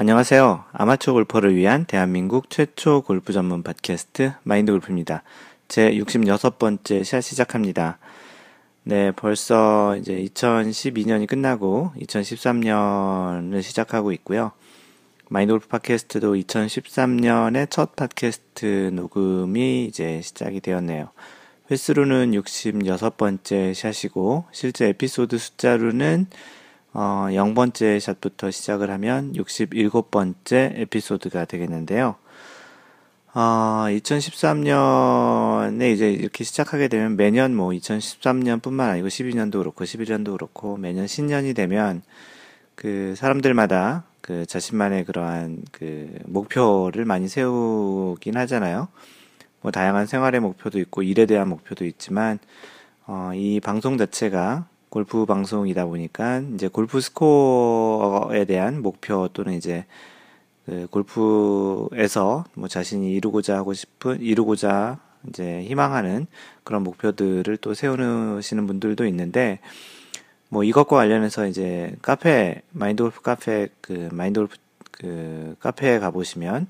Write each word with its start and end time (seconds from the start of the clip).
안녕하세요. 0.00 0.64
아마추어 0.72 1.12
골퍼를 1.12 1.54
위한 1.54 1.84
대한민국 1.84 2.48
최초 2.48 3.02
골프 3.02 3.34
전문 3.34 3.62
팟캐스트 3.62 4.32
마인드 4.44 4.72
골프입니다. 4.72 5.22
제 5.68 5.90
66번째 5.90 7.04
샷 7.04 7.20
시작합니다. 7.20 7.98
네, 8.82 9.10
벌써 9.10 9.94
이제 9.98 10.14
2012년이 10.14 11.28
끝나고 11.28 11.92
2013년을 12.00 13.60
시작하고 13.60 14.12
있고요. 14.12 14.52
마인드 15.28 15.52
골프 15.52 15.68
팟캐스트도 15.68 16.32
2013년의 16.32 17.68
첫 17.68 17.94
팟캐스트 17.94 18.92
녹음이 18.94 19.84
이제 19.84 20.22
시작이 20.22 20.60
되었네요. 20.60 21.10
횟수로는 21.70 22.30
66번째 22.30 23.74
샷이고 23.74 24.46
실제 24.50 24.88
에피소드 24.88 25.36
숫자로는 25.36 26.26
어, 26.92 27.28
0번째 27.30 28.00
샷부터 28.00 28.50
시작을 28.50 28.90
하면 28.90 29.32
67번째 29.34 30.80
에피소드가 30.80 31.44
되겠는데요. 31.44 32.16
어, 33.32 33.84
2013년에 33.88 35.92
이제 35.92 36.10
이렇게 36.10 36.42
시작하게 36.42 36.88
되면 36.88 37.16
매년 37.16 37.54
뭐 37.54 37.70
2013년뿐만 37.70 38.80
아니고 38.80 39.06
12년도 39.06 39.58
그렇고 39.58 39.84
11년도 39.84 40.32
그렇고 40.32 40.76
매년 40.76 41.06
신년이 41.06 41.54
되면 41.54 42.02
그 42.74 43.14
사람들마다 43.16 44.02
그 44.20 44.46
자신만의 44.46 45.04
그러한 45.04 45.62
그 45.70 46.18
목표를 46.24 47.04
많이 47.04 47.28
세우긴 47.28 48.36
하잖아요. 48.36 48.88
뭐 49.60 49.70
다양한 49.70 50.06
생활의 50.06 50.40
목표도 50.40 50.80
있고 50.80 51.02
일에 51.02 51.26
대한 51.26 51.48
목표도 51.48 51.84
있지만 51.84 52.40
어, 53.06 53.30
이 53.34 53.60
방송 53.60 53.96
자체가 53.96 54.66
골프 54.90 55.24
방송이다 55.24 55.86
보니까 55.86 56.42
이제 56.54 56.68
골프 56.68 57.00
스코어에 57.00 58.44
대한 58.44 58.82
목표 58.82 59.28
또는 59.32 59.54
이제 59.54 59.86
그 60.66 60.88
골프에서 60.90 62.44
뭐 62.54 62.68
자신이 62.68 63.12
이루고자 63.12 63.56
하고 63.56 63.72
싶은 63.72 64.20
이루고자 64.20 64.98
이제 65.28 65.62
희망하는 65.62 66.26
그런 66.64 66.82
목표들을 66.82 67.56
또 67.58 67.72
세우시는 67.72 68.66
분들도 68.66 69.06
있는데 69.06 69.60
뭐 70.48 70.64
이것과 70.64 70.96
관련해서 70.96 71.46
이제 71.46 71.94
카페 72.02 72.62
마인드 72.72 73.02
골프 73.02 73.22
카페 73.22 73.68
그 73.80 74.08
마인드 74.12 74.40
골프 74.40 74.56
그 74.90 75.54
카페에 75.60 75.98
가 75.98 76.10
보시면 76.10 76.66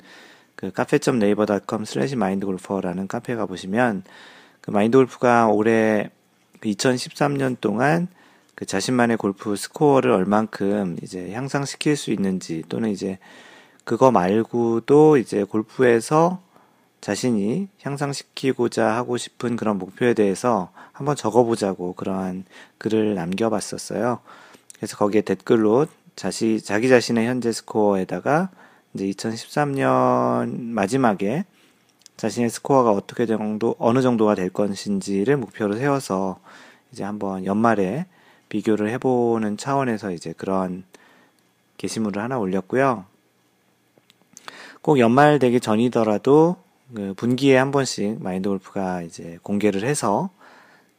그 0.55 0.71
cafe.naver.com 0.71 1.85
slash 1.85 2.17
mindgolfer라는 2.17 3.09
카페에 3.09 3.35
가 3.35 3.47
보시면 3.47 4.05
그 4.61 4.71
마인드 4.71 4.99
골프가 4.99 5.49
올해 5.49 6.11
2013년 6.63 7.55
그 7.55 7.61
동안 7.61 8.09
그 8.55 8.67
자신만의 8.67 9.17
골프 9.17 9.57
스코어를 9.57 10.11
얼만큼 10.11 10.99
이제 11.03 11.33
향상시킬 11.33 11.97
수 11.97 12.11
있는지 12.11 12.63
또는 12.69 12.91
이제 12.91 13.19
그거 13.85 14.11
말고도 14.11 15.17
이제 15.17 15.45
골프에서 15.45 16.41
자신이 17.01 17.69
향상시키고자 17.83 18.87
하고 18.87 19.17
싶은 19.17 19.57
그런 19.57 19.79
목표에 19.79 20.13
대해서 20.13 20.71
한번 20.93 21.17
적어보자고 21.17 21.95
그러한 21.95 22.45
글을 22.79 23.15
남겨봤었어요. 23.15 24.21
그래서 24.77 24.97
거기에 24.97 25.23
댓글로 25.23 25.87
자시, 26.15 26.61
자기 26.63 26.91
자신의 26.91 27.27
현재 27.27 27.53
스코어에다가 27.53 28.51
이제 28.93 29.07
2013년 29.07 30.61
마지막에 30.61 31.45
자신의 32.21 32.51
스코어가 32.51 32.93
어떻게 32.93 33.25
정도, 33.25 33.75
어느 33.79 34.03
정도가 34.03 34.35
될 34.35 34.51
것인지를 34.51 35.39
목표로 35.39 35.77
세워서 35.77 36.39
이제 36.93 37.03
한번 37.03 37.47
연말에 37.47 38.05
비교를 38.51 38.91
해보는 38.91 39.57
차원에서 39.57 40.11
이제 40.11 40.35
그런 40.37 40.85
게시물을 41.79 42.23
하나 42.23 42.39
올렸고요. 42.39 43.07
꼭 44.83 44.99
연말 44.99 45.39
되기 45.39 45.61
전이더라도 45.61 46.57
그 46.95 47.15
분기에 47.17 47.57
한 47.57 47.71
번씩 47.71 48.23
마인드 48.23 48.51
골프가 48.51 49.01
이제 49.01 49.39
공개를 49.43 49.83
해서 49.85 50.29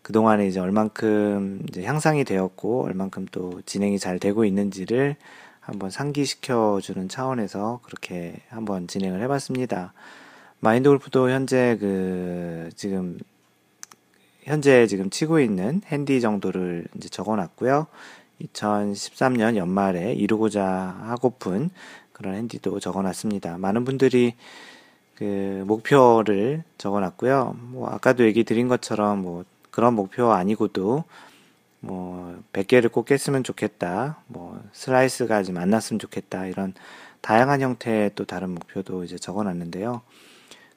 그동안에 0.01 0.47
이제 0.47 0.59
얼만큼 0.59 1.65
이제 1.69 1.83
향상이 1.83 2.23
되었고 2.23 2.85
얼만큼 2.85 3.27
또 3.31 3.61
진행이 3.67 3.99
잘 3.99 4.17
되고 4.17 4.43
있는지를 4.43 5.17
한번 5.59 5.91
상기시켜주는 5.91 7.09
차원에서 7.09 7.81
그렇게 7.83 8.41
한번 8.49 8.87
진행을 8.87 9.21
해봤습니다. 9.21 9.93
마인드 10.63 10.87
골프도 10.89 11.31
현재 11.31 11.75
그 11.79 12.69
지금 12.75 13.17
현재 14.43 14.85
지금 14.85 15.09
치고 15.09 15.39
있는 15.39 15.81
핸디 15.87 16.21
정도를 16.21 16.85
이제 16.95 17.09
적어 17.09 17.35
놨고요. 17.35 17.87
2013년 18.43 19.55
연말에 19.55 20.13
이루고자 20.13 20.63
하고픈 21.01 21.71
그런 22.13 22.35
핸디도 22.35 22.79
적어 22.79 23.01
놨습니다. 23.01 23.57
많은 23.57 23.85
분들이 23.85 24.35
그 25.15 25.63
목표를 25.65 26.63
적어 26.77 26.99
놨고요. 26.99 27.55
뭐 27.59 27.89
아까도 27.89 28.23
얘기 28.23 28.43
드린 28.43 28.67
것처럼 28.67 29.23
뭐 29.23 29.45
그런 29.71 29.95
목표 29.95 30.31
아니고도 30.31 31.05
뭐 31.79 32.39
100개를 32.53 32.91
꼭 32.91 33.05
깼으면 33.05 33.43
좋겠다. 33.43 34.17
뭐 34.27 34.61
슬라이스가 34.73 35.41
좀 35.41 35.55
안 35.55 35.62
났으면 35.62 35.97
좋겠다. 35.97 36.45
이런 36.45 36.75
다양한 37.21 37.61
형태의 37.61 38.11
또 38.13 38.25
다른 38.25 38.51
목표도 38.51 39.03
이제 39.05 39.17
적어 39.17 39.43
놨는데요. 39.43 40.03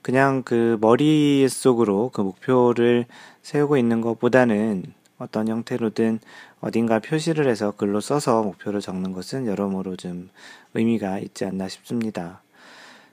그냥 0.05 0.43
그 0.43 0.77
머릿속으로 0.83 2.11
그 2.13 2.21
목표를 2.21 3.07
세우고 3.41 3.79
있는 3.79 4.03
것보다는 4.03 4.83
어떤 5.17 5.49
형태로든 5.49 6.21
어딘가 6.61 6.99
표시를 6.99 7.49
해서 7.49 7.71
글로 7.71 8.03
써서 8.03 8.43
목표를 8.43 8.83
적는 8.83 9.13
것은 9.15 9.47
여러모로 9.47 9.97
좀 9.97 10.29
의미가 10.75 11.21
있지 11.21 11.47
않나 11.47 11.69
싶습니다. 11.69 12.43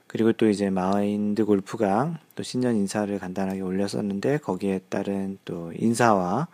그리고 0.06 0.34
또 0.34 0.50
이제 0.50 0.68
마인드 0.68 1.46
골프가 1.46 2.18
또 2.34 2.42
신년 2.42 2.76
인사를 2.76 3.18
간단하게 3.18 3.62
올렸었는데 3.62 4.36
거기에 4.40 4.80
따른 4.90 5.38
또 5.46 5.72
인사와 5.74 6.48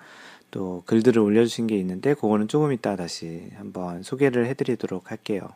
또 0.53 0.84
글들을 0.87 1.21
올려주신 1.21 1.66
게 1.66 1.77
있는데 1.78 2.15
그거는 2.15 2.47
조금 2.47 2.72
이따 2.72 2.94
다시 2.94 3.50
한번 3.56 4.04
소개를 4.04 4.47
해드리도록 4.47 5.10
할게요. 5.10 5.48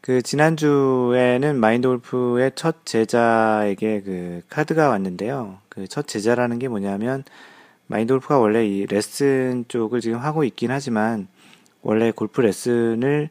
그 0.00 0.22
지난주에는 0.22 1.56
마인드 1.60 1.86
골프의 1.88 2.52
첫 2.54 2.86
제자에게 2.86 4.02
그 4.02 4.42
카드가 4.48 4.88
왔는데요. 4.88 5.58
그 5.68 5.86
첫 5.88 6.06
제자라는 6.06 6.58
게 6.58 6.68
뭐냐면 6.68 7.24
마인드 7.86 8.12
골프가 8.14 8.38
원래 8.38 8.66
이 8.66 8.86
레슨 8.86 9.64
쪽을 9.68 10.00
지금 10.00 10.18
하고 10.18 10.44
있긴 10.44 10.70
하지만 10.70 11.28
원래 11.82 12.10
골프 12.12 12.40
레슨을 12.40 13.28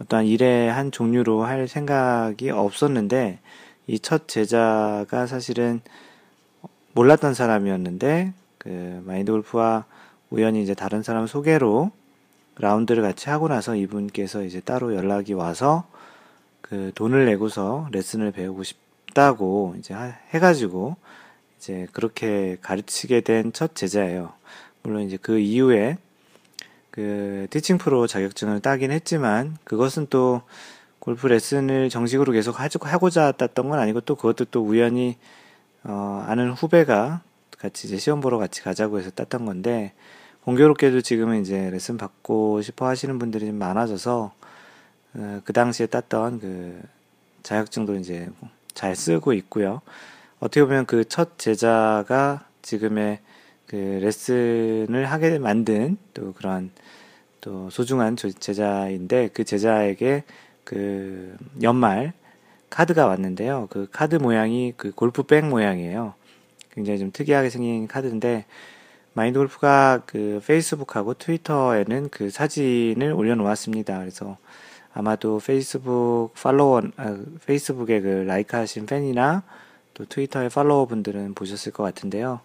어떤 0.00 0.24
일의 0.26 0.70
한 0.72 0.90
종류로 0.92 1.42
할 1.44 1.68
생각이 1.68 2.50
없었는데 2.50 3.38
이 3.88 3.98
첫 4.00 4.26
제자가 4.28 5.26
사실은 5.26 5.80
몰랐던 6.92 7.34
사람이었는데 7.34 8.32
그 8.58 9.02
마인드 9.06 9.32
골프와 9.32 9.84
우연히 10.30 10.62
이제 10.62 10.74
다른 10.74 11.02
사람 11.02 11.26
소개로 11.26 11.90
라운드를 12.58 13.02
같이 13.02 13.28
하고 13.30 13.48
나서 13.48 13.76
이분께서 13.76 14.42
이제 14.44 14.60
따로 14.60 14.94
연락이 14.94 15.34
와서 15.34 15.86
그 16.68 16.92
돈을 16.94 17.26
내고서 17.26 17.88
레슨을 17.92 18.32
배우고 18.32 18.62
싶다고 18.64 19.74
이제 19.78 19.94
해가지고 19.94 20.96
이제 21.58 21.86
그렇게 21.92 22.56
가르치게 22.60 23.20
된 23.22 23.52
첫 23.52 23.74
제자예요. 23.74 24.32
물론 24.82 25.02
이제 25.02 25.16
그 25.20 25.38
이후에 25.38 25.98
그 26.90 27.46
티칭 27.50 27.78
프로 27.78 28.06
자격증을 28.06 28.60
따긴 28.60 28.90
했지만 28.90 29.56
그것은 29.64 30.06
또 30.10 30.42
골프 30.98 31.26
레슨을 31.26 31.88
정식으로 31.90 32.32
계속 32.32 32.58
하고자 32.58 33.32
땄던 33.32 33.68
건 33.68 33.78
아니고 33.78 34.00
또 34.00 34.16
그것도 34.16 34.46
또 34.46 34.62
우연히 34.64 35.16
어 35.84 36.24
아는 36.26 36.50
후배가 36.52 37.22
같이 37.58 37.86
이제 37.86 37.96
시험 37.98 38.20
보러 38.20 38.38
같이 38.38 38.62
가자고 38.62 38.98
해서 38.98 39.10
땄던 39.10 39.44
건데 39.46 39.92
공교롭게도 40.44 41.00
지금은 41.02 41.42
이제 41.42 41.70
레슨 41.70 41.96
받고 41.96 42.62
싶어 42.62 42.86
하시는 42.86 43.18
분들이 43.18 43.46
좀 43.46 43.56
많아져서 43.56 44.32
어, 44.40 44.45
그 45.44 45.52
당시에 45.52 45.86
땄던 45.86 46.40
그 46.40 46.80
자격증도 47.42 47.96
이제 47.96 48.28
잘 48.74 48.94
쓰고 48.94 49.32
있고요. 49.32 49.80
어떻게 50.40 50.62
보면 50.62 50.86
그 50.86 51.04
첫 51.04 51.38
제자가 51.38 52.44
지금의 52.62 53.20
그 53.66 53.76
레슨을 53.76 55.06
하게 55.06 55.38
만든 55.38 55.96
또 56.14 56.32
그런 56.34 56.70
또 57.40 57.70
소중한 57.70 58.16
제자인데 58.16 59.30
그 59.32 59.44
제자에게 59.44 60.24
그 60.64 61.36
연말 61.62 62.12
카드가 62.70 63.06
왔는데요. 63.06 63.68
그 63.70 63.88
카드 63.90 64.16
모양이 64.16 64.74
그 64.76 64.90
골프백 64.92 65.46
모양이에요. 65.46 66.14
굉장히 66.72 66.98
좀 66.98 67.10
특이하게 67.12 67.48
생긴 67.48 67.88
카드인데 67.88 68.44
마인드 69.14 69.38
골프가 69.38 70.02
그 70.04 70.42
페이스북하고 70.46 71.14
트위터에는 71.14 72.10
그 72.10 72.28
사진을 72.28 73.12
올려놓았습니다. 73.12 73.98
그래서 74.00 74.36
아마도 74.96 75.38
페이스북 75.44 76.30
팔로워, 76.42 76.80
아, 76.96 77.18
페이스북에 77.44 78.00
그 78.00 78.08
라이크 78.26 78.56
하신 78.56 78.86
팬이나 78.86 79.42
또 79.92 80.06
트위터의 80.06 80.48
팔로워 80.48 80.86
분들은 80.86 81.34
보셨을 81.34 81.70
것 81.70 81.82
같은데요. 81.82 82.40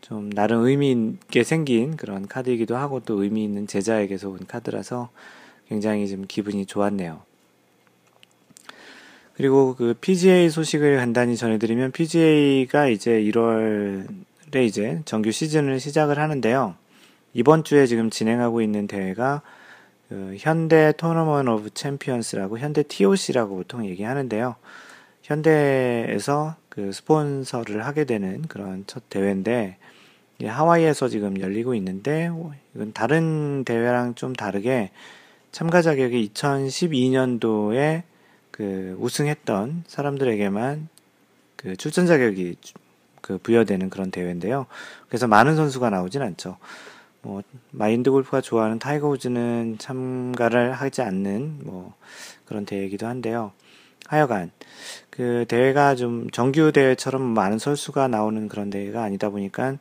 좀 0.00 0.30
나름 0.30 0.64
의미 0.64 0.92
있게 0.92 1.42
생긴 1.42 1.96
그런 1.96 2.28
카드이기도 2.28 2.76
하고 2.76 3.00
또 3.00 3.20
의미 3.24 3.42
있는 3.42 3.66
제자에게서 3.66 4.28
온 4.28 4.38
카드라서 4.46 5.10
굉장히 5.68 6.06
좀 6.06 6.24
기분이 6.28 6.66
좋았네요. 6.66 7.20
그리고 9.34 9.74
그 9.74 9.94
PGA 10.00 10.50
소식을 10.50 10.98
간단히 10.98 11.36
전해드리면 11.36 11.90
PGA가 11.90 12.86
이제 12.86 13.20
1월에 13.20 14.64
이제 14.64 15.02
정규 15.04 15.32
시즌을 15.32 15.80
시작을 15.80 16.20
하는데요. 16.20 16.76
이번 17.34 17.64
주에 17.64 17.86
지금 17.86 18.08
진행하고 18.08 18.62
있는 18.62 18.86
대회가 18.86 19.42
그 20.08 20.36
현대 20.38 20.92
Tournament 20.96 21.48
of 21.48 21.70
Champions라고 21.74 22.58
현대 22.58 22.82
TOC라고 22.82 23.56
보통 23.56 23.86
얘기하는데요. 23.86 24.56
현대에서 25.22 26.56
그 26.68 26.92
스폰서를 26.92 27.84
하게 27.84 28.04
되는 28.04 28.42
그런 28.42 28.84
첫 28.86 29.10
대회인데 29.10 29.76
하와이에서 30.42 31.08
지금 31.08 31.40
열리고 31.40 31.74
있는데 31.74 32.30
이건 32.74 32.92
다른 32.92 33.64
대회랑 33.64 34.14
좀 34.14 34.32
다르게 34.34 34.90
참가 35.52 35.82
자격이 35.82 36.30
2012년도에 36.32 38.02
그 38.50 38.96
우승했던 39.00 39.84
사람들에게만 39.86 40.88
그 41.56 41.76
출전 41.76 42.06
자격이 42.06 42.56
그 43.20 43.38
부여되는 43.38 43.90
그런 43.90 44.10
대회인데요. 44.10 44.66
그래서 45.08 45.26
많은 45.26 45.56
선수가 45.56 45.90
나오진 45.90 46.22
않죠. 46.22 46.56
뭐 47.28 47.42
마인드 47.72 48.10
골프가 48.10 48.40
좋아하는 48.40 48.78
타이거 48.78 49.06
우즈는 49.10 49.76
참가를 49.78 50.72
하지 50.72 51.02
않는 51.02 51.58
뭐 51.62 51.92
그런 52.46 52.64
대회이기도 52.64 53.06
한데요. 53.06 53.52
하여간 54.06 54.50
그 55.10 55.44
대회가 55.46 55.94
좀 55.94 56.30
정규 56.30 56.72
대회처럼 56.72 57.20
많은 57.20 57.58
선수가 57.58 58.08
나오는 58.08 58.48
그런 58.48 58.70
대회가 58.70 59.02
아니다 59.02 59.28
보니까 59.28 59.76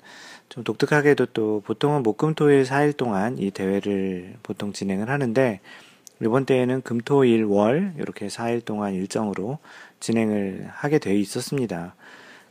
좀 0.49 0.65
독특하게도 0.65 1.27
또 1.27 1.61
보통은 1.65 2.03
목금토일 2.03 2.63
4일 2.63 2.97
동안 2.97 3.37
이 3.37 3.49
대회를 3.49 4.35
보통 4.43 4.73
진행을 4.73 5.09
하는데 5.09 5.61
이번 6.21 6.45
때에는 6.45 6.81
금토일 6.81 7.45
월 7.45 7.93
이렇게 7.97 8.27
4일 8.27 8.65
동안 8.65 8.93
일정으로 8.93 9.59
진행을 10.01 10.67
하게 10.69 10.99
돼 10.99 11.15
있었습니다. 11.15 11.95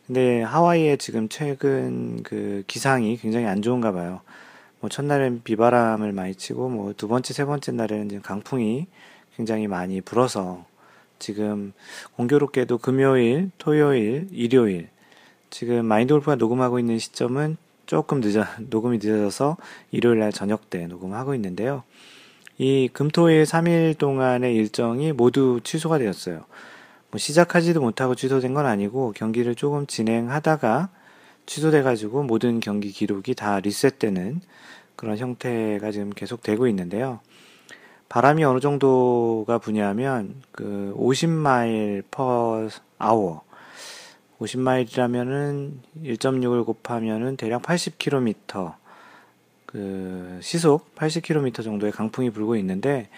근데 0.07 0.41
하와이에 0.41 0.97
지금 0.97 1.29
최근 1.29 2.23
그 2.23 2.65
기상이 2.67 3.19
굉장히 3.19 3.45
안 3.45 3.61
좋은가 3.61 3.93
봐요. 3.93 4.23
뭐 4.81 4.91
첫날엔 4.91 5.43
비바람을 5.43 6.13
많이 6.13 6.35
치고 6.35 6.69
뭐 6.69 6.93
두 6.93 7.09
번째 7.09 7.33
세 7.35 7.45
번째 7.45 7.73
날에는 7.73 8.09
지금 8.09 8.23
강풍이 8.23 8.87
굉장히 9.37 9.67
많이 9.67 10.01
불어서 10.01 10.65
지금 11.19 11.73
공교롭게도 12.17 12.79
금요일, 12.79 13.51
토요일, 13.59 14.29
일요일 14.33 14.89
지금 15.51 15.87
마인드 15.87 16.13
골프가 16.13 16.35
녹음하고 16.37 16.79
있는 16.79 16.99
시점은 16.99 17.57
조금 17.87 18.21
늦어 18.21 18.45
녹음이 18.69 18.99
늦어져서 18.99 19.57
일요일 19.93 20.19
날 20.19 20.33
저녁 20.33 20.69
때 20.71 20.87
녹음하고 20.87 21.35
있는데요. 21.35 21.85
이 22.59 22.89
금토일 22.93 23.45
3일 23.45 23.99
동안의 23.99 24.55
일정이 24.55 25.13
모두 25.13 25.61
취소가 25.63 25.99
되었어요. 25.99 26.45
뭐 27.11 27.19
시작하지도 27.19 27.81
못하고 27.81 28.15
취소된 28.15 28.55
건 28.55 28.67
아니고 28.67 29.13
경기를 29.15 29.55
조금 29.55 29.87
진행하다가 29.87 30.89
취소돼가지고 31.47 32.25
모든 32.25 32.61
경기 32.61 32.91
기록이 32.91 33.35
다 33.35 33.61
리셋되는 33.61 34.41
그런 34.97 35.19
형태가 35.19 35.91
지금 35.93 36.11
계속 36.11 36.43
되고 36.43 36.67
있는데요. 36.67 37.21
바람이 38.09 38.45
어느 38.45 38.61
정도가 38.61 39.59
부냐면 39.59 40.43
그 40.53 40.95
50마일 40.97 42.05
퍼 42.11 42.69
아워 42.99 43.43
50마일이라면은 44.39 45.73
1.6을 46.05 46.65
곱하면은 46.65 47.37
대략 47.37 47.63
80km 47.63 48.75
그 49.67 50.39
시속 50.41 50.95
80km 50.95 51.65
정도의 51.65 51.93
강풍이 51.93 52.31
불고 52.31 52.57
있는데 52.57 53.09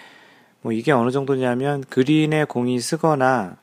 뭐 0.62 0.72
이게 0.72 0.92
어느 0.92 1.10
정도냐면 1.10 1.82
그린에 1.82 2.44
공이 2.44 2.80
쓰거나 2.80 3.56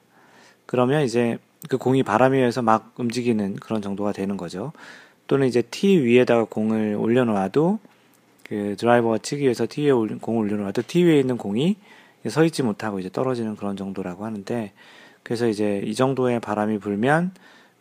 그러면 0.66 1.04
이제 1.04 1.38
그 1.70 1.78
공이 1.78 2.04
바람에 2.04 2.38
의해서 2.38 2.62
막 2.62 2.94
움직이는 2.98 3.56
그런 3.56 3.82
정도가 3.82 4.12
되는 4.12 4.38
거죠. 4.38 4.72
또는 5.28 5.48
이제 5.48 5.62
티 5.62 5.98
위에다가 5.98 6.46
공을 6.46 6.96
올려놓아도 7.00 7.80
그 8.44 8.76
드라이버가 8.78 9.18
치기 9.20 9.44
위해서 9.44 9.66
티 9.68 9.84
위에 9.84 9.92
공을 9.92 10.46
올려놓아도 10.46 10.84
티 10.84 11.04
위에 11.04 11.20
있는 11.20 11.38
공이 11.38 11.78
서 12.28 12.44
있지 12.44 12.64
못하고 12.64 13.00
이제 13.00 13.10
떨어지는 13.10 13.56
그런 13.56 13.78
정도라고 13.78 14.26
하는데 14.26 14.72
그래서 15.24 15.48
이제 15.48 15.82
이 15.84 15.94
정도의 15.94 16.40
바람이 16.40 16.80
불면 16.80 17.32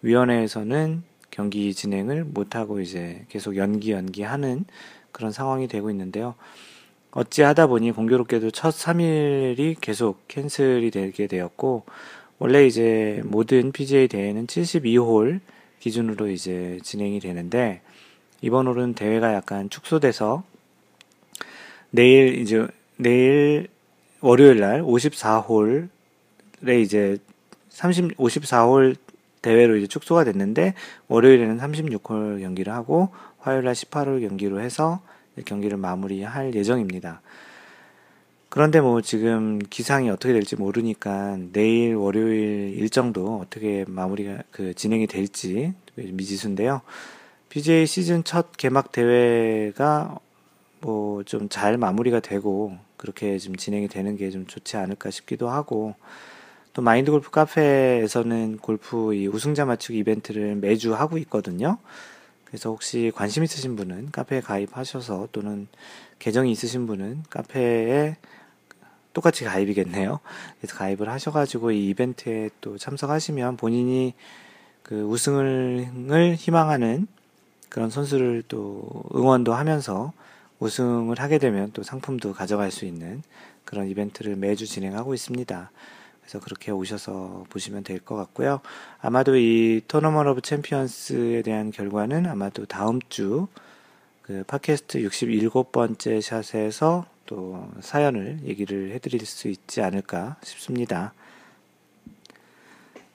위원회에서는 0.02 1.02
경기 1.30 1.74
진행을 1.74 2.24
못하고 2.24 2.80
이제 2.80 3.24
계속 3.28 3.56
연기 3.56 3.92
연기하는 3.92 4.64
그런 5.12 5.32
상황이 5.32 5.66
되고 5.66 5.90
있는데요. 5.90 6.34
어찌 7.10 7.42
하다 7.42 7.68
보니 7.68 7.92
공교롭게도 7.92 8.50
첫 8.50 8.70
3일이 8.70 9.76
계속 9.80 10.26
캔슬이 10.28 10.90
되게 10.90 11.26
되었고, 11.26 11.84
원래 12.44 12.66
이제 12.66 13.22
모든 13.24 13.72
PGA 13.72 14.06
대회는 14.06 14.46
72홀 14.48 15.40
기준으로 15.80 16.28
이제 16.28 16.78
진행이 16.82 17.18
되는데, 17.18 17.80
이번 18.42 18.66
홀은 18.66 18.92
대회가 18.92 19.32
약간 19.32 19.70
축소돼서, 19.70 20.44
내일 21.88 22.38
이제, 22.38 22.66
내일 22.98 23.68
월요일 24.20 24.60
날 24.60 24.82
54홀에 24.82 25.88
이제 26.82 27.16
30, 27.70 28.14
54홀 28.18 28.96
대회로 29.40 29.76
이제 29.76 29.86
축소가 29.86 30.24
됐는데, 30.24 30.74
월요일에는 31.08 31.56
36홀 31.56 32.42
경기를 32.42 32.74
하고, 32.74 33.08
화요일 33.38 33.64
날 33.64 33.72
18홀 33.72 34.20
경기로 34.20 34.60
해서 34.60 35.00
경기를 35.46 35.78
마무리할 35.78 36.54
예정입니다. 36.54 37.22
그런데 38.54 38.80
뭐 38.80 39.00
지금 39.00 39.58
기상이 39.58 40.08
어떻게 40.10 40.32
될지 40.32 40.54
모르니까 40.54 41.36
내일 41.52 41.96
월요일 41.96 42.72
일정도 42.78 43.40
어떻게 43.40 43.84
마무리가 43.88 44.44
그 44.52 44.74
진행이 44.74 45.08
될지 45.08 45.74
미지수인데요. 45.96 46.80
PGA 47.48 47.84
시즌 47.84 48.22
첫 48.22 48.56
개막 48.56 48.92
대회가 48.92 50.20
뭐 50.80 51.24
좀 51.24 51.48
잘 51.48 51.78
마무리가 51.78 52.20
되고 52.20 52.78
그렇게 52.96 53.38
좀 53.38 53.56
진행이 53.56 53.88
되는 53.88 54.16
게 54.16 54.30
좀 54.30 54.46
좋지 54.46 54.76
않을까 54.76 55.10
싶기도 55.10 55.48
하고 55.50 55.96
또 56.74 56.80
마인드 56.80 57.10
골프 57.10 57.32
카페에서는 57.32 58.58
골프 58.58 59.14
이 59.14 59.26
우승자 59.26 59.64
맞추기 59.64 59.98
이벤트를 59.98 60.54
매주 60.54 60.94
하고 60.94 61.18
있거든요. 61.18 61.78
그래서 62.44 62.70
혹시 62.70 63.10
관심 63.12 63.42
있으신 63.42 63.74
분은 63.74 64.12
카페에 64.12 64.40
가입하셔서 64.40 65.30
또는 65.32 65.66
계정이 66.20 66.52
있으신 66.52 66.86
분은 66.86 67.24
카페에 67.30 68.14
똑같이 69.14 69.44
가입이겠네요. 69.44 70.20
그래서 70.60 70.76
가입을 70.76 71.08
하셔가지고 71.08 71.70
이 71.70 71.88
이벤트에 71.88 72.50
또 72.60 72.76
참석하시면 72.76 73.56
본인이 73.56 74.12
그 74.82 75.02
우승을 75.02 76.34
희망하는 76.36 77.06
그런 77.70 77.88
선수를 77.88 78.42
또 78.48 79.04
응원도 79.14 79.54
하면서 79.54 80.12
우승을 80.60 81.18
하게 81.18 81.38
되면 81.38 81.70
또 81.72 81.82
상품도 81.82 82.34
가져갈 82.34 82.70
수 82.70 82.84
있는 82.84 83.22
그런 83.64 83.88
이벤트를 83.88 84.36
매주 84.36 84.66
진행하고 84.66 85.14
있습니다. 85.14 85.70
그래서 86.20 86.40
그렇게 86.40 86.70
오셔서 86.70 87.44
보시면 87.48 87.84
될 87.84 88.00
것 88.00 88.16
같고요. 88.16 88.60
아마도 89.00 89.36
이 89.36 89.80
Tournament 89.88 90.26
of 90.28 90.42
Champions에 90.42 91.42
대한 91.42 91.70
결과는 91.70 92.26
아마도 92.26 92.66
다음 92.66 93.00
주 93.08 93.48
그 94.24 94.42
팟캐스트 94.46 95.00
67번째 95.00 96.22
샷에서 96.22 97.04
또 97.26 97.68
사연을 97.80 98.40
얘기를 98.44 98.92
해드릴 98.92 99.24
수 99.26 99.48
있지 99.48 99.80
않을까 99.80 100.36
싶습니다. 100.42 101.12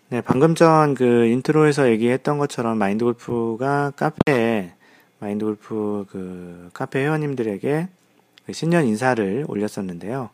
네, 0.09 0.21
방금 0.21 0.55
전 0.55 0.95
그 0.95 1.25
intro에서 1.25 1.89
얘기했던 1.91 2.39
것처럼 2.39 2.77
마인드 2.77 3.05
골프가 3.05 3.91
카페에 3.95 4.73
마인드 5.19 5.45
골프 5.45 6.05
그 6.09 6.69
카페 6.73 7.03
회원님들에게 7.03 7.87
그 8.45 8.53
신년 8.53 8.85
인사를 8.87 9.45
올렸었는데요. 9.47 10.31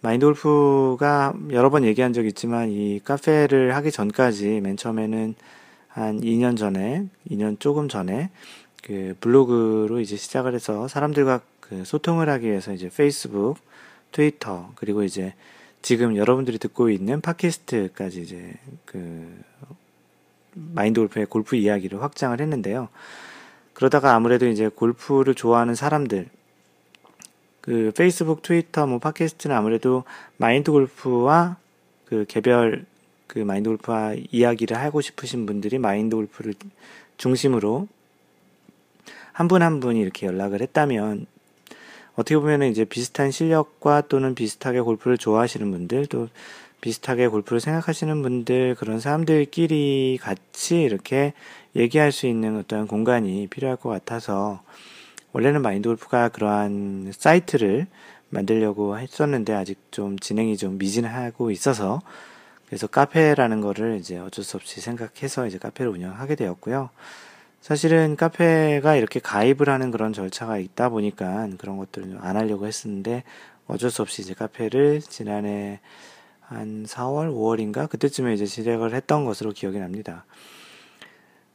마인드 0.00 0.24
골프가 0.24 1.34
여러 1.50 1.68
번 1.68 1.84
얘기한 1.84 2.12
적 2.12 2.24
있지만 2.26 2.70
이 2.70 3.00
카페를 3.04 3.76
하기 3.76 3.92
전까지 3.92 4.60
맨 4.62 4.76
처음에는 4.76 5.34
한 5.88 6.20
2년 6.22 6.56
전에, 6.56 7.06
2년 7.30 7.60
조금 7.60 7.88
전에 7.88 8.30
그 8.82 9.14
블로그로 9.20 10.00
이제 10.00 10.16
시작을 10.16 10.54
해서 10.54 10.88
사람들과 10.88 11.40
그 11.62 11.84
소통을 11.86 12.28
하기 12.28 12.46
위해서 12.46 12.72
이제 12.72 12.90
페이스북, 12.94 13.56
트위터, 14.10 14.72
그리고 14.74 15.04
이제 15.04 15.32
지금 15.80 16.16
여러분들이 16.16 16.58
듣고 16.58 16.90
있는 16.90 17.20
팟캐스트까지 17.22 18.20
이제 18.20 18.52
그 18.84 19.42
마인드 20.52 21.00
골프의 21.00 21.26
골프 21.26 21.56
이야기를 21.56 22.02
확장을 22.02 22.38
했는데요. 22.38 22.88
그러다가 23.72 24.14
아무래도 24.14 24.46
이제 24.46 24.68
골프를 24.68 25.34
좋아하는 25.34 25.74
사람들, 25.74 26.28
그 27.62 27.92
페이스북, 27.96 28.42
트위터, 28.42 28.86
뭐 28.86 28.98
팟캐스트는 28.98 29.56
아무래도 29.56 30.04
마인드 30.36 30.70
골프와 30.70 31.56
그 32.04 32.26
개별 32.28 32.84
그 33.26 33.38
마인드 33.38 33.70
골프와 33.70 34.14
이야기를 34.30 34.76
하고 34.76 35.00
싶으신 35.00 35.46
분들이 35.46 35.78
마인드 35.78 36.14
골프를 36.16 36.54
중심으로 37.16 37.88
한 39.32 39.48
분한 39.48 39.80
분이 39.80 39.98
이렇게 40.00 40.26
연락을 40.26 40.60
했다면 40.60 41.26
어떻게 42.14 42.36
보면 42.36 42.62
이제 42.64 42.84
비슷한 42.84 43.30
실력과 43.30 44.02
또는 44.02 44.34
비슷하게 44.34 44.80
골프를 44.80 45.18
좋아하시는 45.18 45.70
분들 45.70 46.06
또 46.06 46.28
비슷하게 46.82 47.28
골프를 47.28 47.60
생각하시는 47.60 48.22
분들, 48.22 48.74
그런 48.74 48.98
사람들끼리 48.98 50.18
같이 50.20 50.82
이렇게 50.82 51.32
얘기할 51.76 52.10
수 52.10 52.26
있는 52.26 52.58
어떤 52.58 52.88
공간이 52.88 53.46
필요할 53.46 53.76
것 53.76 53.88
같아서, 53.88 54.62
원래는 55.32 55.62
마인드 55.62 55.88
골프가 55.88 56.28
그러한 56.28 57.12
사이트를 57.16 57.86
만들려고 58.30 58.98
했었는데, 58.98 59.54
아직 59.54 59.78
좀 59.92 60.18
진행이 60.18 60.56
좀 60.56 60.76
미진하고 60.76 61.52
있어서, 61.52 62.02
그래서 62.66 62.88
카페라는 62.88 63.60
거를 63.60 63.98
이제 64.00 64.18
어쩔 64.18 64.44
수 64.44 64.56
없이 64.56 64.80
생각해서 64.80 65.46
이제 65.46 65.58
카페를 65.58 65.92
운영하게 65.92 66.34
되었고요. 66.34 66.90
사실은 67.62 68.16
카페가 68.16 68.96
이렇게 68.96 69.20
가입을 69.20 69.68
하는 69.68 69.92
그런 69.92 70.12
절차가 70.12 70.58
있다 70.58 70.88
보니까 70.88 71.48
그런 71.58 71.76
것들을 71.76 72.18
안 72.20 72.36
하려고 72.36 72.66
했었는데 72.66 73.22
어쩔 73.68 73.88
수 73.88 74.02
없이 74.02 74.20
이제 74.20 74.34
카페를 74.34 75.00
지난해 75.00 75.78
한 76.40 76.84
4월, 76.84 77.32
5월인가 77.32 77.88
그때쯤에 77.88 78.34
이제 78.34 78.46
시작을 78.46 78.94
했던 78.94 79.24
것으로 79.24 79.52
기억이 79.52 79.78
납니다. 79.78 80.24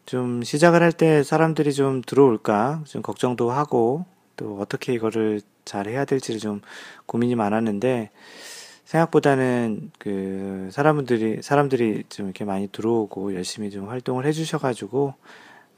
좀 0.06 0.44
시작을 0.44 0.82
할 0.82 0.94
때 0.94 1.24
사람들이 1.24 1.74
좀 1.74 2.02
들어올까 2.02 2.84
좀 2.86 3.02
걱정도 3.02 3.52
하고 3.52 4.06
또 4.38 4.60
어떻게 4.62 4.94
이거를 4.94 5.42
잘 5.66 5.90
해야 5.90 6.06
될지를 6.06 6.40
좀 6.40 6.62
고민이 7.06 7.36
많았는데 7.36 8.12
생각보다는 8.86 9.92
그 10.00 10.70
사람들이 10.72 11.42
사람들이 11.42 12.06
좀 12.08 12.28
이렇게 12.28 12.46
많이 12.46 12.70
들어오고 12.70 13.36
열심히 13.36 13.70
좀 13.72 13.90
활동을 13.90 14.26
해주셔가지고 14.26 15.14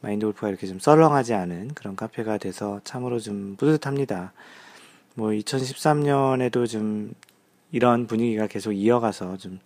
마인드 0.01 0.25
골프가 0.25 0.49
이렇게 0.49 0.67
좀 0.67 0.79
썰렁하지 0.79 1.33
않은 1.33 1.73
그런 1.75 1.95
카페가 1.95 2.37
돼서 2.37 2.79
참으로 2.83 3.19
좀 3.19 3.55
뿌듯합니다. 3.57 4.33
뭐 5.15 5.29
2013년에도 5.29 6.67
좀 6.67 7.13
이런 7.71 8.07
분위기가 8.07 8.47
계속 8.47 8.73
이어가서 8.73 9.37
좀 9.37 9.59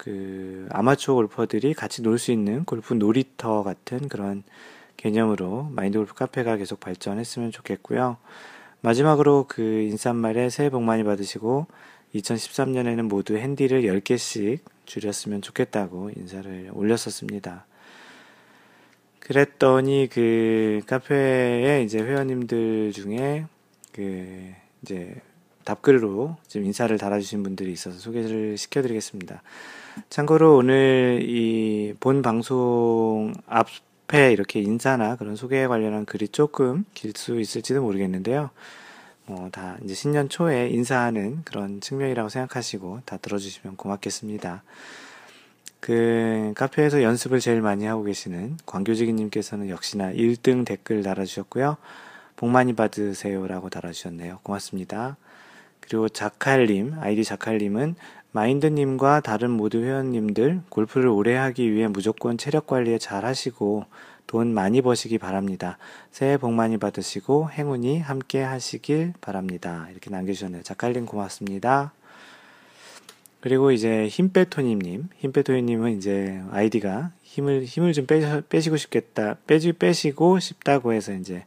그 0.00 0.66
아마추어 0.70 1.14
골퍼들이 1.14 1.74
같이 1.74 2.00
놀 2.00 2.18
수 2.18 2.32
있는 2.32 2.64
골프 2.64 2.94
놀이터 2.94 3.62
같은 3.62 4.08
그런 4.08 4.42
개념으로 4.96 5.68
마인드 5.70 5.98
골프 5.98 6.14
카페가 6.14 6.56
계속 6.56 6.80
발전했으면 6.80 7.50
좋겠고요. 7.50 8.16
마지막으로 8.80 9.44
그 9.46 9.60
인사말에 9.62 10.48
새해 10.48 10.70
복 10.70 10.82
많이 10.84 11.04
받으시고 11.04 11.66
2013년에는 12.14 13.02
모두 13.02 13.36
핸디를 13.36 13.82
10개씩 13.82 14.60
줄였으면 14.86 15.42
좋겠다고 15.42 16.12
인사를 16.16 16.70
올렸었습니다. 16.72 17.66
그랬더니 19.20 20.08
그 20.10 20.80
카페에 20.86 21.82
이제 21.84 21.98
회원님들 22.00 22.92
중에 22.92 23.46
그 23.92 24.52
이제 24.82 25.14
답글로 25.64 26.36
지금 26.48 26.66
인사를 26.66 26.96
달아주신 26.98 27.42
분들이 27.42 27.72
있어서 27.72 27.98
소개를 27.98 28.56
시켜드리겠습니다. 28.58 29.42
참고로 30.08 30.56
오늘 30.56 31.20
이 31.22 31.94
본 32.00 32.22
방송 32.22 33.32
앞에 33.46 34.32
이렇게 34.32 34.60
인사나 34.60 35.16
그런 35.16 35.36
소개에 35.36 35.66
관련한 35.66 36.04
글이 36.06 36.28
조금 36.28 36.84
길 36.94 37.12
수 37.16 37.38
있을지도 37.40 37.82
모르겠는데요. 37.82 38.50
뭐다 39.26 39.76
이제 39.84 39.94
신년 39.94 40.28
초에 40.28 40.68
인사하는 40.70 41.42
그런 41.44 41.80
측면이라고 41.80 42.28
생각하시고 42.30 43.02
다 43.04 43.16
들어주시면 43.18 43.76
고맙겠습니다. 43.76 44.62
그 45.80 46.52
카페에서 46.56 47.02
연습을 47.02 47.40
제일 47.40 47.62
많이 47.62 47.86
하고 47.86 48.04
계시는 48.04 48.58
광교지기님께서는 48.66 49.70
역시나 49.70 50.12
1등 50.12 50.64
댓글 50.64 51.02
달아주셨고요. 51.02 51.76
복 52.36 52.48
많이 52.48 52.74
받으세요라고 52.74 53.70
달아주셨네요. 53.70 54.40
고맙습니다. 54.42 55.16
그리고 55.80 56.08
자칼님, 56.08 56.94
아이디 57.00 57.24
자칼님은 57.24 57.96
마인드님과 58.32 59.20
다른 59.20 59.50
모두 59.50 59.82
회원님들 59.82 60.62
골프를 60.68 61.08
오래 61.08 61.34
하기 61.34 61.72
위해 61.72 61.88
무조건 61.88 62.38
체력 62.38 62.66
관리에 62.66 62.98
잘 62.98 63.24
하시고 63.24 63.86
돈 64.26 64.54
많이 64.54 64.82
버시기 64.82 65.18
바랍니다. 65.18 65.78
새해 66.12 66.36
복 66.36 66.52
많이 66.52 66.78
받으시고 66.78 67.50
행운이 67.50 67.98
함께 67.98 68.42
하시길 68.42 69.14
바랍니다. 69.20 69.88
이렇게 69.90 70.10
남겨주셨네요. 70.10 70.62
작갈님 70.62 71.06
고맙습니다. 71.06 71.92
그리고 73.40 73.72
이제 73.72 74.06
힘빼토님님, 74.08 75.08
힘빼토님은 75.18 75.96
이제 75.96 76.42
아이디가 76.50 77.12
힘을 77.22 77.64
힘을 77.64 77.92
좀 77.94 78.06
빼, 78.06 78.60
시고 78.60 78.76
싶겠다, 78.76 79.36
빼지 79.46 79.72
빼시고 79.72 80.40
싶다고 80.40 80.92
해서 80.92 81.12
이제 81.14 81.44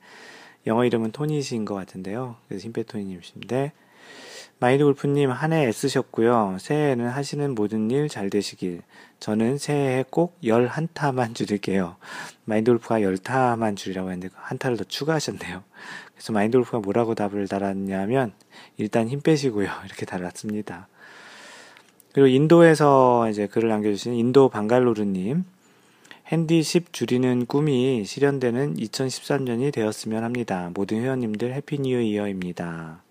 영어 0.65 0.85
이름은 0.85 1.11
토니신 1.11 1.65
것 1.65 1.75
같은데요. 1.75 2.37
그래서 2.47 2.65
힘빼토님이신데 2.65 3.73
마인드 4.59 4.83
골프님 4.83 5.29
한 5.29 5.51
해 5.51 5.67
애쓰셨고요. 5.67 6.57
새해에는 6.59 7.09
하시는 7.09 7.53
모든 7.53 7.91
일 7.91 8.07
잘 8.07 8.29
되시길. 8.29 8.81
저는 9.19 9.57
새해에 9.57 10.05
꼭 10.09 10.39
11타만 10.41 11.35
줄일게요. 11.35 11.97
마인드 12.45 12.71
골프가 12.71 12.99
10타만 12.99 13.75
줄이라고 13.75 14.09
했는데 14.11 14.33
한 14.39 14.57
타를 14.57 14.77
더 14.77 14.83
추가하셨네요. 14.85 15.63
그래서 16.13 16.33
마인드 16.33 16.57
골프가 16.57 16.79
뭐라고 16.79 17.13
답을 17.13 17.47
달았냐면 17.49 18.31
일단 18.77 19.09
힘 19.09 19.19
빼시고요. 19.21 19.67
이렇게 19.85 20.05
달았습니다. 20.05 20.87
그리고 22.13 22.27
인도에서 22.27 23.27
이제 23.29 23.47
글을 23.47 23.69
남겨주신 23.69 24.13
인도 24.13 24.47
방갈로르님. 24.47 25.45
핸디 26.27 26.63
10 26.63 26.93
줄이는 26.93 27.47
꿈이 27.47 28.05
실현되는 28.05 28.75
2013년이 28.77 29.73
되었으면 29.73 30.23
합니다. 30.23 30.71
모든 30.73 31.01
회원님들 31.01 31.53
Happy 31.53 31.79
New 31.79 31.99
Year입니다. 31.99 33.01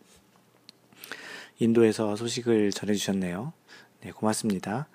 인도에서 1.59 2.16
소식을 2.16 2.71
전해주셨네요. 2.71 3.52
네, 4.02 4.11
고맙습니다. 4.12 4.87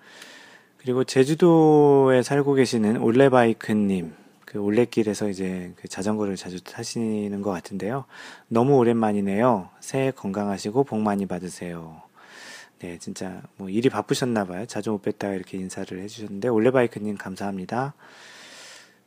그리고 0.77 1.03
제주도에 1.03 2.23
살고 2.23 2.53
계시는 2.53 2.97
올레바이크님, 2.97 4.13
그 4.45 4.59
올레길에서 4.59 5.27
이제 5.29 5.73
그 5.75 5.89
자전거를 5.89 6.37
자주 6.37 6.63
타시는 6.63 7.41
것 7.41 7.51
같은데요. 7.51 8.05
너무 8.47 8.77
오랜만이네요. 8.77 9.69
새해 9.81 10.11
건강하시고 10.11 10.85
복 10.85 10.99
많이 10.99 11.25
받으세요. 11.25 12.06
네, 12.79 12.98
진짜 13.00 13.41
뭐 13.57 13.69
일이 13.69 13.89
바쁘셨나 13.89 14.46
봐요. 14.46 14.65
자주 14.67 14.91
못 14.91 15.01
뵀다가 15.01 15.36
이렇게 15.36 15.57
인사를 15.57 16.00
해주셨는데, 16.00 16.48
올레바이크님 16.50 17.17
감사합니다. 17.17 17.93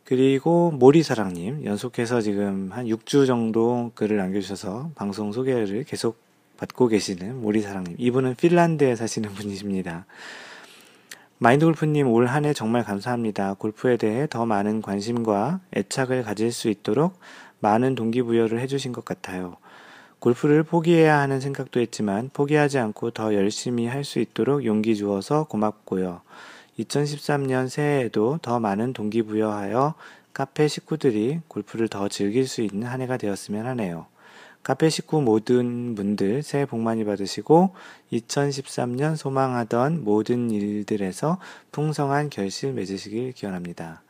그리고 0.04 0.72
모리사랑님, 0.72 1.64
연속해서 1.64 2.20
지금 2.20 2.70
한 2.72 2.86
6주 2.86 3.28
정도 3.28 3.92
글을 3.94 4.16
남겨주셔서 4.16 4.90
방송 4.96 5.30
소개를 5.30 5.84
계속 5.84 6.18
받고 6.56 6.88
계시는 6.88 7.40
모리사랑님. 7.40 7.94
이분은 7.96 8.34
핀란드에 8.34 8.96
사시는 8.96 9.30
분이십니다. 9.34 10.06
마인드 11.38 11.64
골프님 11.64 12.08
올 12.08 12.26
한 12.26 12.44
해 12.44 12.52
정말 12.52 12.84
감사합니다. 12.84 13.54
골프에 13.54 13.96
대해 13.96 14.26
더 14.28 14.44
많은 14.46 14.82
관심과 14.82 15.60
애착을 15.76 16.24
가질 16.24 16.50
수 16.52 16.68
있도록 16.68 17.18
많은 17.60 17.94
동기부여를 17.94 18.58
해주신 18.60 18.92
것 18.92 19.04
같아요. 19.04 19.56
골프를 20.20 20.62
포기해야 20.62 21.18
하는 21.18 21.40
생각도 21.40 21.80
했지만 21.80 22.30
포기하지 22.32 22.78
않고 22.78 23.10
더 23.10 23.34
열심히 23.34 23.86
할 23.86 24.04
수 24.04 24.18
있도록 24.18 24.64
용기 24.64 24.94
주어서 24.94 25.44
고맙고요. 25.44 26.20
2013년 26.78 27.68
새해에도 27.68 28.38
더 28.42 28.60
많은 28.60 28.92
동기부여하여 28.92 29.94
카페 30.32 30.68
식구들이 30.68 31.40
골프를 31.48 31.88
더 31.88 32.08
즐길 32.08 32.46
수 32.46 32.60
있는 32.62 32.86
한 32.86 33.00
해가 33.00 33.16
되었으면 33.16 33.66
하네요. 33.66 34.06
카페 34.62 34.90
식구 34.90 35.22
모든 35.22 35.94
분들 35.94 36.42
새해 36.42 36.66
복 36.66 36.80
많이 36.80 37.04
받으시고 37.04 37.74
2013년 38.12 39.16
소망하던 39.16 40.04
모든 40.04 40.50
일들에서 40.50 41.38
풍성한 41.72 42.28
결실 42.28 42.72
맺으시길 42.74 43.32
기원합니다. 43.32 44.02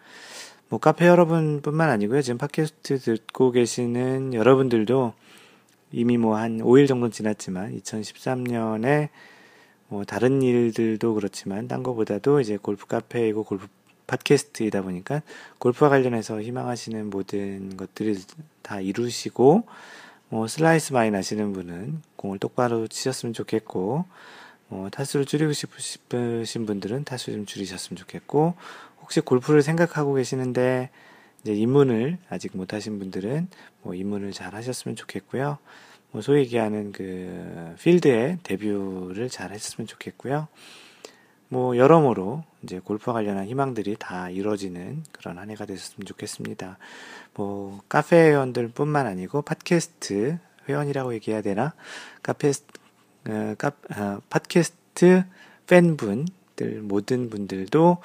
뭐 0.69 0.81
카페 0.81 1.07
여러분뿐만 1.07 1.88
아니고요. 1.88 2.23
지금 2.23 2.38
팟캐스트 2.38 2.99
듣고 2.99 3.52
계시는 3.52 4.35
여러분들도 4.35 5.14
이미 5.92 6.18
뭐 6.18 6.37
한 6.37 6.59
5일 6.59 6.87
정도 6.88 7.09
지났지만 7.11 7.78
2013년에 7.80 9.09
뭐 9.88 10.04
다른 10.04 10.42
일들도 10.42 11.14
그렇지만 11.14 11.66
딴 11.68 11.82
거보다도 11.82 12.40
이제 12.40 12.56
골프 12.56 12.87
카페이고 12.87 13.42
골프 13.44 13.66
팟캐스트이다 14.06 14.82
보니까 14.82 15.23
골프와 15.59 15.90
관련해서 15.90 16.40
희망하시는 16.42 17.11
모든 17.11 17.76
것들을 17.76 18.16
다 18.62 18.80
이루시고 18.80 19.64
뭐 20.28 20.47
슬라이스 20.49 20.92
많이 20.92 21.11
나시는 21.11 21.52
분은 21.52 22.02
공을 22.16 22.38
똑바로 22.38 22.87
치셨으면 22.87 23.32
좋겠고 23.32 24.04
뭐 24.68 24.90
타수를 24.90 25.26
줄이고 25.26 25.52
싶으신 25.52 26.66
분들은 26.66 27.04
타수 27.04 27.32
좀 27.32 27.47
줄이셨으면 27.47 27.97
좋겠고 27.97 28.54
혹시 29.02 29.20
골프를 29.20 29.62
생각하고 29.62 30.14
계시는데 30.14 30.90
이제 31.42 31.54
입문을 31.54 32.18
아직 32.28 32.56
못 32.56 32.75
하신 32.75 32.99
분들은 32.99 33.49
뭐 33.82 33.94
입문을 33.94 34.32
잘 34.32 34.54
하셨으면 34.54 34.97
좋겠고요. 34.97 35.59
뭐 36.11 36.23
소위 36.23 36.40
얘기하는 36.40 36.92
그 36.92 37.75
필드의 37.80 38.38
데뷔를 38.42 39.28
잘 39.28 39.52
했으면 39.52 39.87
좋겠고요. 39.87 40.49
뭐 41.49 41.76
여러모로 41.76 42.44
이제 42.62 42.78
골프와 42.78 43.14
관련한 43.14 43.47
희망들이 43.47 43.97
다 43.99 44.30
이루어지는 44.30 45.02
그런 45.12 45.38
한 45.38 45.50
해가 45.50 45.66
됐으면 45.66 46.06
좋겠습니다. 46.06 46.78
뭐 47.35 47.80
카페 47.88 48.16
회원들뿐만 48.16 49.06
아니고 49.06 49.42
팟캐스트 49.42 50.38
회원이라고 50.68 51.14
얘기해야 51.14 51.42
되나? 51.42 51.75
카페 52.23 52.52
어, 53.28 53.54
카, 53.59 53.73
어, 53.97 54.20
팟캐스트 54.30 55.25
팬분들, 55.66 56.82
모든 56.82 57.30
분들도 57.30 57.99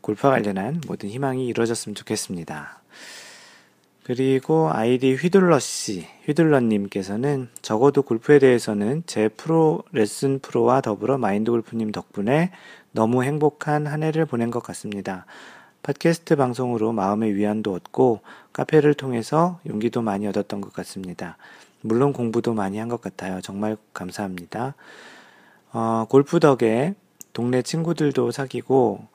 골프와 0.00 0.32
관련한 0.32 0.80
모든 0.86 1.08
희망이 1.08 1.46
이루어졌으면 1.46 1.94
좋겠습니다. 1.94 2.79
그리고 4.10 4.70
아이디 4.72 5.14
휘둘러씨, 5.14 6.04
휘둘러님께서는 6.26 7.48
적어도 7.62 8.02
골프에 8.02 8.40
대해서는 8.40 9.04
제 9.06 9.28
프로, 9.28 9.84
레슨 9.92 10.40
프로와 10.40 10.80
더불어 10.80 11.16
마인드 11.16 11.52
골프님 11.52 11.92
덕분에 11.92 12.50
너무 12.90 13.22
행복한 13.22 13.86
한 13.86 14.02
해를 14.02 14.26
보낸 14.26 14.50
것 14.50 14.64
같습니다. 14.64 15.26
팟캐스트 15.84 16.34
방송으로 16.34 16.90
마음의 16.90 17.36
위안도 17.36 17.72
얻고 17.72 18.22
카페를 18.52 18.94
통해서 18.94 19.60
용기도 19.68 20.02
많이 20.02 20.26
얻었던 20.26 20.60
것 20.60 20.72
같습니다. 20.72 21.36
물론 21.80 22.12
공부도 22.12 22.52
많이 22.52 22.78
한 22.78 22.88
것 22.88 23.00
같아요. 23.00 23.40
정말 23.40 23.76
감사합니다. 23.94 24.74
어, 25.72 26.06
골프 26.08 26.40
덕에 26.40 26.94
동네 27.32 27.62
친구들도 27.62 28.32
사귀고 28.32 29.06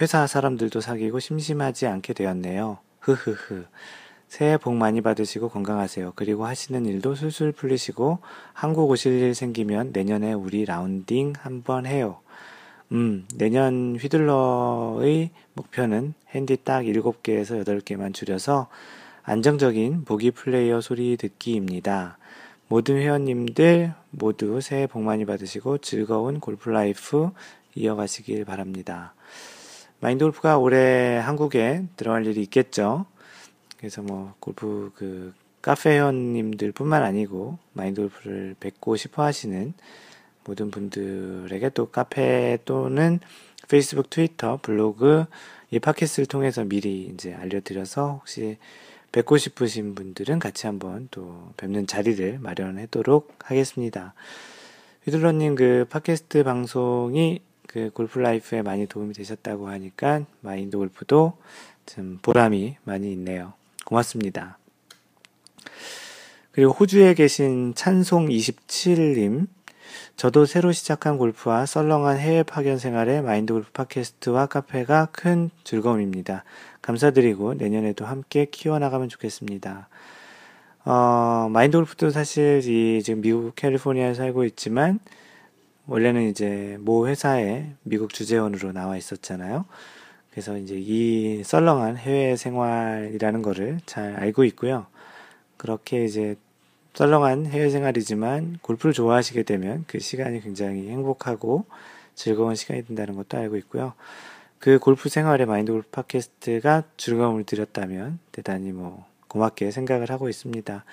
회사 0.00 0.26
사람들도 0.26 0.80
사귀고 0.80 1.20
심심하지 1.20 1.86
않게 1.86 2.14
되었네요. 2.14 2.78
흐흐흐. 3.02 3.64
새해 4.28 4.56
복 4.56 4.74
많이 4.74 5.02
받으시고 5.02 5.50
건강하세요. 5.50 6.14
그리고 6.16 6.46
하시는 6.46 6.86
일도 6.86 7.14
술술 7.14 7.52
풀리시고 7.52 8.20
한국 8.54 8.88
오실 8.90 9.12
일 9.12 9.34
생기면 9.34 9.90
내년에 9.92 10.32
우리 10.32 10.64
라운딩 10.64 11.34
한번 11.38 11.84
해요. 11.84 12.20
음, 12.92 13.26
내년 13.34 13.96
휘둘러의 14.00 15.30
목표는 15.54 16.14
핸디 16.30 16.58
딱 16.64 16.82
7개에서 16.82 17.64
8개만 17.64 18.14
줄여서 18.14 18.68
안정적인 19.22 20.04
보기 20.04 20.30
플레이어 20.30 20.80
소리 20.80 21.16
듣기입니다. 21.16 22.18
모든 22.68 22.96
회원님들 22.96 23.92
모두 24.10 24.60
새해 24.60 24.86
복 24.86 25.02
많이 25.02 25.26
받으시고 25.26 25.78
즐거운 25.78 26.40
골프 26.40 26.70
life 26.70 27.30
이어가시길 27.74 28.44
바랍니다. 28.44 29.14
마인드 30.02 30.24
골프가 30.24 30.58
올해 30.58 31.16
한국에 31.16 31.84
들어갈 31.96 32.26
일이 32.26 32.42
있겠죠. 32.42 33.06
그래서 33.78 34.02
뭐 34.02 34.34
골프 34.40 34.90
그 34.96 35.32
카페 35.62 35.90
회원님들 35.90 36.72
뿐만 36.72 37.04
아니고 37.04 37.58
마인드 37.72 38.00
골프를 38.00 38.56
뵙고 38.58 38.96
싶어 38.96 39.22
하시는 39.22 39.72
모든 40.44 40.72
분들에게 40.72 41.68
또 41.68 41.86
카페 41.86 42.58
또는 42.64 43.20
페이스북, 43.68 44.10
트위터, 44.10 44.58
블로그, 44.60 45.24
이 45.70 45.78
팟캐스트를 45.78 46.26
통해서 46.26 46.64
미리 46.64 47.04
이제 47.14 47.32
알려드려서 47.32 48.14
혹시 48.18 48.58
뵙고 49.12 49.36
싶으신 49.36 49.94
분들은 49.94 50.40
같이 50.40 50.66
한번 50.66 51.06
또 51.12 51.52
뵙는 51.56 51.86
자리를 51.86 52.40
마련하도록 52.40 53.36
하겠습니다. 53.44 54.14
휘둘러님 55.04 55.54
그 55.54 55.86
팟캐스트 55.88 56.42
방송이 56.42 57.40
그 57.72 57.90
골프 57.94 58.18
라이프에 58.18 58.60
많이 58.60 58.86
도움이 58.86 59.14
되셨다고 59.14 59.68
하니까 59.68 60.26
마인드 60.40 60.76
골프도 60.76 61.38
좀 61.86 62.18
보람이 62.20 62.76
많이 62.84 63.10
있네요. 63.12 63.54
고맙습니다. 63.86 64.58
그리고 66.52 66.72
호주에 66.72 67.14
계신 67.14 67.72
찬송27님, 67.72 69.46
저도 70.16 70.44
새로 70.44 70.72
시작한 70.72 71.16
골프와 71.16 71.64
썰렁한 71.64 72.18
해외 72.18 72.42
파견 72.42 72.76
생활에 72.76 73.22
마인드 73.22 73.54
골프 73.54 73.70
팟캐스트와 73.72 74.46
카페가 74.46 75.08
큰 75.12 75.50
즐거움입니다. 75.64 76.44
감사드리고 76.82 77.54
내년에도 77.54 78.04
함께 78.04 78.44
키워나가면 78.44 79.08
좋겠습니다. 79.08 79.88
어, 80.84 81.48
마인드 81.50 81.78
골프도 81.78 82.10
사실 82.10 82.60
이 82.64 83.02
지금 83.02 83.22
미국 83.22 83.56
캘리포니아에 83.56 84.12
살고 84.12 84.44
있지만 84.44 85.00
원래는 85.86 86.28
이제 86.28 86.76
모 86.80 87.08
회사에 87.08 87.72
미국 87.82 88.12
주재원으로 88.12 88.72
나와 88.72 88.96
있었잖아요. 88.96 89.64
그래서 90.30 90.56
이제 90.56 90.76
이 90.78 91.42
썰렁한 91.44 91.98
해외 91.98 92.36
생활이라는 92.36 93.42
거를 93.42 93.80
잘 93.84 94.14
알고 94.14 94.44
있고요. 94.44 94.86
그렇게 95.56 96.04
이제 96.04 96.36
썰렁한 96.94 97.46
해외 97.46 97.70
생활이지만 97.70 98.58
골프를 98.62 98.92
좋아하시게 98.92 99.42
되면 99.42 99.84
그 99.86 99.98
시간이 99.98 100.40
굉장히 100.42 100.88
행복하고 100.88 101.64
즐거운 102.14 102.54
시간이 102.54 102.86
된다는 102.86 103.14
것도 103.16 103.38
알고 103.38 103.56
있고요. 103.58 103.94
그 104.58 104.78
골프 104.78 105.08
생활의 105.08 105.46
마인드 105.46 105.72
골프 105.72 105.88
팟캐스트가 105.90 106.84
즐거움을 106.96 107.44
드렸다면 107.44 108.18
대단히 108.30 108.72
뭐 108.72 109.04
고맙게 109.28 109.70
생각을 109.70 110.10
하고 110.10 110.28
있습니다. 110.28 110.84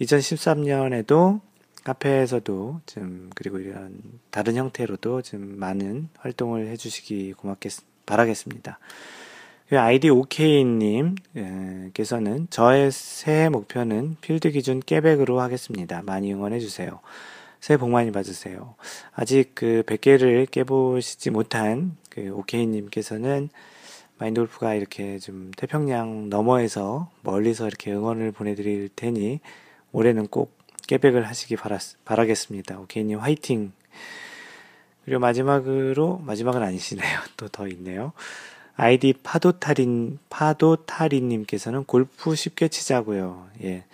2013년에도 0.00 1.40
카페에서도 1.84 2.80
좀 2.86 3.30
그리고 3.34 3.58
이런 3.58 4.00
다른 4.30 4.56
형태로도 4.56 5.20
좀 5.22 5.58
많은 5.58 6.08
활동을 6.18 6.68
해주시기 6.68 7.32
고맙겠 7.34 7.72
바라겠습니다. 8.06 8.78
그 9.68 9.80
아이디 9.80 10.08
오케이님께서는 10.10 12.46
저의 12.50 12.92
새해 12.92 13.48
목표는 13.48 14.16
필드 14.20 14.50
기준 14.50 14.80
깨백으로 14.80 15.40
하겠습니다. 15.40 16.02
많이 16.02 16.32
응원해 16.32 16.60
주세요. 16.60 17.00
새해 17.58 17.78
복 17.78 17.90
많이 17.90 18.10
받으세요. 18.10 18.74
아직 19.12 19.52
그 19.54 19.82
100개를 19.86 20.50
깨보시지 20.50 21.30
못한 21.30 21.96
그 22.10 22.30
오케이님께서는 22.30 23.48
마인드 24.18 24.40
골프가 24.40 24.74
이렇게 24.74 25.18
좀 25.18 25.50
태평양 25.56 26.28
너머에서 26.28 27.10
멀리서 27.22 27.66
이렇게 27.66 27.92
응원을 27.92 28.32
보내드릴 28.32 28.90
테니 28.94 29.40
올해는 29.92 30.26
꼭 30.26 30.61
깨백을 30.86 31.26
하시기 31.26 31.56
바라, 31.56 31.78
바라겠습니다. 32.04 32.78
오케이님 32.80 33.18
화이팅! 33.18 33.72
그리고 35.04 35.20
마지막으로, 35.20 36.18
마지막은 36.18 36.62
아니시네요. 36.62 37.20
또 37.36 37.48
더 37.48 37.66
있네요. 37.68 38.12
아이디 38.76 39.12
파도타린, 39.22 40.18
파도타린님께서는 40.30 41.84
골프 41.84 42.34
쉽게 42.34 42.68
치자고요. 42.68 43.48
예. 43.64 43.84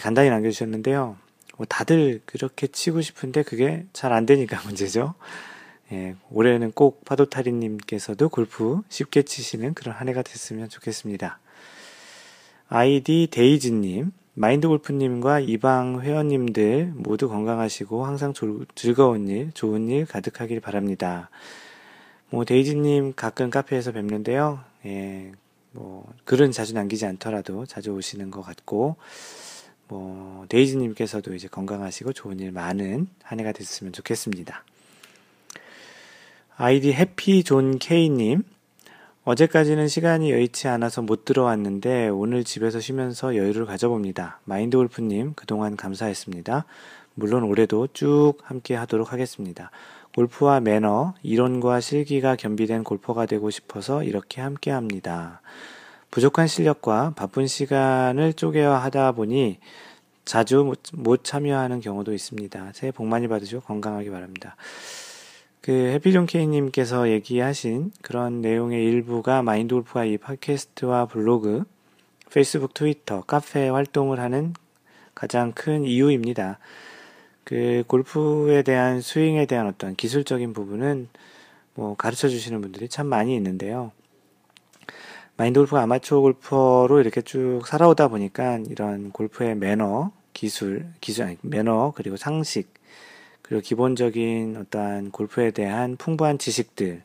간단히 0.00 0.30
남겨주셨는데요. 0.30 1.16
뭐 1.56 1.66
다들 1.66 2.20
그렇게 2.24 2.66
치고 2.66 3.00
싶은데 3.00 3.42
그게 3.42 3.84
잘 3.92 4.12
안 4.12 4.26
되니까 4.26 4.60
문제죠. 4.66 5.14
예, 5.92 6.16
올해는 6.30 6.72
꼭 6.72 7.04
파도타리님께서도 7.04 8.28
골프 8.30 8.80
쉽게 8.88 9.22
치시는 9.22 9.74
그런 9.74 9.94
한 9.94 10.08
해가 10.08 10.22
됐으면 10.22 10.68
좋겠습니다. 10.68 11.38
아이디 12.68 13.28
데이지님, 13.30 14.12
마인드 14.36 14.66
골프님과 14.66 15.40
이방 15.40 16.00
회원님들 16.00 16.92
모두 16.96 17.28
건강하시고 17.28 18.04
항상 18.04 18.32
조, 18.32 18.64
즐거운 18.74 19.28
일, 19.28 19.52
좋은 19.54 19.88
일 19.88 20.06
가득하길 20.06 20.60
바랍니다. 20.60 21.30
뭐, 22.30 22.44
데이지님 22.44 23.14
가끔 23.14 23.48
카페에서 23.48 23.92
뵙는데요. 23.92 24.58
예, 24.86 25.30
뭐, 25.70 26.12
글은 26.24 26.50
자주 26.50 26.74
남기지 26.74 27.06
않더라도 27.06 27.64
자주 27.64 27.92
오시는 27.92 28.32
것 28.32 28.42
같고, 28.42 28.96
뭐, 29.86 30.46
데이지님께서도 30.48 31.34
이제 31.34 31.46
건강하시고 31.46 32.12
좋은 32.12 32.40
일 32.40 32.50
많은 32.50 33.06
한 33.22 33.38
해가 33.38 33.52
됐으면 33.52 33.92
좋겠습니다. 33.92 34.64
아이디 36.56 36.92
해피존 36.92 37.78
K님, 37.78 38.42
어제까지는 39.24 39.88
시간이 39.88 40.30
여의치 40.30 40.68
않아서 40.68 41.00
못 41.00 41.24
들어왔는데 41.24 42.08
오늘 42.08 42.44
집에서 42.44 42.78
쉬면서 42.78 43.36
여유를 43.36 43.64
가져봅니다. 43.64 44.40
마인드 44.44 44.76
골프님 44.76 45.32
그동안 45.34 45.76
감사했습니다. 45.76 46.66
물론 47.14 47.44
올해도 47.44 47.88
쭉 47.94 48.34
함께 48.42 48.74
하도록 48.74 49.10
하겠습니다. 49.10 49.70
골프와 50.14 50.60
매너, 50.60 51.14
이론과 51.22 51.80
실기가 51.80 52.36
겸비된 52.36 52.84
골퍼가 52.84 53.24
되고 53.24 53.48
싶어서 53.48 54.04
이렇게 54.04 54.42
함께 54.42 54.70
합니다. 54.70 55.40
부족한 56.10 56.46
실력과 56.46 57.14
바쁜 57.16 57.46
시간을 57.46 58.34
쪼개어 58.34 58.74
하다 58.74 59.12
보니 59.12 59.58
자주 60.26 60.70
못 60.92 61.24
참여하는 61.24 61.80
경우도 61.80 62.12
있습니다. 62.12 62.72
새해 62.74 62.92
복 62.92 63.06
많이 63.06 63.26
받으시고 63.26 63.62
건강하기 63.62 64.10
바랍니다. 64.10 64.56
그 65.64 65.72
해피존 65.72 66.26
케이님께서 66.26 67.08
얘기하신 67.08 67.92
그런 68.02 68.42
내용의 68.42 68.84
일부가 68.84 69.40
마인드 69.40 69.74
골프가 69.74 70.04
이 70.04 70.18
팟캐스트와 70.18 71.06
블로그, 71.06 71.64
페이스북, 72.30 72.74
트위터, 72.74 73.22
카페 73.22 73.70
활동을 73.70 74.20
하는 74.20 74.52
가장 75.14 75.52
큰 75.52 75.84
이유입니다. 75.84 76.58
그 77.44 77.82
골프에 77.86 78.60
대한 78.60 79.00
스윙에 79.00 79.46
대한 79.46 79.66
어떤 79.66 79.96
기술적인 79.96 80.52
부분은 80.52 81.08
뭐 81.72 81.96
가르쳐 81.96 82.28
주시는 82.28 82.60
분들이 82.60 82.86
참 82.90 83.06
많이 83.06 83.34
있는데요. 83.34 83.90
마인드 85.38 85.58
골프가 85.60 85.80
아마추어 85.80 86.20
골퍼로 86.20 87.00
이렇게 87.00 87.22
쭉 87.22 87.62
살아오다 87.66 88.08
보니까 88.08 88.58
이런 88.68 89.12
골프의 89.12 89.54
매너, 89.54 90.12
기술, 90.34 90.88
기술, 91.00 91.24
아니, 91.24 91.38
매너, 91.40 91.94
그리고 91.96 92.18
상식, 92.18 92.74
그리고 93.44 93.60
기본적인 93.60 94.56
어떠한 94.56 95.10
골프에 95.10 95.50
대한 95.50 95.96
풍부한 95.96 96.38
지식들, 96.38 97.02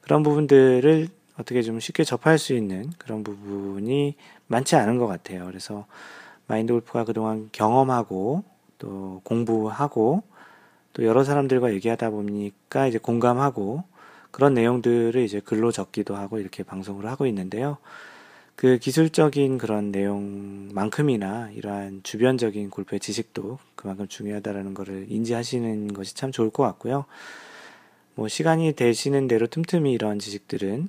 그런 0.00 0.22
부분들을 0.22 1.08
어떻게 1.38 1.62
좀 1.62 1.80
쉽게 1.80 2.02
접할 2.02 2.38
수 2.38 2.54
있는 2.54 2.90
그런 2.96 3.22
부분이 3.22 4.14
많지 4.46 4.74
않은 4.74 4.96
것 4.96 5.06
같아요. 5.06 5.44
그래서 5.44 5.86
마인드 6.46 6.72
골프가 6.72 7.04
그동안 7.04 7.50
경험하고 7.52 8.42
또 8.78 9.20
공부하고 9.24 10.22
또 10.94 11.04
여러 11.04 11.24
사람들과 11.24 11.74
얘기하다 11.74 12.08
보니까 12.08 12.86
이제 12.86 12.96
공감하고 12.98 13.84
그런 14.30 14.54
내용들을 14.54 15.22
이제 15.22 15.40
글로 15.40 15.72
적기도 15.72 16.16
하고 16.16 16.38
이렇게 16.38 16.62
방송을 16.62 17.06
하고 17.06 17.26
있는데요. 17.26 17.76
그 18.56 18.78
기술적인 18.78 19.58
그런 19.58 19.92
내용만큼이나 19.92 21.50
이러한 21.50 22.00
주변적인 22.02 22.70
골프의 22.70 23.00
지식도 23.00 23.58
그만큼 23.74 24.08
중요하다라는 24.08 24.72
것을 24.72 25.06
인지하시는 25.10 25.92
것이 25.92 26.14
참 26.14 26.32
좋을 26.32 26.48
것 26.48 26.62
같고요. 26.62 27.04
뭐 28.14 28.28
시간이 28.28 28.72
되시는 28.72 29.28
대로 29.28 29.46
틈틈이 29.46 29.92
이런 29.92 30.18
지식들은 30.18 30.88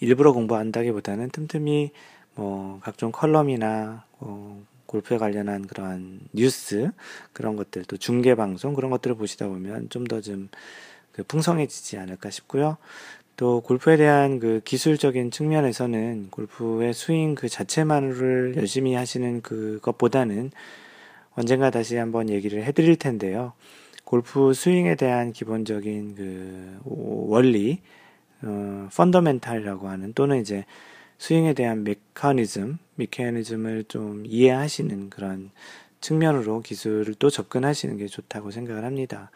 일부러 0.00 0.32
공부한다기보다는 0.32 1.28
틈틈이 1.28 1.90
뭐 2.34 2.80
각종 2.82 3.12
컬럼이나 3.12 4.04
어 4.20 4.62
골프에 4.86 5.18
관련한 5.18 5.66
그러한 5.66 6.20
뉴스 6.32 6.90
그런 7.34 7.56
것들 7.56 7.84
또 7.84 7.98
중계 7.98 8.34
방송 8.34 8.72
그런 8.72 8.90
것들을 8.90 9.16
보시다 9.16 9.48
보면 9.48 9.90
좀 9.90 10.04
더좀 10.04 10.48
그 11.12 11.22
풍성해지지 11.24 11.98
않을까 11.98 12.30
싶고요. 12.30 12.78
또 13.36 13.60
골프에 13.60 13.96
대한 13.96 14.38
그 14.38 14.60
기술적인 14.64 15.30
측면에서는 15.30 16.28
골프의 16.30 16.94
스윙 16.94 17.34
그 17.34 17.48
자체만을 17.48 18.54
열심히 18.56 18.94
하시는 18.94 19.40
그것보다는 19.42 20.52
언젠가 21.34 21.70
다시 21.70 21.96
한번 21.96 22.30
얘기를 22.30 22.62
해드릴 22.62 22.96
텐데요. 22.96 23.52
골프 24.04 24.54
스윙에 24.54 24.94
대한 24.94 25.32
기본적인 25.32 26.14
그 26.14 26.78
원리, 26.84 27.80
어, 28.42 28.88
펀더멘탈이라고 28.94 29.88
하는 29.88 30.12
또는 30.12 30.40
이제 30.40 30.64
스윙에 31.18 31.54
대한 31.54 31.82
메커니즘, 31.82 32.78
메커니즘을 32.96 33.84
좀 33.88 34.24
이해하시는 34.26 35.10
그런 35.10 35.50
측면으로 36.00 36.60
기술을 36.60 37.14
또 37.18 37.30
접근하시는 37.30 37.96
게 37.96 38.06
좋다고 38.06 38.50
생각을 38.50 38.84
합니다. 38.84 39.30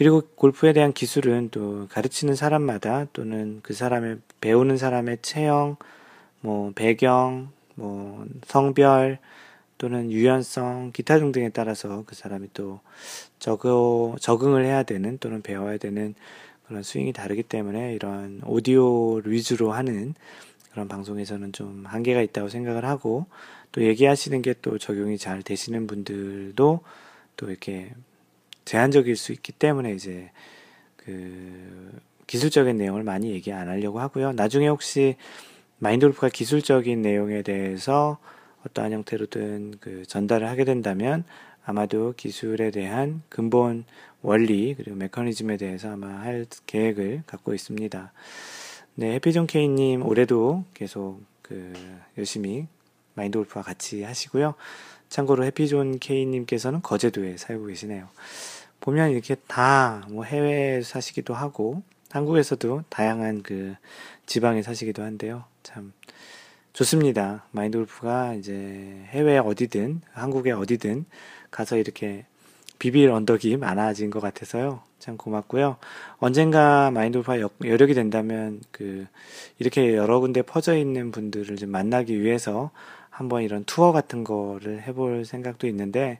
그리고 0.00 0.22
골프에 0.34 0.72
대한 0.72 0.94
기술은 0.94 1.50
또 1.50 1.86
가르치는 1.90 2.34
사람마다 2.34 3.04
또는 3.12 3.60
그 3.62 3.74
사람의 3.74 4.16
배우는 4.40 4.78
사람의 4.78 5.18
체형, 5.20 5.76
뭐 6.40 6.72
배경, 6.74 7.50
뭐 7.74 8.24
성별 8.46 9.18
또는 9.76 10.10
유연성, 10.10 10.92
기타 10.94 11.18
등등에 11.18 11.50
따라서 11.50 12.04
그 12.06 12.14
사람이 12.14 12.48
또 12.54 12.80
적어, 13.40 14.16
적응을 14.18 14.64
해야 14.64 14.84
되는 14.84 15.18
또는 15.18 15.42
배워야 15.42 15.76
되는 15.76 16.14
그런 16.66 16.82
스윙이 16.82 17.12
다르기 17.12 17.42
때문에 17.42 17.92
이런 17.92 18.40
오디오 18.46 19.16
위주로 19.16 19.72
하는 19.72 20.14
그런 20.72 20.88
방송에서는 20.88 21.52
좀 21.52 21.84
한계가 21.84 22.22
있다고 22.22 22.48
생각을 22.48 22.86
하고 22.86 23.26
또 23.70 23.82
얘기하시는 23.82 24.40
게 24.40 24.54
또 24.62 24.78
적용이 24.78 25.18
잘 25.18 25.42
되시는 25.42 25.86
분들도 25.86 26.80
또 27.36 27.50
이렇게 27.50 27.92
제한적일 28.70 29.16
수 29.16 29.32
있기 29.32 29.50
때문에 29.50 29.92
이제 29.94 30.30
그 30.94 31.90
기술적인 32.28 32.76
내용을 32.76 33.02
많이 33.02 33.32
얘기 33.32 33.52
안 33.52 33.66
하려고 33.66 33.98
하고요. 33.98 34.30
나중에 34.30 34.68
혹시 34.68 35.16
마인드골프가 35.78 36.28
기술적인 36.28 37.02
내용에 37.02 37.42
대해서 37.42 38.18
어떠한 38.64 38.92
형태로든 38.92 39.78
그 39.80 40.06
전달을 40.06 40.48
하게 40.48 40.64
된다면 40.64 41.24
아마도 41.64 42.14
기술에 42.16 42.70
대한 42.70 43.22
근본 43.28 43.86
원리 44.22 44.74
그리고 44.76 44.94
메커니즘에 44.94 45.56
대해서 45.56 45.90
아마 45.90 46.20
할 46.20 46.46
계획을 46.66 47.24
갖고 47.26 47.54
있습니다. 47.54 48.12
네, 48.94 49.14
해피존 49.14 49.48
케이님 49.48 50.06
올해도 50.06 50.64
계속 50.74 51.20
그 51.42 51.72
열심히 52.16 52.68
마인드 53.14 53.36
골프와 53.36 53.64
같이 53.64 54.04
하시고요. 54.04 54.54
참고로 55.08 55.42
해피존 55.46 55.98
케이님께서는 55.98 56.82
거제도에 56.82 57.36
살고 57.36 57.66
계시네요. 57.66 58.08
보면 58.80 59.10
이렇게 59.10 59.34
다 59.46 60.02
뭐 60.10 60.24
해외에 60.24 60.82
사시기도 60.82 61.34
하고 61.34 61.82
한국에서도 62.10 62.84
다양한 62.88 63.42
그 63.42 63.74
지방에 64.26 64.62
사시기도 64.62 65.02
한데요. 65.02 65.44
참 65.62 65.92
좋습니다. 66.72 67.44
마인드 67.52 67.78
골프가 67.78 68.34
이제 68.34 69.02
해외 69.08 69.38
어디든 69.38 70.02
한국에 70.12 70.52
어디든 70.52 71.04
가서 71.50 71.76
이렇게 71.76 72.24
비빌 72.78 73.10
언덕이 73.10 73.56
많아진 73.58 74.10
것 74.10 74.20
같아서요. 74.20 74.82
참 74.98 75.16
고맙고요. 75.16 75.76
언젠가 76.18 76.90
마인드 76.90 77.18
골프가 77.18 77.38
여력이 77.64 77.94
된다면 77.94 78.60
그 78.70 79.06
이렇게 79.58 79.94
여러 79.94 80.20
군데 80.20 80.42
퍼져 80.42 80.76
있는 80.76 81.10
분들을 81.12 81.56
좀 81.56 81.70
만나기 81.70 82.20
위해서 82.20 82.70
한번 83.10 83.42
이런 83.42 83.64
투어 83.64 83.92
같은 83.92 84.24
거를 84.24 84.82
해볼 84.82 85.24
생각도 85.26 85.66
있는데 85.66 86.18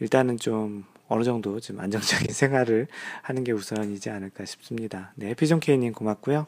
일단은 0.00 0.38
좀 0.38 0.84
어느 1.08 1.24
정도 1.24 1.60
좀 1.60 1.80
안정적인 1.80 2.28
생활을 2.32 2.86
하는 3.22 3.44
게 3.44 3.52
우선이지 3.52 4.10
않을까 4.10 4.44
싶습니다. 4.44 5.12
네, 5.16 5.28
해피존 5.28 5.60
케이님 5.60 5.92
고맙고요. 5.92 6.46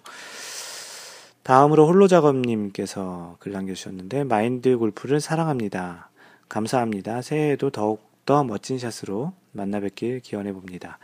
다음으로 1.43 1.87
홀로 1.87 2.09
작업님께서 2.09 3.37
글 3.39 3.53
남겨주셨는데 3.53 4.25
마인드 4.25 4.77
골프를 4.77 5.21
사랑합니다. 5.21 6.11
감사합니다. 6.49 7.23
새해에도 7.23 7.71
더욱더 7.71 8.43
멋진 8.43 8.79
샷으로 8.79 9.33
만나 9.53 9.81
뵙길 9.81 10.21
기원해 10.21 10.53
봅니다. 10.53 10.99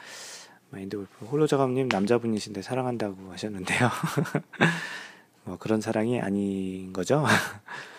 마인드 0.71 0.97
골프 0.97 1.27
홀로 1.27 1.47
작업님 1.47 1.89
남자분이신데 1.89 2.63
사랑한다고 2.63 3.31
하셨는데요. 3.31 3.89
뭐 5.45 5.59
그런 5.59 5.81
사랑이 5.81 6.21
아닌 6.21 6.93
거죠. 6.93 7.25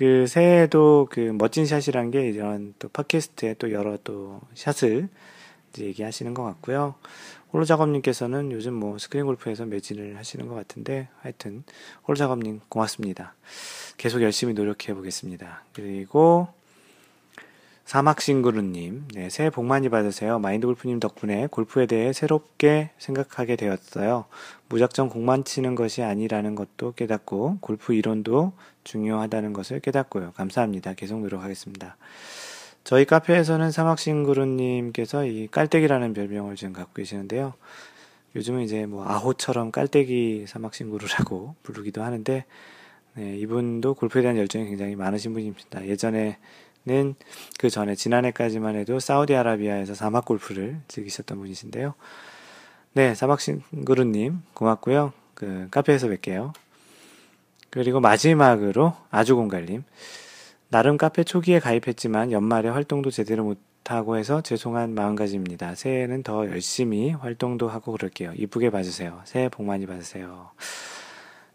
그 0.00 0.26
새해에도 0.26 1.08
그 1.10 1.20
멋진 1.20 1.66
샷이란 1.66 2.10
게 2.10 2.30
이런 2.30 2.72
또 2.78 2.88
팟캐스트에 2.88 3.56
또 3.58 3.70
여러 3.70 3.98
또 4.02 4.40
샷을 4.54 5.10
얘기하시는 5.78 6.32
것 6.32 6.42
같고요. 6.42 6.94
홀로 7.52 7.66
작업님께서는 7.66 8.50
요즘 8.50 8.72
뭐 8.72 8.96
스크린 8.96 9.26
골프에서 9.26 9.66
매진을 9.66 10.16
하시는 10.16 10.48
것 10.48 10.54
같은데 10.54 11.08
하여튼 11.20 11.64
홀로 12.08 12.16
작업님 12.16 12.60
고맙습니다. 12.70 13.34
계속 13.98 14.22
열심히 14.22 14.54
노력해 14.54 14.94
보겠습니다. 14.94 15.64
그리고 15.74 16.48
사막싱그루님, 17.90 19.08
네, 19.14 19.28
새해 19.30 19.50
복 19.50 19.64
많이 19.64 19.88
받으세요. 19.88 20.38
마인드 20.38 20.64
골프님 20.64 21.00
덕분에 21.00 21.48
골프에 21.50 21.86
대해 21.86 22.12
새롭게 22.12 22.90
생각하게 22.98 23.56
되었어요. 23.56 24.26
무작정 24.68 25.08
공만 25.08 25.42
치는 25.42 25.74
것이 25.74 26.02
아니라는 26.04 26.54
것도 26.54 26.92
깨닫고 26.92 27.58
골프 27.60 27.92
이론도 27.92 28.52
중요하다는 28.84 29.52
것을 29.52 29.80
깨닫고요. 29.80 30.32
감사합니다. 30.32 30.94
계속 30.94 31.20
노력하겠습니다. 31.20 31.96
저희 32.84 33.04
카페에서는 33.04 33.70
사막싱그루님께서 33.70 35.26
이 35.26 35.48
깔때기라는 35.48 36.14
별명을 36.14 36.56
지금 36.56 36.72
갖고 36.72 36.92
계시는데요. 36.94 37.54
요즘은 38.36 38.62
이제 38.62 38.86
뭐 38.86 39.06
아호처럼 39.06 39.70
깔때기 39.70 40.46
사막싱그루라고 40.48 41.56
부르기도 41.62 42.02
하는데, 42.02 42.44
네, 43.14 43.36
이분도 43.38 43.94
골프에 43.94 44.22
대한 44.22 44.36
열정이 44.36 44.66
굉장히 44.66 44.96
많으신 44.96 45.32
분입니다. 45.32 45.86
예전에 45.86 46.38
는 46.86 47.14
그 47.58 47.68
전에 47.68 47.94
지난해까지만 47.94 48.74
해도 48.76 48.98
사우디아라비아에서 49.00 49.94
사막 49.94 50.24
골프를 50.24 50.80
즐기셨던 50.88 51.38
분이신데요. 51.38 51.94
네, 52.94 53.14
사막싱그루님 53.14 54.42
고맙고요. 54.54 55.12
그 55.34 55.68
카페에서 55.70 56.08
뵐게요. 56.08 56.54
그리고 57.70 58.00
마지막으로 58.00 58.94
아주공갈님 59.10 59.84
나름 60.68 60.96
카페 60.96 61.24
초기에 61.24 61.58
가입했지만 61.58 62.32
연말에 62.32 62.68
활동도 62.68 63.10
제대로 63.10 63.44
못하고 63.44 64.16
해서 64.16 64.40
죄송한 64.40 64.94
마음가짐입니다. 64.94 65.74
새해에는 65.74 66.22
더 66.22 66.46
열심히 66.46 67.10
활동도 67.10 67.68
하고 67.68 67.92
그럴게요. 67.92 68.32
이쁘게 68.36 68.70
봐주세요. 68.70 69.20
새해 69.24 69.48
복 69.48 69.64
많이 69.64 69.86
받으세요. 69.86 70.50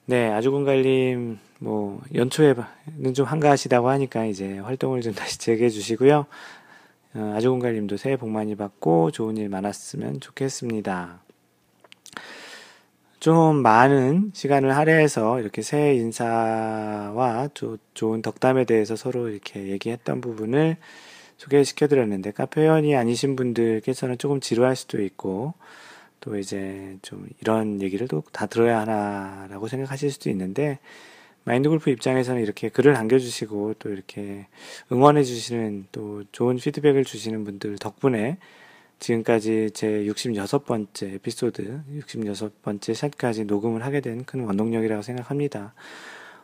네, 0.06 0.30
아주공갈님 0.32 1.40
뭐 1.60 2.02
연초에는 2.14 3.14
좀 3.16 3.26
한가하시다고 3.26 3.90
하니까 3.90 4.26
이제 4.26 4.60
활동을 4.60 5.02
좀 5.02 5.14
다시 5.16 5.40
재개해 5.40 5.70
주시고요. 5.70 6.26
어, 7.16 7.34
아주공갈님도 7.38 7.96
새해 7.98 8.18
복 8.18 8.30
많이 8.30 8.56
받고 8.56 9.12
좋은 9.12 9.38
일 9.38 9.48
많았으면 9.48 10.20
좋겠습니다. 10.20 11.25
좀 13.26 13.64
많은 13.64 14.30
시간을 14.36 14.78
할애해서 14.78 15.40
이렇게 15.40 15.64
새해 15.64 15.96
인사와 15.96 17.50
조, 17.56 17.80
좋은 17.96 18.22
덕담에 18.22 18.66
대해서 18.66 18.96
서로 18.96 19.30
이렇게 19.30 19.66
얘기했던 19.70 20.22
부분을 20.22 20.78
소개시켜 21.38 21.88
드렸는데 21.88 22.30
카페 22.30 22.62
회원이 22.62 22.96
아니신 22.96 23.36
분들께서는 23.36 24.20
조금 24.20 24.40
지루할 24.40 24.76
수도 24.76 25.02
있고 25.02 25.56
또 26.20 26.38
이제 26.38 27.00
좀 27.02 27.28
이런 27.42 27.82
얘기를 27.82 28.08
또 28.08 28.22
다 28.32 28.46
들어야 28.46 28.82
하나라고 28.82 29.70
생각하실 29.70 30.12
수도 30.12 30.30
있는데 30.30 30.78
마인드 31.46 31.68
골프 31.68 31.90
입장에서는 31.90 32.40
이렇게 32.44 32.70
글을 32.70 32.94
남겨주시고 32.94 33.74
또 33.80 33.90
이렇게 33.90 34.46
응원해 34.92 35.24
주시는 35.24 35.88
또 35.92 36.24
좋은 36.32 36.58
피드백을 36.58 37.04
주시는 37.04 37.44
분들 37.44 37.80
덕분에 37.80 38.38
지금까지 39.00 39.72
제 39.74 40.04
66번째 40.06 41.16
에피소드, 41.16 41.84
66번째 42.00 42.94
샷까지 42.94 43.46
녹음을 43.46 43.84
하게 43.84 44.02
된 44.02 44.24
큰 44.26 44.46
원동력이라고 44.46 45.02
생각합니다. 45.02 45.74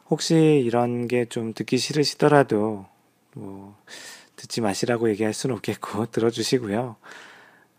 혹시 0.10 0.36
이런 0.66 1.08
게 1.08 1.26
좀 1.26 1.54
듣기 1.54 1.78
싫으시더라도 1.78 2.86
뭐 3.34 3.78
듣지 4.36 4.62
마시라고 4.62 5.10
얘기할 5.10 5.34
수는 5.34 5.56
없겠고 5.58 6.08
들어주시고요. 6.12 6.96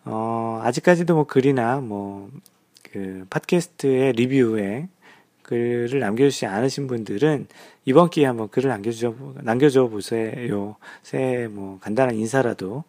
어, 0.05 0.61
아직까지도 0.65 1.15
뭐 1.15 1.25
글이나 1.25 1.81
뭐, 1.81 2.31
그, 2.91 3.27
팟캐스트의 3.31 4.13
리뷰에 4.15 4.89
글을 5.43 6.01
남겨주지 6.01 6.47
않으신 6.47 6.87
분들은 6.87 7.47
이번 7.85 8.11
기회에 8.11 8.27
한번 8.27 8.49
글을 8.49 8.71
남겨줘, 8.71 9.15
남겨줘 9.43 9.89
보세요. 9.89 10.77
새, 11.03 11.49
뭐, 11.51 11.79
간단한 11.81 12.15
인사라도. 12.17 12.85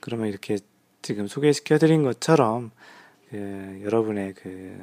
그러면 0.00 0.28
이렇게 0.28 0.58
지금 1.04 1.26
소개시켜드린 1.26 2.02
것처럼, 2.02 2.70
그, 3.28 3.82
여러분의 3.84 4.32
그, 4.32 4.74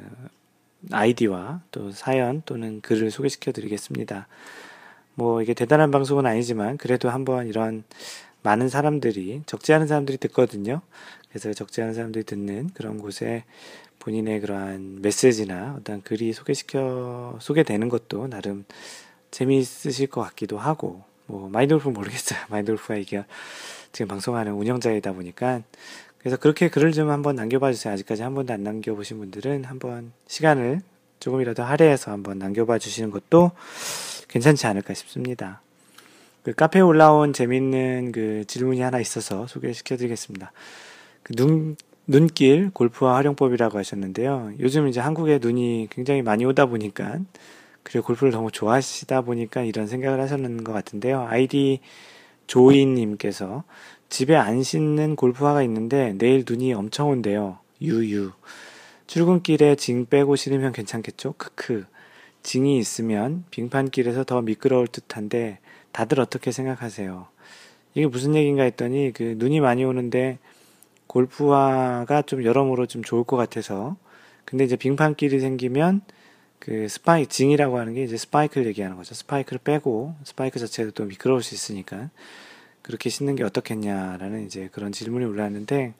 아이디와 0.91 1.62
또 1.71 1.91
사연 1.91 2.43
또는 2.45 2.79
글을 2.81 3.10
소개시켜드리겠습니다. 3.10 4.27
뭐, 5.15 5.41
이게 5.41 5.55
대단한 5.55 5.89
방송은 5.89 6.27
아니지만, 6.27 6.77
그래도 6.77 7.10
한번 7.10 7.47
이런 7.47 7.84
많은 8.43 8.69
사람들이, 8.69 9.41
적지 9.47 9.73
않은 9.73 9.88
사람들이 9.88 10.19
듣거든요. 10.19 10.81
그래서 11.29 11.51
적지 11.53 11.81
않은 11.81 11.95
사람들이 11.95 12.23
듣는 12.23 12.69
그런 12.75 12.99
곳에 12.99 13.43
본인의 13.97 14.41
그러한 14.41 15.01
메시지나 15.01 15.77
어떤 15.79 16.03
글이 16.03 16.34
소개시켜, 16.34 17.39
소개되는 17.41 17.89
것도 17.89 18.27
나름 18.27 18.65
재미있으실 19.31 20.05
것 20.05 20.21
같기도 20.21 20.60
하고, 20.60 21.03
뭐, 21.25 21.49
마인드골프 21.49 21.89
모르겠어요. 21.89 22.39
마인드골프가 22.49 22.97
이게 22.97 23.25
지금 23.91 24.07
방송하는 24.07 24.53
운영자이다 24.53 25.13
보니까. 25.13 25.63
그래서 26.21 26.38
그렇게 26.38 26.69
글을 26.69 26.91
좀 26.91 27.10
한번 27.10 27.36
남겨봐 27.36 27.71
주세요. 27.71 27.93
아직까지 27.93 28.21
한 28.21 28.36
번도 28.36 28.53
안 28.53 28.62
남겨보신 28.63 29.17
분들은 29.17 29.65
한번 29.65 30.12
시간을 30.27 30.81
조금이라도 31.19 31.63
할애해서 31.63 32.12
한번 32.12 32.38
남겨봐 32.38 32.77
주시는 32.77 33.10
것도 33.10 33.51
괜찮지 34.27 34.67
않을까 34.67 34.93
싶습니다. 34.93 35.62
그 36.43 36.53
카페에 36.53 36.81
올라온 36.81 37.34
재밌는 37.34 38.12
그 38.12 38.45
질문이 38.45 38.81
하나 38.81 38.99
있어서 38.99 39.47
소개시켜 39.47 39.97
드리겠습니다. 39.97 40.51
그 41.23 41.34
눈, 41.34 41.75
눈길 42.05 42.69
골프화 42.71 43.15
활용법이라고 43.15 43.79
하셨는데요. 43.79 44.53
요즘 44.60 44.88
이제 44.88 44.99
한국에 44.99 45.39
눈이 45.41 45.88
굉장히 45.89 46.21
많이 46.21 46.45
오다 46.45 46.67
보니까, 46.67 47.19
그리고 47.81 48.05
골프를 48.05 48.31
너무 48.31 48.51
좋아하시다 48.51 49.21
보니까 49.21 49.63
이런 49.63 49.88
생각을 49.88 50.19
하셨는 50.19 50.63
것 50.63 50.71
같은데요. 50.71 51.25
아이디 51.27 51.79
조이님께서 52.45 53.63
집에 54.12 54.36
안 54.36 54.62
씻는 54.62 55.15
골프화가 55.15 55.63
있는데 55.63 56.13
내일 56.17 56.43
눈이 56.45 56.74
엄청 56.74 57.08
온대요. 57.10 57.60
유유. 57.82 58.32
출근길에 59.08 59.76
징 59.76 60.06
빼고 60.06 60.36
신으면 60.36 60.74
괜찮겠죠? 60.74 61.36
크크. 61.38 61.86
징이 62.43 62.78
있으면 62.78 63.45
빙판길에서 63.52 64.26
더 64.26 64.41
미끄러울 64.41 64.88
듯한데 64.88 65.60
다들 65.93 66.19
어떻게 66.19 66.52
생각하세요? 66.52 67.28
이게 67.93 68.06
무슨 68.06 68.36
얘기인가 68.36 68.63
했더니 68.63 69.13
그 69.13 69.36
눈이 69.38 69.62
많이 69.62 69.86
오는데 69.86 70.39
골프화가 71.08 72.24
좀 72.24 72.43
여러모로 72.43 72.88
좀 72.88 73.04
좋을 73.04 73.24
것 73.24 73.38
같아서 73.38 73.95
근데 74.43 74.65
이제 74.65 74.76
빙판길이 74.76 75.39
생기면 75.39 76.02
그 76.60 76.89
스파이크 76.89 77.30
징이라고 77.30 77.80
하는 77.80 77.93
게 77.93 78.04
이제 78.04 78.17
스파이크를 78.17 78.67
얘기하는 78.67 78.97
거죠. 78.97 79.13
스파이크를 79.13 79.62
빼고 79.63 80.15
스파이크 80.26 80.60
자체도 80.60 80.91
또 80.91 81.06
미끄러울 81.06 81.41
수 81.41 81.56
있으니까 81.56 82.10
그렇게 82.91 83.10
신는 83.10 83.38
게 83.38 83.45
어떻겠냐라는 83.45 84.45
이제 84.45 84.67
그런 84.73 84.91
질문이 84.91 85.23
올라왔는데 85.23 85.93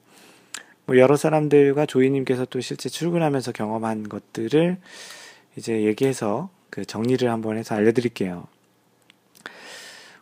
뭐 0.84 0.98
여러 0.98 1.16
사람들과 1.16 1.86
조이님께서 1.86 2.44
또 2.44 2.60
실제 2.60 2.90
출근하면서 2.90 3.52
경험한 3.52 4.10
것들을 4.10 4.76
이제 5.56 5.84
얘기해서 5.84 6.50
그 6.68 6.84
정리를 6.84 7.30
한번 7.30 7.56
해서 7.56 7.74
알려드릴게요. 7.74 8.46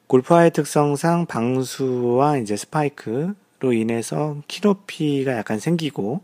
골프화의 0.07 0.53
특성상 0.53 1.27
방수와 1.27 2.39
이제 2.39 2.57
스파이크로 2.57 3.73
인해서 3.73 4.41
키높이가 4.47 5.37
약간 5.37 5.59
생기고 5.59 6.23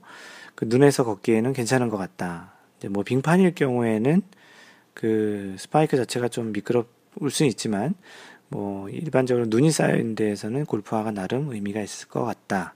그 0.55 0.67
눈에서 0.69 1.03
걷기에는 1.03 1.55
괜찮은 1.55 1.89
것 1.89 1.97
같다. 1.97 2.53
이제 2.79 2.87
뭐 2.87 3.03
빙판일 3.03 3.57
경우에는 3.57 4.23
그 4.95 5.57
스파이크 5.59 5.97
자체가 5.97 6.29
좀 6.29 6.53
미끄러울 6.53 6.87
수는 7.31 7.49
있지만 7.51 7.97
뭐 8.49 8.89
일반적으로 8.89 9.47
눈이 9.49 9.71
쌓인 9.71 10.15
데에서는 10.15 10.65
골프화가 10.67 11.11
나름 11.11 11.53
의미가 11.53 11.81
있을 11.81 12.09
것 12.09 12.25
같다. 12.25 12.75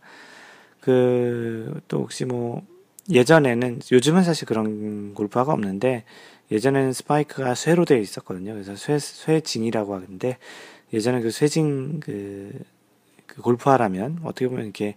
그 0.80 1.50
또 1.88 1.98
혹시 1.98 2.24
뭐 2.24 2.62
예전에는 3.10 3.80
요즘은 3.90 4.22
사실 4.22 4.46
그런 4.46 5.14
골프화가 5.14 5.52
없는데 5.52 6.04
예전에는 6.50 6.92
스파이크가 6.92 7.54
쇠로 7.54 7.84
되어 7.84 7.98
있었거든요. 7.98 8.52
그래서 8.52 8.76
쇠 8.76 8.98
쇠징이라고 8.98 9.94
하는데 9.94 10.38
예전에 10.92 11.20
그 11.20 11.30
쇠징 11.30 12.00
그, 12.00 12.52
그 13.26 13.42
골프화라면 13.42 14.20
어떻게 14.24 14.48
보면 14.48 14.64
이렇게 14.64 14.96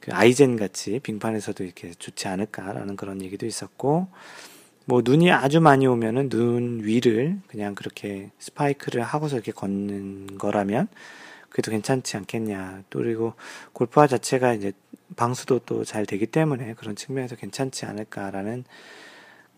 그 0.00 0.12
아이젠 0.12 0.56
같이 0.56 1.00
빙판에서도 1.00 1.64
이렇게 1.64 1.92
좋지 1.92 2.28
않을까라는 2.28 2.96
그런 2.96 3.22
얘기도 3.22 3.46
있었고 3.46 4.08
뭐 4.88 5.02
눈이 5.04 5.30
아주 5.30 5.60
많이 5.60 5.86
오면은 5.86 6.30
눈 6.30 6.82
위를 6.82 7.38
그냥 7.46 7.74
그렇게 7.74 8.30
스파이크를 8.38 9.02
하고서 9.02 9.36
이렇게 9.36 9.52
걷는 9.52 10.38
거라면 10.38 10.88
그래도 11.50 11.70
괜찮지 11.70 12.16
않겠냐. 12.16 12.84
또 12.88 13.00
그리고 13.00 13.34
골프화 13.74 14.06
자체가 14.06 14.54
이제 14.54 14.72
방수도 15.14 15.58
또 15.58 15.84
잘 15.84 16.06
되기 16.06 16.24
때문에 16.24 16.72
그런 16.72 16.96
측면에서 16.96 17.36
괜찮지 17.36 17.84
않을까라는 17.84 18.64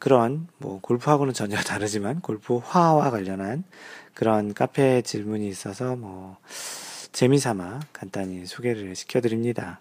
그런 0.01 0.49
뭐 0.59 0.81
골프하고는 0.81 1.33
전혀 1.33 1.55
다르지만 1.63 2.21
골프화와 2.23 3.13
관련한 3.13 3.63
그런 4.15 4.53
카페 4.53 5.01
질문이 5.01 5.47
있어서 5.47 5.95
뭐 5.95 6.39
재미삼아 7.13 7.79
간단히 7.93 8.47
소개를 8.47 8.97
시켜드립니다. 8.97 9.79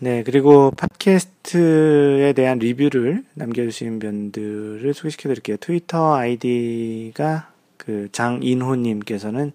네, 0.00 0.22
그리고 0.22 0.70
팟캐스트에 0.70 2.32
대한 2.34 2.60
리뷰를 2.60 3.24
남겨주신 3.34 3.98
분들을 3.98 4.94
소개시켜 4.94 5.28
드릴게요. 5.28 5.56
트위터 5.56 6.14
아이디가 6.14 7.50
그 7.76 8.08
장인호님께서는 8.12 9.50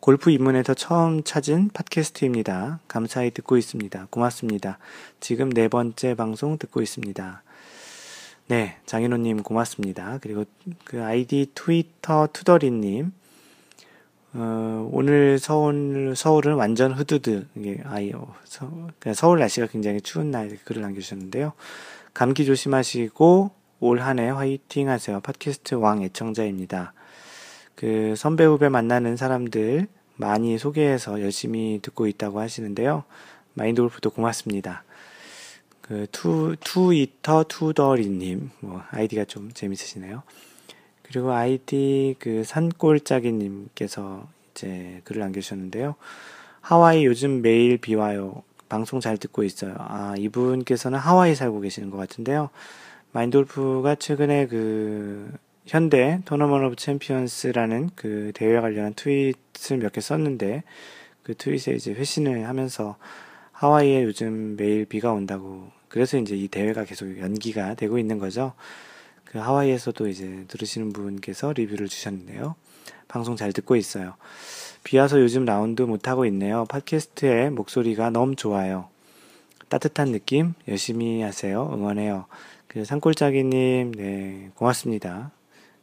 골프 0.00 0.30
입문에서 0.30 0.72
처음 0.72 1.22
찾은 1.22 1.72
팟캐스트입니다. 1.74 2.80
감사히 2.88 3.30
듣고 3.30 3.58
있습니다. 3.58 4.06
고맙습니다. 4.08 4.78
지금 5.20 5.50
네 5.50 5.68
번째 5.68 6.14
방송 6.14 6.56
듣고 6.56 6.80
있습니다. 6.80 7.42
네, 8.48 8.76
장인호님 8.86 9.42
고맙습니다. 9.42 10.18
그리고 10.22 10.46
그 10.84 11.04
아이디 11.04 11.50
트위터 11.54 12.28
투더리님, 12.32 13.12
어, 14.38 14.86
오늘 14.92 15.38
서울, 15.38 16.14
서울은 16.14 16.54
완전 16.56 16.92
흐드드, 16.92 17.46
이게, 17.56 17.78
아이, 17.84 18.12
어, 18.12 18.34
서, 18.44 18.70
서울 19.14 19.38
날씨가 19.38 19.68
굉장히 19.68 20.02
추운 20.02 20.30
날 20.30 20.58
글을 20.64 20.82
남겨주셨는데요. 20.82 21.52
감기 22.12 22.44
조심하시고, 22.44 23.50
올 23.80 24.00
한 24.00 24.18
해 24.18 24.28
화이팅 24.28 24.88
하세요. 24.88 25.20
팟캐스트 25.20 25.74
왕 25.76 26.02
애청자입니다. 26.02 26.92
그 27.74 28.14
선배 28.16 28.44
후배 28.44 28.68
만나는 28.68 29.16
사람들 29.16 29.86
많이 30.16 30.56
소개해서 30.58 31.20
열심히 31.20 31.78
듣고 31.82 32.06
있다고 32.06 32.40
하시는데요. 32.40 33.04
마인드 33.54 33.80
골프도 33.82 34.10
고맙습니다. 34.10 34.84
그 35.80 36.06
투, 36.12 36.56
투이터 36.60 37.44
투더리님, 37.44 38.50
뭐, 38.60 38.82
아이디가 38.90 39.24
좀 39.24 39.50
재밌으시네요. 39.52 40.22
그리고 41.08 41.32
아이디 41.32 42.16
그 42.18 42.42
산골짜기님께서 42.44 44.26
이제 44.52 45.00
글을 45.04 45.20
남겨주셨는데요. 45.20 45.94
하와이 46.60 47.04
요즘 47.04 47.42
매일 47.42 47.78
비 47.78 47.94
와요. 47.94 48.42
방송 48.68 48.98
잘 48.98 49.16
듣고 49.16 49.44
있어요. 49.44 49.74
아, 49.78 50.14
이분께서는 50.18 50.98
하와이 50.98 51.34
살고 51.36 51.60
계시는 51.60 51.90
것 51.90 51.96
같은데요. 51.96 52.50
마인드 53.12 53.50
골프가 53.50 53.94
최근에 53.94 54.46
그 54.48 55.32
현대 55.64 56.20
Tournament 56.24 56.64
of 56.64 56.76
Champions라는 56.76 57.90
그 57.94 58.32
대회와 58.34 58.62
관련한 58.62 58.94
트윗을 58.94 59.78
몇 59.78 59.92
개 59.92 60.00
썼는데 60.00 60.64
그 61.22 61.34
트윗에 61.34 61.72
이제 61.72 61.92
회신을 61.92 62.48
하면서 62.48 62.96
하와이에 63.52 64.04
요즘 64.04 64.56
매일 64.56 64.84
비가 64.84 65.12
온다고 65.12 65.70
그래서 65.88 66.18
이제 66.18 66.36
이 66.36 66.48
대회가 66.48 66.84
계속 66.84 67.18
연기가 67.18 67.74
되고 67.74 67.98
있는 67.98 68.18
거죠. 68.18 68.52
그 69.26 69.38
하와이에서도 69.38 70.08
이제 70.08 70.44
들으시는 70.48 70.92
분께서 70.92 71.52
리뷰를 71.52 71.88
주셨는데요. 71.88 72.54
방송 73.08 73.36
잘 73.36 73.52
듣고 73.52 73.76
있어요. 73.76 74.14
비 74.82 74.98
와서 74.98 75.20
요즘 75.20 75.44
라운드 75.44 75.82
못하고 75.82 76.26
있네요. 76.26 76.64
팟캐스트의 76.66 77.50
목소리가 77.50 78.10
너무 78.10 78.36
좋아요. 78.36 78.88
따뜻한 79.68 80.12
느낌 80.12 80.54
열심히 80.68 81.22
하세요. 81.22 81.68
응원해요. 81.72 82.26
그 82.68 82.84
산골짜기님, 82.84 83.92
네, 83.92 84.50
고맙습니다. 84.54 85.32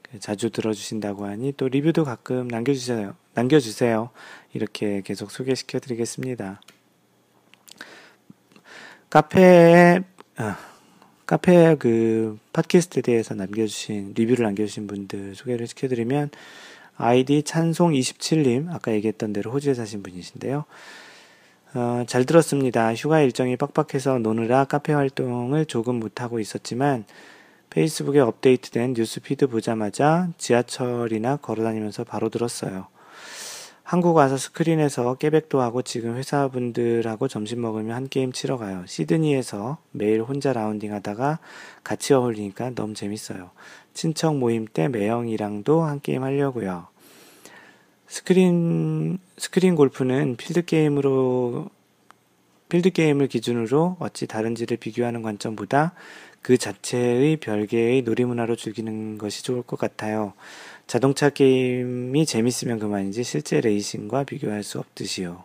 그 0.02 0.20
자주 0.20 0.50
들어주신다고 0.50 1.26
하니 1.26 1.54
또 1.54 1.68
리뷰도 1.68 2.06
가끔 2.06 2.48
남겨주세요. 2.48 3.16
남겨주세요. 3.34 4.10
이렇게 4.54 5.02
계속 5.02 5.32
소개시켜 5.32 5.80
드리겠습니다. 5.80 6.62
카페에, 9.10 10.02
아, 10.38 10.58
카페 11.26 11.76
그 11.76 12.38
팟캐스트에 12.52 13.02
대해서 13.02 13.34
남겨주신 13.34 14.14
리뷰를 14.16 14.44
남겨주신 14.44 14.88
분들 14.88 15.36
소개를 15.36 15.68
시켜드리면 15.68 16.32
아이디 16.98 17.42
찬송27님 17.42 18.74
아까 18.74 18.92
얘기했던 18.94 19.34
대로 19.34 19.52
호주에 19.52 19.74
사신 19.74 20.04
분이신데요. 20.04 20.66
어, 21.76 22.04
잘 22.06 22.26
들었습니다. 22.26 22.94
휴가 22.94 23.22
일정이 23.22 23.58
빡빡해서 23.58 24.20
노느라 24.20 24.66
카페 24.66 24.94
활동을 24.94 25.66
조금 25.66 26.00
못하고 26.00 26.40
있었지만 26.40 27.06
페이스북에 27.72 28.20
업데이트된 28.20 28.94
뉴스피드 28.94 29.48
보자마자 29.48 30.30
지하철이나 30.38 31.38
걸어다니면서 31.38 32.04
바로 32.04 32.30
들었어요. 32.30 32.93
한국 33.84 34.16
와서 34.16 34.38
스크린에서 34.38 35.16
깨백도 35.16 35.62
하고 35.62 35.82
지금 35.82 36.16
회사분들하고 36.16 37.28
점심 37.28 37.62
먹으며 37.62 37.94
한 37.94 38.08
게임 38.08 38.32
치러 38.32 38.58
가요. 38.58 38.84
시드니에서 38.88 39.78
매일 39.92 40.22
혼자 40.22 40.54
라운딩 40.54 40.94
하다가 40.94 41.40
같이 41.84 42.14
어울리니까 42.14 42.72
너무 42.76 42.94
재밌어요. 42.94 43.52
친척 43.94 44.38
모임 44.38 44.66
때 44.66 44.88
매형이랑도 44.88 45.84
한 45.84 46.00
게임 46.00 46.24
하려고요. 46.24 46.88
스크린, 48.08 49.20
스크린 49.38 49.76
골프는 49.76 50.38
필드 50.38 50.64
게임으로, 50.64 51.70
필드 52.70 52.92
게임을 52.92 53.28
기준으로 53.28 53.98
어찌 54.00 54.28
다른지를 54.28 54.78
비교하는 54.78 55.22
관점보다 55.22 55.94
그 56.42 56.58
자체의 56.58 57.38
별개의 57.38 58.04
놀이 58.04 58.26
문화로 58.26 58.56
즐기는 58.56 59.18
것이 59.18 59.44
좋을 59.44 59.62
것 59.64 59.78
같아요. 59.78 60.34
자동차 60.88 61.30
게임이 61.30 62.26
재밌으면 62.26 62.80
그만이지 62.80 63.24
실제 63.24 63.62
레이싱과 63.62 64.26
비교할 64.26 64.64
수 64.64 64.80
없듯이요. 64.80 65.44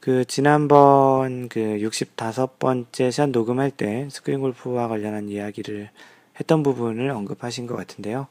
그 0.00 0.24
지난번 0.24 1.48
그 1.48 1.60
65번째 1.60 3.10
샷 3.10 3.30
녹음할 3.30 3.72
때 3.72 4.08
스크린 4.10 4.40
골프와 4.40 4.86
관련한 4.86 5.28
이야기를 5.28 5.90
했던 6.38 6.62
부분을 6.62 7.10
언급하신 7.10 7.66
것 7.66 7.74
같은데요. 7.74 8.28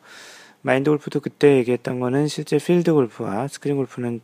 마인드 0.62 0.90
골프도 0.90 1.20
그때 1.20 1.58
얘기했던 1.58 2.00
거는 2.00 2.28
실제 2.28 2.58
필드 2.58 2.94
골프와 2.94 3.48
스크린 3.48 3.76
골프는 3.76 4.22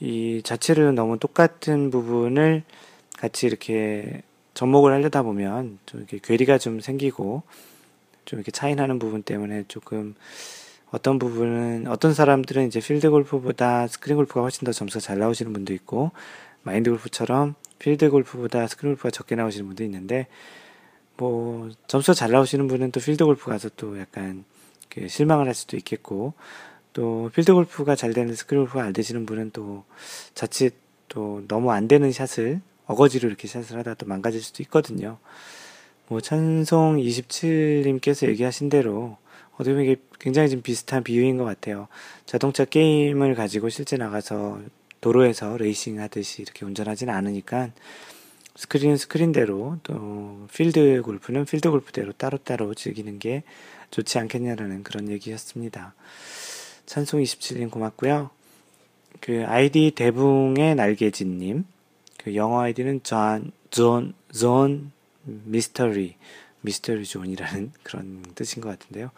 이 0.00 0.42
자체를 0.44 0.94
너무 0.94 1.18
똑같은 1.18 1.90
부분을 1.90 2.64
같이 3.16 3.46
이렇게 3.46 4.22
접목을 4.54 4.92
하려다 4.92 5.22
보면 5.22 5.78
좀 5.86 6.00
이렇게 6.00 6.18
괴리가 6.22 6.58
좀 6.58 6.80
생기고 6.80 7.42
좀 8.24 8.38
이렇게 8.38 8.50
차이 8.50 8.74
나는 8.74 8.98
부분 8.98 9.22
때문에 9.22 9.64
조금 9.68 10.14
어떤 10.90 11.18
부분은 11.18 11.86
어떤 11.88 12.14
사람들은 12.14 12.66
이제 12.66 12.80
필드 12.80 13.10
골프보다 13.10 13.86
스크린 13.88 14.16
골프가 14.16 14.40
훨씬 14.40 14.64
더 14.64 14.72
점수가 14.72 15.00
잘 15.00 15.18
나오시는 15.18 15.52
분도 15.52 15.72
있고 15.74 16.12
마인드 16.62 16.90
골프처럼 16.90 17.54
필드 17.78 18.10
골프보다 18.10 18.66
스크린 18.66 18.94
골프가 18.94 19.10
적게 19.10 19.34
나오시는 19.34 19.66
분도 19.66 19.84
있는데 19.84 20.26
뭐 21.16 21.70
점수가 21.88 22.14
잘 22.14 22.30
나오시는 22.30 22.68
분은 22.68 22.92
또 22.92 23.00
필드 23.00 23.24
골프 23.24 23.50
가서 23.50 23.68
또 23.76 23.98
약간 23.98 24.44
그 24.88 25.08
실망을 25.08 25.46
할 25.46 25.54
수도 25.54 25.76
있겠고 25.76 26.32
또 26.94 27.30
필드 27.34 27.52
골프가 27.52 27.94
잘 27.94 28.14
되는 28.14 28.34
스크린 28.34 28.62
골프가 28.62 28.84
안 28.84 28.92
되시는 28.92 29.26
분은 29.26 29.50
또 29.52 29.84
자칫 30.34 30.74
또 31.08 31.42
너무 31.48 31.70
안 31.70 31.86
되는 31.86 32.10
샷을 32.12 32.60
어거지로 32.86 33.28
이렇게 33.28 33.46
샷을 33.46 33.76
하다 33.78 33.94
또 33.94 34.06
망가질 34.06 34.42
수도 34.42 34.62
있거든요. 34.62 35.18
뭐 36.08 36.20
찬송 36.22 36.96
27님께서 36.96 38.26
얘기하신 38.28 38.70
대로 38.70 39.18
어떻게 39.58 39.72
보면 39.72 39.84
이게 39.84 39.96
굉장히 40.20 40.48
좀 40.48 40.62
비슷한 40.62 41.02
비유인 41.02 41.36
것 41.36 41.44
같아요. 41.44 41.88
자동차 42.26 42.64
게임을 42.64 43.34
가지고 43.34 43.68
실제 43.68 43.96
나가서 43.96 44.60
도로에서 45.00 45.56
레이싱 45.56 46.00
하듯이 46.00 46.42
이렇게 46.42 46.64
운전하지는 46.64 47.12
않으니까 47.12 47.70
스크린은 48.56 48.96
스크린대로 48.96 49.78
또 49.82 50.46
필드 50.52 51.02
골프는 51.02 51.44
필드 51.44 51.70
골프대로 51.70 52.12
따로따로 52.12 52.74
즐기는 52.74 53.18
게 53.18 53.42
좋지 53.90 54.18
않겠냐라는 54.18 54.82
그런 54.82 55.08
얘기였습니다. 55.08 55.94
찬송 56.86 57.20
27님 57.20 57.70
고맙고요. 57.70 58.30
그 59.20 59.44
아이디 59.46 59.92
대붕의 59.94 60.74
날개진님 60.74 61.64
그 62.18 62.34
영어 62.34 62.60
아이디는 62.60 63.02
존, 63.02 63.52
존, 63.70 64.14
존 64.32 64.92
미스터리 65.24 66.16
미스터리 66.62 67.04
존이라는 67.04 67.72
그런 67.82 68.22
뜻인 68.34 68.62
것 68.62 68.68
같은데요. 68.68 69.10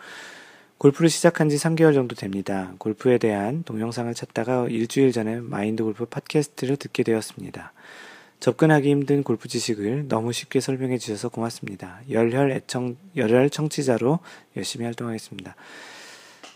골프를 0.79 1.11
시작한 1.11 1.50
지 1.50 1.57
3개월 1.57 1.92
정도 1.92 2.14
됩니다. 2.14 2.72
골프에 2.79 3.18
대한 3.18 3.64
동영상을 3.64 4.12
찾다가 4.14 4.66
일주일 4.68 5.12
전에 5.12 5.40
마인드 5.40 5.83
골프 5.83 6.07
팟캐스트를 6.07 6.79
듣게 6.79 7.03
되었습니다. 7.03 7.72
접근하기 8.40 8.88
힘든 8.88 9.22
골프 9.22 9.48
지식을 9.48 10.09
너무 10.09 10.33
쉽게 10.33 10.61
설명해 10.61 10.96
주셔서 10.96 11.29
고맙습니다. 11.29 12.00
열혈 12.09 12.53
애청, 12.53 12.96
열혈 13.14 13.50
청취자로 13.50 14.20
열심히 14.57 14.87
활동하겠습니다. 14.87 15.55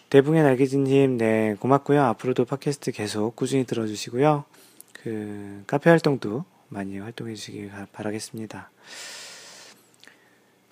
대붕의 0.08 0.42
날개진님, 0.42 1.18
네, 1.18 1.56
고맙고요. 1.60 2.02
앞으로도 2.02 2.46
팟캐스트 2.46 2.92
계속 2.92 3.36
꾸준히 3.36 3.64
들어주시고요. 3.64 4.44
그, 4.94 5.64
카페 5.66 5.90
활동도 5.90 6.46
많이 6.68 6.98
활동해 6.98 7.34
주시기 7.34 7.70
바라겠습니다. 7.92 8.70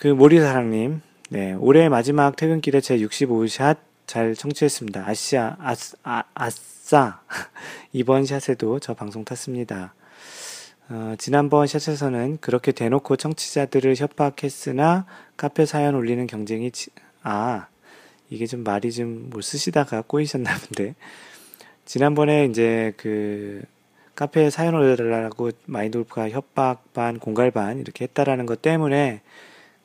그 0.02 0.08
모리사랑님, 0.08 1.00
네, 1.30 1.52
올해 1.52 1.88
마지막 1.88 2.34
퇴근길에 2.34 2.80
제 2.80 2.98
65샷 2.98 3.76
잘 4.04 4.34
청취했습니다. 4.34 5.04
아시아, 5.06 5.54
아스, 5.60 5.96
아, 6.02 6.24
아싸. 6.34 7.20
이번 7.92 8.26
샷에도 8.26 8.80
저 8.80 8.94
방송 8.94 9.24
탔습니다. 9.24 9.94
어, 10.88 11.14
지난번 11.18 11.68
샷에서는 11.68 12.38
그렇게 12.40 12.72
대놓고 12.72 13.14
청취자들을 13.14 13.94
협박했으나 13.94 15.06
카페 15.36 15.66
사연 15.66 15.94
올리는 15.94 16.26
경쟁이, 16.26 16.72
지, 16.72 16.90
아, 17.22 17.68
이게 18.28 18.46
좀 18.46 18.64
말이 18.64 18.90
좀 18.90 19.30
못 19.30 19.42
쓰시다가 19.42 20.02
꼬이셨나 20.02 20.50
본데. 20.52 20.96
지난번에 21.84 22.46
이제 22.46 22.92
그 22.96 23.62
카페에 24.16 24.50
사연 24.50 24.74
올려달라고 24.74 25.52
마인돌프가 25.66 26.30
협박 26.30 26.92
반, 26.92 27.20
공갈 27.20 27.52
반 27.52 27.78
이렇게 27.78 28.06
했다라는 28.06 28.46
것 28.46 28.62
때문에 28.62 29.20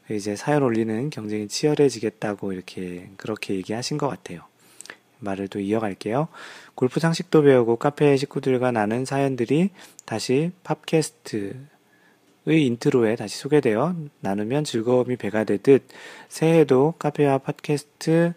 이제 0.10 0.36
사연 0.36 0.63
올리는 0.63 1.10
경쟁이 1.10 1.48
치열해지겠다고 1.48 2.54
이렇게 2.54 3.10
그렇게 3.17 3.56
얘기하신 3.56 3.98
것 3.98 4.08
같아요. 4.08 4.41
말을 5.20 5.48
또 5.48 5.60
이어갈게요. 5.60 6.28
골프 6.76 7.00
상식도 7.00 7.41
배우고 7.41 7.78
카페 7.78 8.15
식구들과 8.15 8.72
나눈 8.72 9.04
사연들이 9.04 9.72
다시 10.06 10.52
팝캐스트의 10.63 11.56
인트로에 12.46 13.15
다시 13.15 13.38
소개되어 13.39 13.96
나누면 14.22 14.63
즐거움이 14.63 15.17
배가 15.17 15.43
되듯 15.43 15.84
새해도 16.30 16.93
카페와 17.00 17.39
팟캐스트 17.39 18.34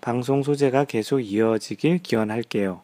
방송 0.00 0.42
소재가 0.42 0.84
계속 0.84 1.20
이어지길 1.20 1.98
기원할게요. 1.98 2.82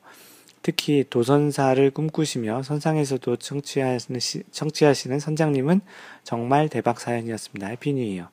특히 0.65 1.05
도선사를 1.11 1.91
꿈꾸시며 1.91 2.63
선상에서도 2.63 3.37
청취하시는, 3.37 4.19
청취하시는 4.51 5.19
선장님은 5.19 5.83
정말 6.23 6.71
대박 6.71 7.01
사연이었습니다. 7.01 7.67
Happy 7.67 7.89
New 7.89 8.03
Year. 8.03 8.31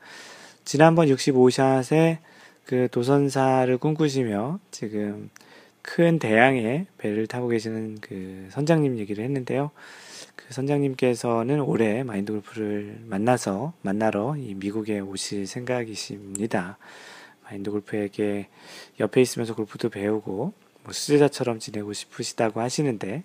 지난번 0.64 1.10
65샷에 1.10 2.20
그 2.66 2.88
도선사를 2.90 3.78
꿈꾸시며 3.78 4.60
지금 4.72 5.30
큰 5.82 6.20
대양의 6.20 6.86
배를 6.98 7.28
타고 7.28 7.50
계시는 7.50 7.98
그 8.00 8.48
선장님 8.52 8.98
얘기를 8.98 9.26
했는데요. 9.26 9.72
그 10.38 10.54
선장님께서는 10.54 11.60
올해 11.60 12.04
마인드 12.04 12.32
골프를 12.32 13.02
만나서 13.08 13.74
만나러 13.82 14.38
이 14.38 14.54
미국에 14.54 15.02
오실 15.02 15.48
생각이십니다. 15.48 16.78
마인드 17.44 17.72
골프에게 17.72 18.48
옆에 19.02 19.20
있으면서 19.20 19.54
골프도 19.54 19.90
배우고 19.90 20.54
뭐 20.84 20.94
수제자처럼 20.94 21.60
지내고 21.60 21.94
싶으시다고 21.94 22.62
하시는데 22.62 23.24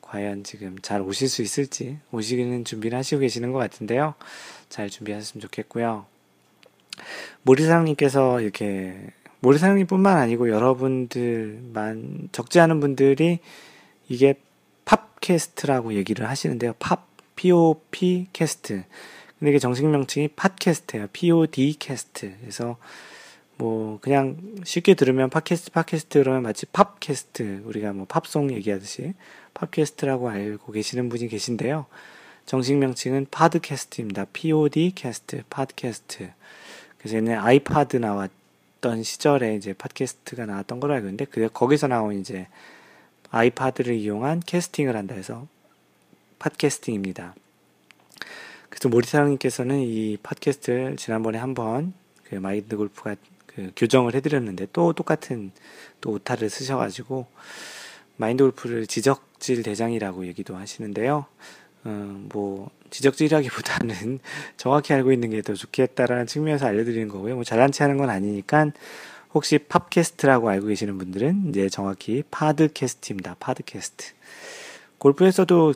과연 0.00 0.44
지금 0.44 0.76
잘 0.80 1.00
오실 1.00 1.28
수 1.28 1.42
있을지 1.42 1.98
오시기는 2.12 2.64
준비를 2.64 2.96
하시고 2.98 3.20
계시는 3.20 3.52
것 3.52 3.58
같은데요. 3.58 4.14
잘 4.68 4.88
준비하셨으면 4.90 5.42
좋겠고요. 5.42 6.06
모리사장님께서 7.42 8.40
이렇게 8.40 9.10
모리사장님뿐만 9.40 10.16
아니고 10.16 10.48
여러분들만 10.48 12.30
적지 12.32 12.60
않은 12.60 12.80
분들이 12.80 13.40
이게 14.08 14.34
팝캐스트라고 14.84 15.94
얘기를 15.94 16.28
하시는데요. 16.28 16.74
팝 16.78 17.06
POP 17.36 18.28
캐스트. 18.32 18.84
근데 19.38 19.50
이게 19.50 19.58
정식 19.58 19.86
명칭이 19.86 20.28
팟캐스트예요. 20.28 21.08
POD 21.12 21.76
캐스트. 21.78 22.36
그래서 22.40 22.76
뭐 23.56 23.98
그냥 24.00 24.36
쉽게 24.64 24.94
들으면 24.94 25.30
팟캐스트 25.30 25.70
팟캐스트 25.70 26.18
그러면 26.18 26.42
마치 26.42 26.66
팝캐스트 26.66 27.62
우리가 27.64 27.92
뭐 27.92 28.06
팝송 28.06 28.52
얘기하듯이 28.52 29.14
팝캐스트라고 29.54 30.28
알고 30.28 30.72
계시는 30.72 31.08
분이 31.08 31.28
계신데요. 31.28 31.86
정식 32.46 32.76
명칭은 32.76 33.28
파드캐스트입니다. 33.30 34.26
POD 34.32 34.92
캐스트, 34.94 35.44
팟캐스트. 35.48 36.30
그래서 36.98 37.16
옛날 37.16 37.38
아이파드 37.38 37.96
나왔던 37.96 39.02
시절에 39.02 39.56
이제 39.56 39.72
팟캐스트가 39.72 40.46
나왔던 40.46 40.80
걸로 40.80 40.94
알고 40.94 41.06
있는데 41.06 41.24
그 41.24 41.48
거기서 41.52 41.86
나온 41.86 42.18
이제 42.18 42.48
아이파드를 43.30 43.94
이용한 43.94 44.40
캐스팅을 44.40 44.96
한다 44.96 45.14
해서 45.14 45.46
팟캐스팅입니다. 46.38 47.34
그래서 48.68 48.88
모리사랑님께서는 48.88 49.80
이 49.80 50.18
팟캐스트를 50.22 50.96
지난번에 50.96 51.38
한번 51.38 51.94
그 52.24 52.34
마인드 52.34 52.76
골프가 52.76 53.14
그 53.54 53.70
교정을 53.76 54.14
해드렸는데 54.14 54.68
또 54.72 54.92
똑같은 54.92 55.52
또 56.00 56.12
오타를 56.12 56.50
쓰셔가지고 56.50 57.26
마인드 58.16 58.42
골프를 58.42 58.86
지적질 58.86 59.62
대장이라고 59.62 60.26
얘기도 60.26 60.56
하시는데요. 60.56 61.26
어, 61.84 61.88
뭐 62.32 62.70
지적질하기보다는 62.90 64.20
정확히 64.56 64.92
알고 64.92 65.12
있는 65.12 65.30
게 65.30 65.42
더 65.42 65.54
좋겠다라는 65.54 66.26
측면에서 66.26 66.66
알려드리는 66.66 67.08
거고요. 67.08 67.34
뭐 67.34 67.44
잘난 67.44 67.70
체 67.72 67.84
하는 67.84 67.96
건 67.98 68.10
아니니까 68.10 68.70
혹시 69.34 69.58
팝캐스트라고 69.58 70.48
알고 70.48 70.68
계시는 70.68 70.96
분들은 70.96 71.48
이제 71.48 71.68
정확히 71.68 72.22
파드캐스트입니다. 72.30 73.36
파드캐스트. 73.40 74.12
골프에서도 74.98 75.74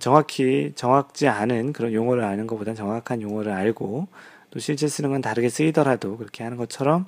정확히 0.00 0.72
정확지 0.74 1.28
않은 1.28 1.72
그런 1.72 1.92
용어를 1.92 2.24
아는 2.24 2.46
것보다 2.46 2.74
정확한 2.74 3.22
용어를 3.22 3.52
알고 3.52 4.08
또 4.50 4.58
실제 4.60 4.88
쓰는 4.88 5.10
건 5.10 5.20
다르게 5.20 5.48
쓰이더라도 5.48 6.16
그렇게 6.16 6.42
하는 6.44 6.56
것처럼 6.56 7.06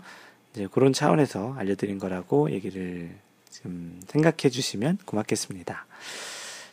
이제 0.52 0.68
그런 0.70 0.92
차원에서 0.92 1.54
알려드린 1.54 1.98
거라고 1.98 2.50
얘기를 2.50 3.10
좀 3.50 4.00
생각해 4.08 4.50
주시면 4.50 4.98
고맙겠습니다. 5.04 5.86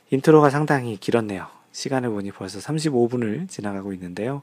인트로가 0.10 0.50
상당히 0.50 0.98
길었네요. 0.98 1.48
시간을 1.72 2.10
보니 2.10 2.32
벌써 2.32 2.60
35분을 2.60 3.50
지나가고 3.50 3.94
있는데요. 3.94 4.42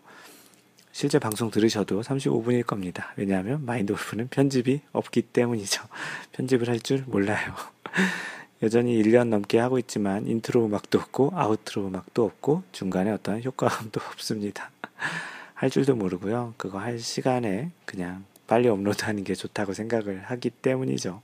실제 0.93 1.19
방송 1.19 1.51
들으셔도 1.51 2.03
35분일 2.03 2.65
겁니다. 2.65 3.13
왜냐하면 3.17 3.65
마인드 3.65 3.93
골프는 3.93 4.29
편집이 4.29 4.83
없기 4.93 5.23
때문이죠. 5.23 5.83
편집을 6.33 6.69
할 6.69 6.79
줄 6.79 7.03
몰라요. 7.07 7.55
여전히 8.63 9.03
1년 9.03 9.29
넘게 9.29 9.59
하고 9.59 9.79
있지만 9.79 10.27
인트로 10.27 10.67
음악도 10.67 10.99
없고 10.99 11.33
아우트로 11.35 11.89
음악도 11.89 12.25
없고 12.25 12.63
중간에 12.73 13.11
어떤 13.11 13.43
효과음도 13.43 14.01
없습니다. 14.13 14.71
할 15.55 15.71
줄도 15.71 15.97
모르고요. 15.97 16.55
그거 16.57 16.79
할 16.79 16.99
시간에 16.99 17.71
그냥 17.85 18.25
빨리 18.47 18.69
업로드하는 18.69 19.25
게 19.25 19.35
좋다고 19.35 19.73
생각을 19.73 20.23
하기 20.25 20.51
때문이죠. 20.51 21.23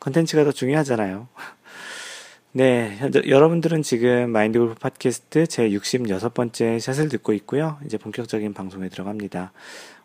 컨텐츠가 0.00 0.44
더 0.44 0.52
중요하잖아요. 0.52 1.28
네, 2.52 2.98
여러분들은 3.26 3.82
지금 3.82 4.30
마인드 4.30 4.58
골프 4.58 4.74
팟캐스트 4.74 5.46
제 5.46 5.68
66번째 5.68 6.80
샷을 6.80 7.08
듣고 7.08 7.32
있고요. 7.34 7.78
이제 7.84 7.98
본격적인 7.98 8.54
방송에 8.54 8.88
들어갑니다. 8.88 9.52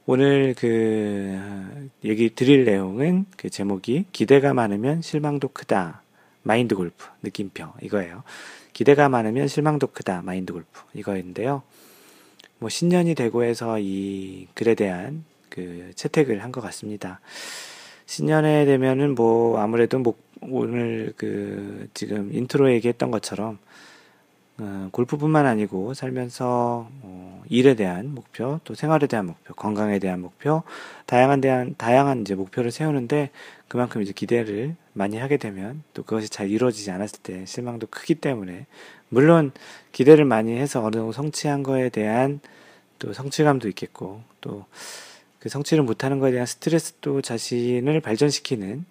오늘 0.05 0.55
그 0.57 1.89
얘기 2.03 2.33
드릴 2.33 2.65
내용은 2.65 3.25
그 3.37 3.49
제목이 3.49 4.05
기대가 4.11 4.53
많으면 4.53 5.01
실망도 5.01 5.49
크다. 5.49 6.01
마인드 6.43 6.75
골프 6.75 7.05
느낌표 7.21 7.65
이거예요. 7.83 8.23
기대가 8.73 9.09
많으면 9.09 9.47
실망도 9.47 9.87
크다. 9.87 10.21
마인드 10.23 10.53
골프 10.53 10.81
이거인데요. 10.93 11.63
뭐 12.61 12.69
신년이 12.69 13.15
되고 13.15 13.43
해서 13.43 13.79
이 13.79 14.47
글에 14.53 14.75
대한 14.75 15.25
그 15.49 15.91
채택을 15.95 16.43
한 16.43 16.51
것 16.51 16.61
같습니다. 16.61 17.19
신년에 18.05 18.65
되면은 18.65 19.15
뭐 19.15 19.57
아무래도 19.59 19.97
뭐 19.97 20.13
오늘 20.41 21.11
그 21.17 21.87
지금 21.95 22.31
인트로 22.31 22.71
얘기했던 22.73 23.09
것처럼 23.09 23.57
어, 24.59 24.89
골프뿐만 24.91 25.47
아니고 25.47 25.95
살면서 25.95 26.87
어, 27.01 27.43
일에 27.49 27.73
대한 27.73 28.13
목표, 28.13 28.59
또 28.63 28.75
생활에 28.75 29.07
대한 29.07 29.25
목표, 29.25 29.55
건강에 29.55 29.97
대한 29.97 30.21
목표, 30.21 30.61
다양한 31.07 31.41
대한 31.41 31.73
다양한 31.79 32.21
이제 32.21 32.35
목표를 32.35 32.69
세우는데 32.69 33.31
그만큼 33.67 34.03
이제 34.03 34.13
기대를 34.13 34.75
많이 34.93 35.17
하게 35.17 35.37
되면 35.37 35.81
또 35.95 36.03
그것이 36.03 36.29
잘 36.29 36.49
이루어지지 36.51 36.91
않았을 36.91 37.21
때 37.23 37.43
실망도 37.47 37.87
크기 37.89 38.13
때문에 38.13 38.67
물론 39.11 39.51
기대를 39.91 40.25
많이 40.25 40.57
해서 40.57 40.83
어느 40.83 40.95
정도 40.95 41.11
성취한 41.11 41.61
거에 41.61 41.89
대한 41.89 42.39
또 42.97 43.13
성취감도 43.13 43.67
있겠고 43.67 44.23
또 44.41 44.65
그 45.41 45.49
성취를 45.49 45.83
못하는 45.83 46.19
거에 46.19 46.31
대한 46.31 46.45
스트레스도 46.45 47.23
자신을 47.23 47.99
발전시키는 47.99 48.85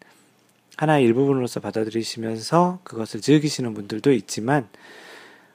하나의 0.77 1.05
일부분으로서 1.05 1.61
받아들이시면서 1.61 2.81
그것을 2.83 3.21
즐기시는 3.21 3.73
분들도 3.73 4.11
있지만 4.13 4.69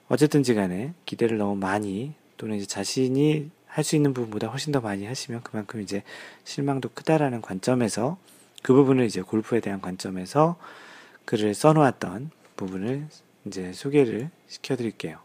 어쨌든지 0.08 0.54
간에 0.54 0.94
기대를 1.06 1.38
너무 1.38 1.58
많이 1.58 2.14
또는 2.38 2.56
이제 2.56 2.66
자신이 2.66 3.52
할 3.68 3.84
수 3.84 3.98
있는 3.98 4.14
부분보다 4.14 4.48
훨씬 4.48 4.72
더 4.72 4.80
많이 4.80 5.06
하시면 5.06 5.44
그만큼 5.44 5.82
이제 5.82 6.02
실망도 6.46 6.92
크다라는 6.94 7.42
관점에서 7.42 8.18
그 8.64 8.74
부분을 8.74 9.04
이제 9.04 9.22
골프에 9.22 9.60
대한 9.60 9.82
관점에서 9.82 10.56
글을 11.26 11.54
써놓았던 11.54 12.32
부분을 12.56 13.08
이제 13.46 13.74
소개를 13.74 14.30
시켜드릴게요. 14.48 15.18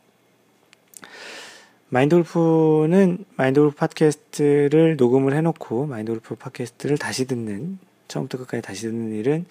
마인드 1.89 2.15
골프 2.15 3.75
팟캐스트를 3.77 4.97
녹음을 4.97 5.35
해놓고 5.35 5.87
마인드 5.87 6.13
골프 6.13 6.37
팟캐스트를 6.37 6.99
다시 6.99 7.27
듣는 7.27 7.79
처음부터 8.09 8.39
끝까지 8.39 8.63
다시 8.63 8.83
듣는 8.83 9.13
일은 9.13 9.47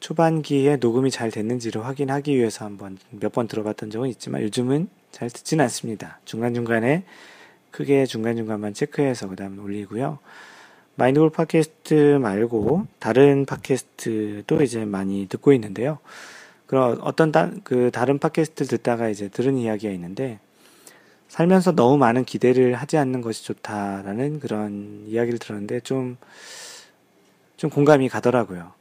초반기에 0.00 0.76
녹음이 0.76 1.10
잘 1.10 1.30
됐는지를 1.30 1.84
확인하기 1.86 2.36
위해서 2.36 2.64
한번 2.64 2.98
몇 3.10 3.32
번 3.32 3.48
들어봤던 3.48 3.90
적은 3.90 4.08
있지만 4.10 4.42
요즘은 4.42 4.88
잘 5.12 5.30
듣진 5.30 5.60
않습니다. 5.60 6.18
중간중간에 6.24 7.04
크게 7.70 8.04
중간중간만 8.04 8.74
체크해서 8.74 9.28
그 9.28 9.36
다음 9.36 9.58
올리고요. 9.60 10.18
마인드골 10.96 11.30
팟캐스트 11.30 12.18
말고 12.20 12.86
다른 12.98 13.46
팟캐스트도 13.46 14.62
이제 14.62 14.84
많이 14.84 15.26
듣고 15.28 15.52
있는데요. 15.52 15.98
그런 16.74 17.00
어떤 17.02 17.30
다, 17.30 17.52
그 17.62 17.92
다른 17.92 18.18
팟캐스트 18.18 18.64
듣다가 18.64 19.08
이제 19.08 19.28
들은 19.28 19.56
이야기가 19.56 19.92
있는데 19.92 20.40
살면서 21.28 21.76
너무 21.76 21.96
많은 21.98 22.24
기대를 22.24 22.74
하지 22.74 22.96
않는 22.96 23.20
것이 23.20 23.44
좋다라는 23.44 24.40
그런 24.40 25.04
이야기를 25.06 25.38
들었는데 25.38 25.78
좀, 25.80 26.16
좀 27.56 27.70
공감이 27.70 28.08
가더라고요. 28.08 28.72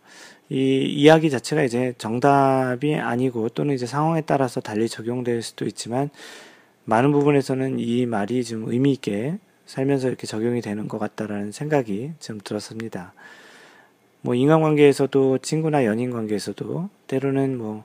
이 0.50 0.86
이야기 0.86 1.30
자체가 1.30 1.62
이제 1.62 1.94
정답이 2.00 2.96
아니고 2.96 3.50
또는 3.50 3.76
이제 3.76 3.86
상황에 3.86 4.22
따라서 4.22 4.60
달리 4.60 4.90
적용될 4.90 5.44
수도 5.44 5.66
있지만 5.66 6.10
많은 6.86 7.12
부분에서는 7.12 7.78
이 7.78 8.08
말이 8.08 8.44
좀 8.44 8.72
의미 8.72 8.94
있게 8.94 9.38
살면서 9.68 10.08
이렇게 10.08 10.26
적용이 10.26 10.62
되는 10.62 10.88
것 10.88 10.98
같다라는 10.98 11.52
생각이 11.52 12.14
좀 12.20 12.40
들었습니다. 12.44 13.14
뭐 14.24 14.36
인간관계에서도 14.36 15.40
친구나 15.40 15.84
연인 15.84 16.10
관계에서도 16.10 16.90
때로는 17.08 17.58
뭐 17.58 17.84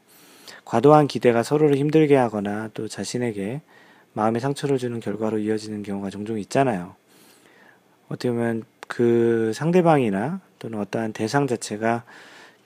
과도한 0.65 1.09
기대가 1.09 1.43
서로를 1.43 1.77
힘들게 1.77 2.15
하거나 2.15 2.71
또 2.75 2.87
자신에게 2.87 3.61
마음의 4.13 4.41
상처를 4.41 4.79
주는 4.79 5.01
결과로 5.01 5.39
이어지는 5.39 5.83
경우가 5.83 6.11
종종 6.11 6.39
있잖아요. 6.39 6.95
어떻게 8.09 8.31
보면 8.31 8.63
그 8.87 9.51
상대방이나 9.53 10.41
또는 10.61 10.79
어떠한 10.79 11.13
대상 11.13 11.49
자체가 11.49 12.05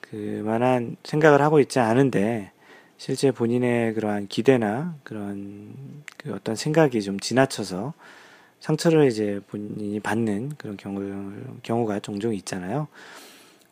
그만한 0.03 0.97
생각을 1.03 1.41
하고 1.41 1.59
있지 1.59 1.79
않은데 1.79 2.53
실제 2.99 3.31
본인의 3.31 3.95
그러한 3.95 4.29
기대나 4.29 4.97
그런 5.03 5.75
그 6.19 6.35
어떤 6.35 6.57
생각이 6.57 7.01
좀 7.01 7.19
지나쳐서 7.19 7.95
상처를 8.61 9.07
이제 9.07 9.41
본인이 9.49 9.99
받는 9.99 10.53
그런 10.59 10.77
경우, 10.77 11.33
경우가 11.63 12.01
종종 12.01 12.35
있잖아요. 12.35 12.89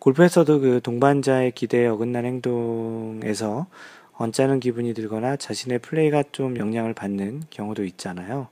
골프에서도 0.00 0.60
그 0.60 0.80
동반자의 0.82 1.52
기대에 1.52 1.86
어긋난 1.86 2.24
행동에서 2.24 3.66
언짢은 4.14 4.58
기분이 4.60 4.94
들거나 4.94 5.36
자신의 5.36 5.80
플레이가 5.80 6.24
좀 6.32 6.56
영향을 6.56 6.94
받는 6.94 7.44
경우도 7.50 7.84
있잖아요. 7.84 8.48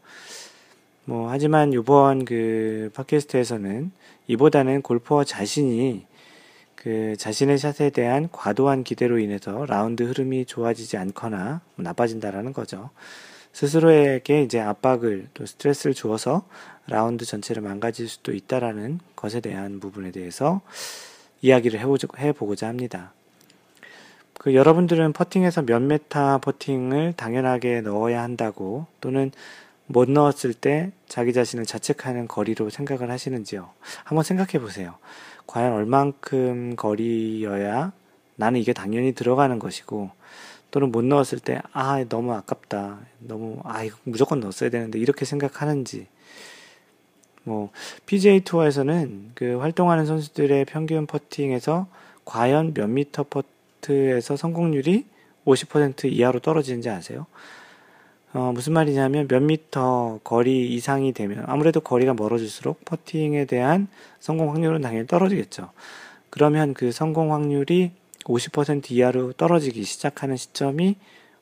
뭐, 1.07 1.31
하지만 1.31 1.73
이번 1.73 2.27
그 2.27 2.91
팟캐스트에서는 2.93 3.91
이보다는 4.27 4.83
골퍼 4.83 5.25
자신이 5.25 6.05
그 6.75 7.17
자신의 7.17 7.57
샷에 7.57 7.91
대한 7.91 8.29
과도한 8.31 8.85
기대로 8.85 9.19
인해서 9.19 9.65
라운드 9.65 10.03
흐름이 10.03 10.45
좋아지지 10.45 10.99
않거나 10.99 11.63
나빠진다라는 11.77 12.53
거죠. 12.53 12.91
스스로에게 13.55 14.43
이제 14.43 14.61
압박을 14.61 15.29
또 15.33 15.47
스트레스를 15.47 15.95
주어서 15.95 16.47
라운드 16.87 17.25
전체를 17.25 17.63
망가질 17.63 18.07
수도 18.07 18.35
있다라는 18.35 19.01
것에 19.17 19.41
대한 19.41 19.81
부분에 19.81 20.11
대해서 20.11 20.61
이야기를 21.43 21.81
해보고자 22.19 22.69
합니다. 22.69 23.13
그 24.35 24.55
여러분들은 24.55 25.13
퍼팅에서 25.13 25.63
몇 25.63 25.81
메타 25.81 26.39
퍼팅을 26.39 27.15
당연하게 27.17 27.81
넣어야 27.81 28.23
한다고 28.23 28.87
또는 29.01 29.33
못 29.87 30.09
넣었을 30.11 30.55
때 30.55 30.93
자기 31.09 31.33
자신을 31.33 31.67
자책하는 31.67 32.29
거리로 32.29 32.71
생각을 32.71 33.11
하시는지요? 33.11 33.71
한번 34.05 34.23
생각해 34.23 34.61
보세요. 34.61 34.95
과연 35.47 35.73
얼만큼 35.73 36.77
거리여야 36.77 37.93
나는 38.37 38.61
이게 38.61 38.73
당연히 38.73 39.13
들어가는 39.13 39.59
것이고 39.59 40.11
또는 40.71 40.93
못 40.93 41.05
넣었을 41.05 41.39
때 41.41 41.61
아 41.73 42.05
너무 42.09 42.35
아깝다 42.35 42.99
너무 43.19 43.61
아 43.65 43.83
이거 43.83 43.97
무조건 44.05 44.41
넣었어야 44.41 44.71
되는데 44.71 44.99
이렇게 44.99 45.25
생각하는지 45.25 46.07
뭐 47.49 47.71
PGA 48.07 48.41
투어에서는 48.41 49.33
그 49.35 49.57
활동하는 49.57 50.07
선수들의 50.07 50.67
평균 50.67 51.07
퍼팅에서 51.07 51.87
과연 52.25 52.75
몇 52.75 52.89
미터 52.89 53.25
퍼트에서 53.25 54.37
성공률이 54.37 55.07
50% 55.47 56.13
이하로 56.13 56.41
떨어지는지 56.41 56.91
아세요? 56.91 57.27
어, 58.35 58.53
무슨 58.53 58.75
말이냐면 58.75 59.27
몇 59.27 59.43
미터 59.43 60.21
거리 60.23 60.75
이상이 60.75 61.13
되면 61.13 61.43
아무래도 61.47 61.81
거리가 61.81 62.13
멀어질수록 62.13 62.85
퍼팅에 62.85 63.47
대한 63.47 63.89
성공 64.21 64.53
확률은 64.53 64.83
당연히 64.83 65.07
떨어지겠죠. 65.07 65.71
그러면 66.29 66.75
그 66.75 66.93
성공 66.93 67.33
확률이 67.33 67.93
50% 68.25 68.91
이하로 68.91 69.33
떨어지기 69.33 69.83
시작하는 69.85 70.37
시점이 70.37 70.97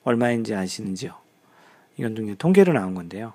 얼마인지 0.04 0.54
아시는지요? 0.54 1.12
이건 1.96 2.14
좀 2.14 2.36
통계로 2.36 2.72
나온 2.72 2.94
건데요. 2.94 3.32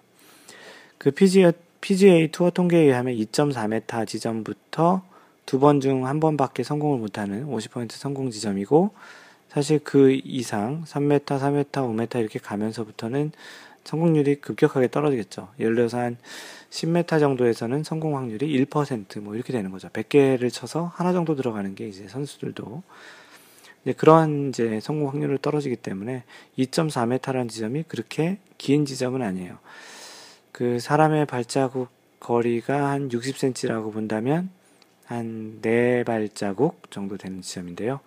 그 0.97 1.11
PGA, 1.11 1.51
PGA 1.81 2.27
투어 2.31 2.49
통계에 2.51 2.81
의하면 2.83 3.15
2.4m 3.15 4.07
지점부터 4.07 5.03
두 5.45 5.59
번 5.59 5.81
중 5.81 6.05
한 6.05 6.19
번밖에 6.19 6.63
성공을 6.63 6.99
못하는 6.99 7.45
50% 7.47 7.91
성공 7.91 8.29
지점이고 8.31 8.91
사실 9.49 9.79
그 9.83 10.11
이상 10.23 10.83
3m, 10.85 11.25
4m, 11.25 11.65
5m 11.71 12.19
이렇게 12.21 12.39
가면서부터는 12.39 13.31
성공률이 13.83 14.35
급격하게 14.35 14.89
떨어지겠죠. 14.89 15.49
예를 15.59 15.75
들어서 15.75 15.97
한 15.99 16.17
10m 16.69 17.19
정도에서는 17.19 17.83
성공 17.83 18.15
확률이 18.15 18.47
1%뭐 18.65 19.35
이렇게 19.35 19.51
되는 19.51 19.71
거죠. 19.71 19.89
100개를 19.89 20.53
쳐서 20.53 20.91
하나 20.95 21.11
정도 21.11 21.35
들어가는 21.35 21.73
게 21.75 21.87
이제 21.87 22.07
선수들도 22.07 22.83
이제 23.83 23.93
그러한 23.93 24.49
이제 24.49 24.79
성공 24.81 25.09
확률을 25.09 25.39
떨어지기 25.39 25.77
때문에 25.77 26.23
2.4m라는 26.59 27.49
지점이 27.49 27.83
그렇게 27.87 28.37
긴 28.59 28.85
지점은 28.85 29.23
아니에요. 29.23 29.57
그 30.51 30.79
사람의 30.79 31.25
발자국 31.25 31.89
거리가 32.19 32.89
한 32.89 33.09
60cm라고 33.09 33.91
본다면 33.93 34.49
한 35.05 35.59
4발자국 35.61 36.91
정도 36.91 37.17
되는 37.17 37.41
지점인데요. 37.41 37.99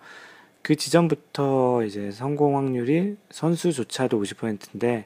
그 0.61 0.75
지점부터 0.75 1.83
이제 1.83 2.11
성공 2.11 2.57
확률이 2.57 3.17
선수조차도 3.29 4.21
50%인데 4.21 5.05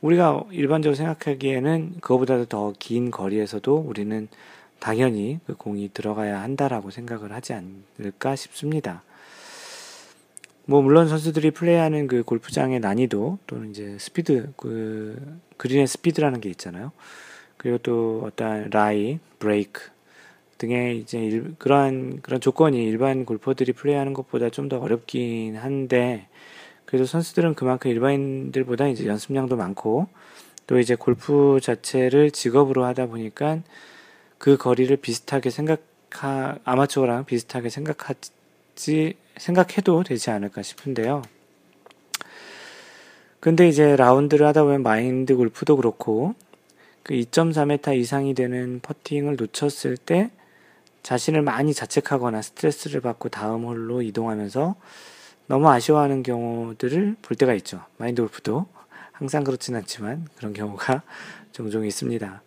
우리가 0.00 0.44
일반적으로 0.50 0.94
생각하기에는 0.94 1.96
그거보다도 2.00 2.46
더 2.46 2.72
긴 2.78 3.10
거리에서도 3.10 3.76
우리는 3.76 4.28
당연히 4.78 5.38
그 5.46 5.54
공이 5.54 5.90
들어가야 5.92 6.40
한다라고 6.40 6.90
생각을 6.90 7.32
하지 7.32 7.52
않을까 7.52 8.36
싶습니다. 8.36 9.02
뭐 10.70 10.82
물론 10.82 11.08
선수들이 11.08 11.50
플레이하는 11.50 12.06
그 12.06 12.22
골프장의 12.22 12.78
난이도 12.78 13.40
또는 13.48 13.70
이제 13.70 13.96
스피드 13.98 14.52
그 14.56 15.40
그린의 15.56 15.88
스피드라는 15.88 16.40
게 16.40 16.48
있잖아요. 16.50 16.92
그리고 17.56 17.78
또 17.78 18.22
어떤 18.24 18.70
라이, 18.70 19.18
브레이크 19.40 19.90
등의 20.58 20.98
이제 20.98 21.18
일, 21.18 21.56
그러한 21.58 22.20
그런 22.22 22.40
조건이 22.40 22.84
일반 22.84 23.24
골퍼들이 23.24 23.72
플레이하는 23.72 24.14
것보다 24.14 24.48
좀 24.50 24.68
더 24.68 24.78
어렵긴 24.78 25.56
한데 25.56 26.28
그래도 26.84 27.04
선수들은 27.04 27.56
그만큼 27.56 27.90
일반인들보다 27.90 28.86
이제 28.86 29.06
연습량도 29.06 29.56
많고 29.56 30.06
또 30.68 30.78
이제 30.78 30.94
골프 30.94 31.58
자체를 31.60 32.30
직업으로 32.30 32.84
하다 32.84 33.06
보니까 33.06 33.58
그 34.38 34.56
거리를 34.56 34.96
비슷하게 34.98 35.50
생각하 35.50 36.58
아마추어랑 36.62 37.24
비슷하게 37.24 37.70
생각하지 37.70 39.16
생각해도 39.40 40.02
되지 40.02 40.30
않을까 40.30 40.62
싶은데요. 40.62 41.22
근데 43.40 43.68
이제 43.68 43.96
라운드를 43.96 44.46
하다 44.46 44.64
보면 44.64 44.82
마인드 44.82 45.34
골프도 45.34 45.76
그렇고 45.76 46.34
그 47.02 47.14
2.4m 47.14 47.96
이상이 47.96 48.34
되는 48.34 48.80
퍼팅을 48.80 49.36
놓쳤을 49.36 49.96
때 49.96 50.30
자신을 51.02 51.40
많이 51.40 51.72
자책하거나 51.72 52.42
스트레스를 52.42 53.00
받고 53.00 53.30
다음 53.30 53.64
홀로 53.64 54.02
이동하면서 54.02 54.74
너무 55.46 55.70
아쉬워하는 55.70 56.22
경우들을 56.22 57.16
볼 57.22 57.36
때가 57.36 57.54
있죠. 57.54 57.82
마인드 57.96 58.20
골프도 58.20 58.66
항상 59.12 59.42
그렇진 59.42 59.74
않지만 59.74 60.26
그런 60.36 60.52
경우가 60.52 61.02
종종 61.52 61.86
있습니다. 61.86 62.42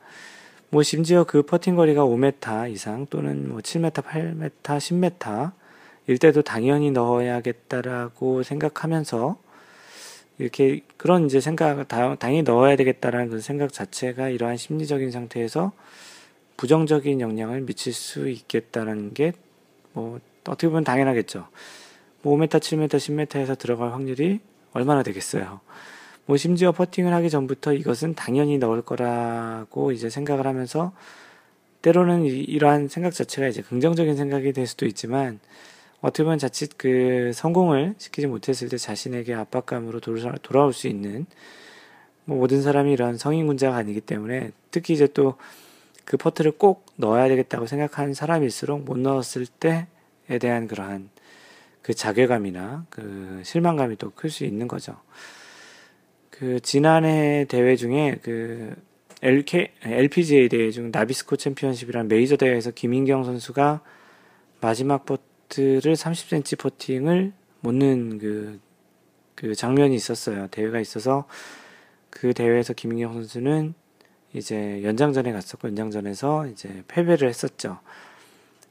뭐 0.69 0.83
심지어 0.83 1.23
그 1.23 1.41
퍼팅 1.41 1.75
거리가 1.75 2.05
5m 2.05 2.71
이상 2.71 3.07
또는 3.09 3.49
뭐 3.49 3.61
7m, 3.61 3.91
8m, 4.03 4.51
10m 4.61 5.62
일 6.07 6.17
때도 6.17 6.41
당연히 6.41 6.91
넣어야겠다라고 6.91 8.43
생각하면서 8.43 9.37
이렇게 10.39 10.81
그런 10.97 11.25
이제 11.25 11.39
생각 11.39 11.87
당연히 11.87 12.43
넣어야 12.43 12.75
되겠다라는 12.75 13.29
그 13.29 13.39
생각 13.39 13.71
자체가 13.71 14.29
이러한 14.29 14.57
심리적인 14.57 15.11
상태에서 15.11 15.71
부정적인 16.57 17.21
영향을 17.21 17.61
미칠 17.61 17.93
수 17.93 18.27
있겠다는 18.29 19.13
게 19.13 19.33
뭐 19.93 20.19
어떻게 20.47 20.67
보면 20.67 20.83
당연하겠죠. 20.83 21.47
뭐 22.21 22.37
5m, 22.37 22.59
7m, 22.59 22.89
10m에서 22.89 23.57
들어갈 23.57 23.93
확률이 23.93 24.39
얼마나 24.73 25.03
되겠어요. 25.03 25.61
뭐 26.25 26.37
심지어 26.37 26.71
퍼팅을 26.71 27.13
하기 27.13 27.29
전부터 27.29 27.73
이것은 27.73 28.15
당연히 28.15 28.57
넣을 28.57 28.81
거라고 28.81 29.91
이제 29.91 30.09
생각을 30.09 30.47
하면서 30.47 30.93
때로는 31.81 32.25
이 32.25 32.57
러한 32.59 32.87
생각 32.87 33.13
자체가 33.13 33.47
이제 33.47 33.61
긍정적인 33.61 34.15
생각이 34.15 34.53
될 34.53 34.67
수도 34.67 34.85
있지만 34.85 35.39
어떻게 36.03 36.23
보면 36.23 36.37
자칫 36.37 36.77
그 36.77 37.31
성공을 37.33 37.95
시키지 37.97 38.27
못했을 38.27 38.69
때 38.69 38.77
자신에게 38.77 39.33
압박감으로 39.33 39.99
돌아올 39.99 40.73
수 40.73 40.87
있는 40.87 41.25
뭐 42.25 42.37
모든 42.37 42.61
사람이 42.61 42.91
이런 42.91 43.17
성인군자가 43.17 43.75
아니기 43.75 44.01
때문에 44.01 44.51
특히 44.69 44.93
이제 44.93 45.07
또 45.07 45.37
그 46.05 46.17
퍼트를 46.17 46.53
꼭 46.53 46.85
넣어야 46.97 47.27
되겠다고 47.27 47.65
생각하는 47.65 48.13
사람일수록 48.13 48.83
못 48.83 48.97
넣었을 48.99 49.45
때에 49.45 50.37
대한 50.39 50.67
그러한 50.67 51.09
그 51.81 51.93
자괴감이나 51.93 52.85
그 52.89 53.41
실망감이 53.43 53.97
또 53.97 54.11
클 54.11 54.29
수 54.29 54.45
있는 54.45 54.67
거죠. 54.67 54.97
그 56.29 56.59
지난해 56.59 57.45
대회 57.47 57.75
중에 57.75 58.19
그 58.21 58.75
LK, 59.21 59.69
LPGA 59.83 60.49
대회 60.49 60.71
중 60.71 60.91
나비스코 60.91 61.37
챔피언십이란 61.37 62.07
메이저 62.07 62.35
대회에서 62.35 62.71
김인경 62.71 63.23
선수가 63.23 63.81
마지막 64.59 65.05
퍼트 65.05 65.21
퍼트를 65.53 65.93
30cm 65.93 66.57
퍼팅을 66.59 67.31
못 67.61 67.73
넣은 67.73 68.17
그, 68.17 68.59
그 69.35 69.55
장면이 69.55 69.95
있었어요. 69.95 70.47
대회가 70.47 70.79
있어서 70.79 71.27
그 72.09 72.33
대회에서 72.33 72.73
김인경 72.73 73.13
선수는 73.13 73.73
이제 74.33 74.81
연장전에 74.83 75.31
갔었고 75.31 75.67
연장전에서 75.69 76.47
이제 76.47 76.83
패배를 76.87 77.29
했었죠. 77.29 77.79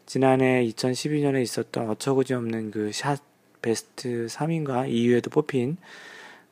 지난해 0.06 0.64
2012년에 0.66 1.40
있었던 1.42 1.88
어처구니 1.90 2.32
없는 2.34 2.70
그 2.70 2.90
샷 2.92 3.20
베스트 3.62 4.26
3인가 4.26 4.88
2위에도 4.90 5.30
뽑힌 5.30 5.76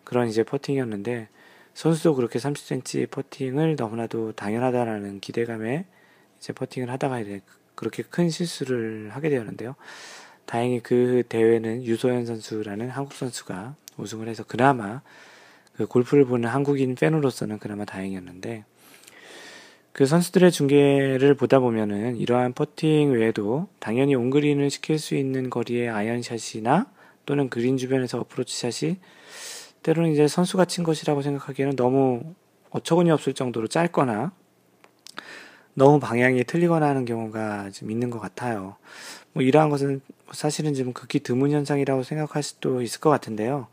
그런 0.04 0.28
이제 0.28 0.44
퍼팅이었는데 0.44 1.28
선수도 1.74 2.14
그렇게 2.14 2.38
30cm 2.38 3.10
퍼팅을 3.10 3.74
너무나도 3.74 4.32
당연하다라는 4.32 5.18
기대감에 5.18 5.86
이제 6.38 6.52
퍼팅을 6.52 6.88
하다가 6.88 7.18
이제 7.18 7.40
그렇게 7.80 8.02
큰 8.02 8.28
실수를 8.28 9.08
하게 9.10 9.30
되었는데요. 9.30 9.74
다행히 10.44 10.80
그 10.80 11.22
대회는 11.30 11.82
유소연 11.82 12.26
선수라는 12.26 12.90
한국 12.90 13.14
선수가 13.14 13.74
우승을 13.96 14.28
해서 14.28 14.44
그나마 14.46 15.00
그 15.76 15.86
골프를 15.86 16.26
보는 16.26 16.50
한국인 16.50 16.94
팬으로서는 16.94 17.58
그나마 17.58 17.86
다행이었는데 17.86 18.64
그 19.92 20.04
선수들의 20.04 20.52
중계를 20.52 21.34
보다 21.34 21.58
보면은 21.58 22.18
이러한 22.18 22.52
퍼팅 22.52 23.12
외에도 23.12 23.68
당연히 23.78 24.14
온그린을 24.14 24.68
시킬 24.68 24.98
수 24.98 25.14
있는 25.14 25.48
거리의 25.48 25.88
아이언샷이나 25.88 26.86
또는 27.24 27.48
그린 27.48 27.78
주변에서 27.78 28.20
어프로치 28.20 28.58
샷이 28.58 28.98
때로는 29.82 30.12
이제 30.12 30.28
선수가 30.28 30.66
친 30.66 30.84
것이라고 30.84 31.22
생각하기에는 31.22 31.76
너무 31.76 32.34
어처구니 32.72 33.10
없을 33.10 33.32
정도로 33.32 33.68
짧거나 33.68 34.32
너무 35.74 36.00
방향이 36.00 36.44
틀리거나 36.44 36.86
하는 36.86 37.04
경우가 37.04 37.70
좀 37.70 37.90
있는 37.90 38.10
것 38.10 38.18
같아요. 38.18 38.76
뭐 39.32 39.42
이러한 39.42 39.70
것은 39.70 40.00
사실은 40.32 40.74
지금 40.74 40.92
극히 40.92 41.20
드문 41.20 41.50
현상이라고 41.50 42.02
생각할 42.02 42.42
수도 42.42 42.82
있을 42.82 43.00
것 43.00 43.10
같은데요. 43.10 43.68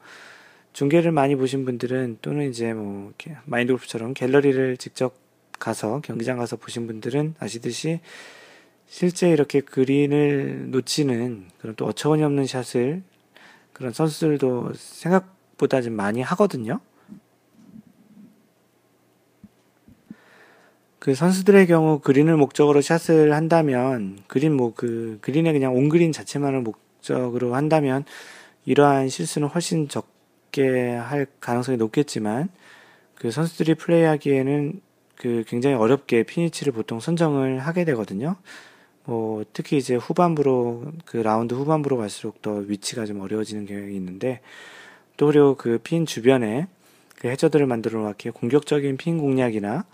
중계를 0.73 1.11
많이 1.11 1.35
보신 1.35 1.65
분들은 1.65 2.19
또는 2.21 2.49
이제 2.49 2.73
뭐 2.73 3.11
마인드 3.45 3.73
골프처럼 3.73 4.13
갤러리를 4.13 4.77
직접 4.77 5.15
가서 5.59 6.01
경기장 6.01 6.37
가서 6.37 6.55
보신 6.55 6.85
분들은 6.85 7.35
아시듯이 7.39 7.99
실제 8.87 9.29
이렇게 9.29 9.59
그린을 9.59 10.69
놓치는 10.71 11.47
그런 11.59 11.75
또 11.75 11.85
어처구니 11.85 12.23
없는 12.23 12.45
샷을 12.45 13.01
그런 13.73 13.91
선수들도 13.91 14.73
생각보다 14.75 15.81
좀 15.81 15.93
많이 15.93 16.21
하거든요. 16.21 16.79
그 21.07 21.15
선수들의 21.15 21.67
경우 21.67 21.99
그린을 21.99 22.35
목적으로 22.35 22.81
샷을 22.81 23.31
한다면 23.33 24.19
그린 24.27 24.51
뭐 24.51 24.73
그 24.75 25.19
그린에 25.21 25.53
그냥 25.53 25.73
온 25.73 25.87
그린 25.87 26.11
자체만을 26.11 26.59
목적으로 26.59 27.55
한다면 27.55 28.03
이러한 28.65 29.07
실수는 29.07 29.47
훨씬 29.47 29.87
적게 29.87 30.89
할 30.95 31.25
가능성이 31.39 31.77
높겠지만 31.77 32.49
그 33.15 33.31
선수들이 33.31 33.75
플레이하기에는 33.75 34.81
그 35.15 35.45
굉장히 35.47 35.77
어렵게 35.77 36.23
피니치를 36.23 36.73
보통 36.73 36.99
선정을 36.99 37.59
하게 37.59 37.85
되거든요. 37.85 38.35
뭐 39.05 39.45
특히 39.53 39.77
이제 39.77 39.95
후반부로 39.95 40.91
그 41.05 41.15
라운드 41.15 41.53
후반부로 41.53 41.95
갈수록 41.95 42.41
더 42.41 42.51
위치가 42.55 43.05
좀 43.05 43.21
어려워지는 43.21 43.65
경향이 43.65 43.95
있는데 43.95 44.41
또 45.15 45.27
그리고 45.27 45.55
그 45.55 45.79
핀 45.81 46.05
주변에 46.05 46.67
그 47.15 47.29
해저들을 47.29 47.65
만들어 47.65 48.01
놓기에 48.01 48.33
공격적인 48.33 48.97
핀 48.97 49.19
공략이나 49.19 49.85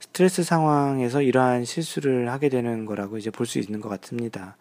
스트레스 0.00 0.42
상황에서 0.42 1.22
이러한 1.22 1.64
실수를 1.64 2.30
하게 2.30 2.48
되는 2.48 2.86
거라고 2.86 3.18
이제 3.18 3.30
볼 3.30 3.46
수 3.46 3.58
있는 3.58 3.80
것 3.80 3.88
같습니다. 3.88 4.56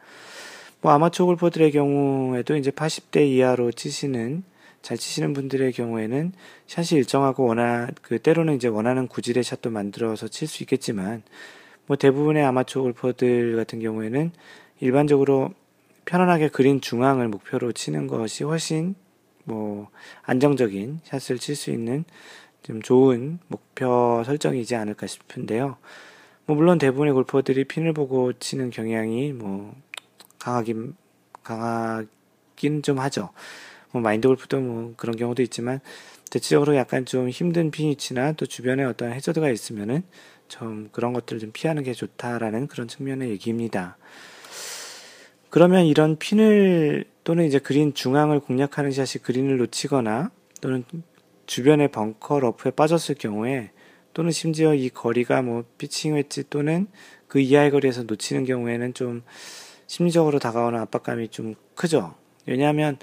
뭐 0.81 0.91
아마추어 0.91 1.25
골퍼들의 1.25 1.71
경우에도 1.71 2.55
이제 2.55 2.71
80대 2.71 3.27
이하로 3.27 3.71
치시는 3.71 4.43
잘 4.81 4.97
치시는 4.97 5.33
분들의 5.33 5.73
경우에는 5.73 6.31
샷이 6.67 6.99
일정하고 6.99 7.45
원하 7.45 7.87
그 8.01 8.19
때로는 8.19 8.55
이제 8.55 8.67
원하는 8.67 9.07
구질의 9.07 9.43
샷도 9.43 9.69
만들어서 9.69 10.27
칠 10.27 10.47
수 10.47 10.63
있겠지만 10.63 11.23
뭐 11.87 11.97
대부분의 11.97 12.43
아마추어 12.45 12.83
골퍼들 12.83 13.55
같은 13.55 13.79
경우에는 13.79 14.31
일반적으로 14.79 15.51
편안하게 16.05 16.49
그린 16.49 16.79
중앙을 16.79 17.27
목표로 17.27 17.73
치는 17.73 18.07
것이 18.07 18.43
훨씬 18.43 18.95
뭐 19.43 19.89
안정적인 20.23 20.99
샷을 21.03 21.37
칠 21.39 21.55
수 21.55 21.71
있는 21.71 22.05
좀 22.67 22.81
좋은 22.81 23.39
목표 23.47 24.23
설정이지 24.25 24.75
않을까 24.75 25.07
싶은데요. 25.07 25.77
뭐 26.45 26.55
물론 26.57 26.77
대부분의 26.77 27.13
골퍼들이 27.13 27.63
핀을 27.63 27.93
보고 27.93 28.33
치는 28.33 28.71
경향이 28.71 29.31
뭐 29.31 29.73
강하긴 30.37 30.93
강하긴 31.43 32.81
좀 32.83 32.99
하죠. 32.99 33.29
뭐 33.91 34.01
마인드 34.01 34.27
골프도 34.27 34.59
뭐 34.59 34.93
그런 34.97 35.15
경우도 35.15 35.41
있지만 35.43 35.79
대체적으로 36.29 36.75
약간 36.75 37.05
좀 37.05 37.29
힘든 37.29 37.71
피니치나 37.71 38.33
또 38.33 38.45
주변에 38.45 38.83
어떤 38.83 39.13
해저드가 39.13 39.49
있으면은 39.49 40.03
좀 40.49 40.89
그런 40.91 41.13
것들을 41.13 41.39
좀 41.39 41.51
피하는 41.53 41.83
게 41.83 41.93
좋다라는 41.93 42.67
그런 42.67 42.89
측면의 42.89 43.29
얘기입니다. 43.29 43.95
그러면 45.49 45.85
이런 45.85 46.17
핀을 46.17 47.05
또는 47.23 47.45
이제 47.45 47.59
그린 47.59 47.93
중앙을 47.93 48.41
공략하는 48.41 48.91
샷이 48.91 49.23
그린을 49.23 49.55
놓치거나 49.55 50.31
또는 50.59 50.83
주변의 51.47 51.87
벙커 51.89 52.39
러프에 52.39 52.71
빠졌을 52.71 53.15
경우에 53.15 53.71
또는 54.13 54.31
심지어 54.31 54.73
이 54.73 54.89
거리가 54.89 55.41
뭐 55.41 55.63
피칭 55.77 56.15
웨지 56.15 56.49
또는 56.49 56.87
그 57.27 57.39
이하의 57.39 57.71
거리에서 57.71 58.03
놓치는 58.03 58.45
경우에는 58.45 58.93
좀 58.93 59.23
심리적으로 59.87 60.39
다가오는 60.39 60.79
압박감이 60.79 61.29
좀 61.29 61.55
크죠. 61.75 62.15
왜냐하면 62.45 62.97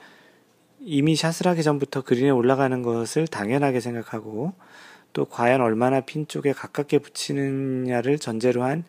이미 0.81 1.17
샷을 1.17 1.47
하기 1.49 1.63
전부터 1.63 2.03
그린에 2.03 2.31
올라가는 2.31 2.83
것을 2.83 3.27
당연하게 3.27 3.81
생각하고 3.81 4.53
또 5.13 5.25
과연 5.25 5.61
얼마나 5.61 6.01
핀 6.01 6.27
쪽에 6.27 6.53
가깝게 6.53 6.99
붙이느냐를 6.99 8.19
전제로 8.19 8.65
한 8.65 8.85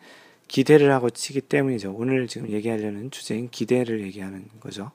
기대를 0.48 0.92
하고 0.92 1.10
치기 1.10 1.40
때문이죠. 1.42 1.94
오늘 1.96 2.26
지금 2.26 2.50
얘기하려는 2.50 3.10
주제인 3.10 3.48
기대를 3.50 4.02
얘기하는 4.02 4.46
거죠. 4.60 4.90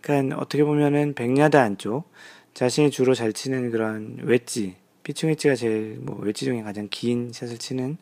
그러니까 0.00 0.38
어떻게 0.38 0.64
보면은 0.64 1.14
백야드 1.14 1.56
안쪽 1.56 2.10
자신이 2.58 2.90
주로 2.90 3.14
잘 3.14 3.32
치는 3.32 3.70
그런 3.70 4.18
웨지, 4.20 4.74
피칭 5.04 5.28
웨지가 5.28 5.54
제일 5.54 5.96
뭐 6.00 6.18
웨지 6.18 6.44
중에 6.44 6.60
가장 6.62 6.88
긴 6.90 7.30
샷을 7.32 7.56
치는 7.56 7.98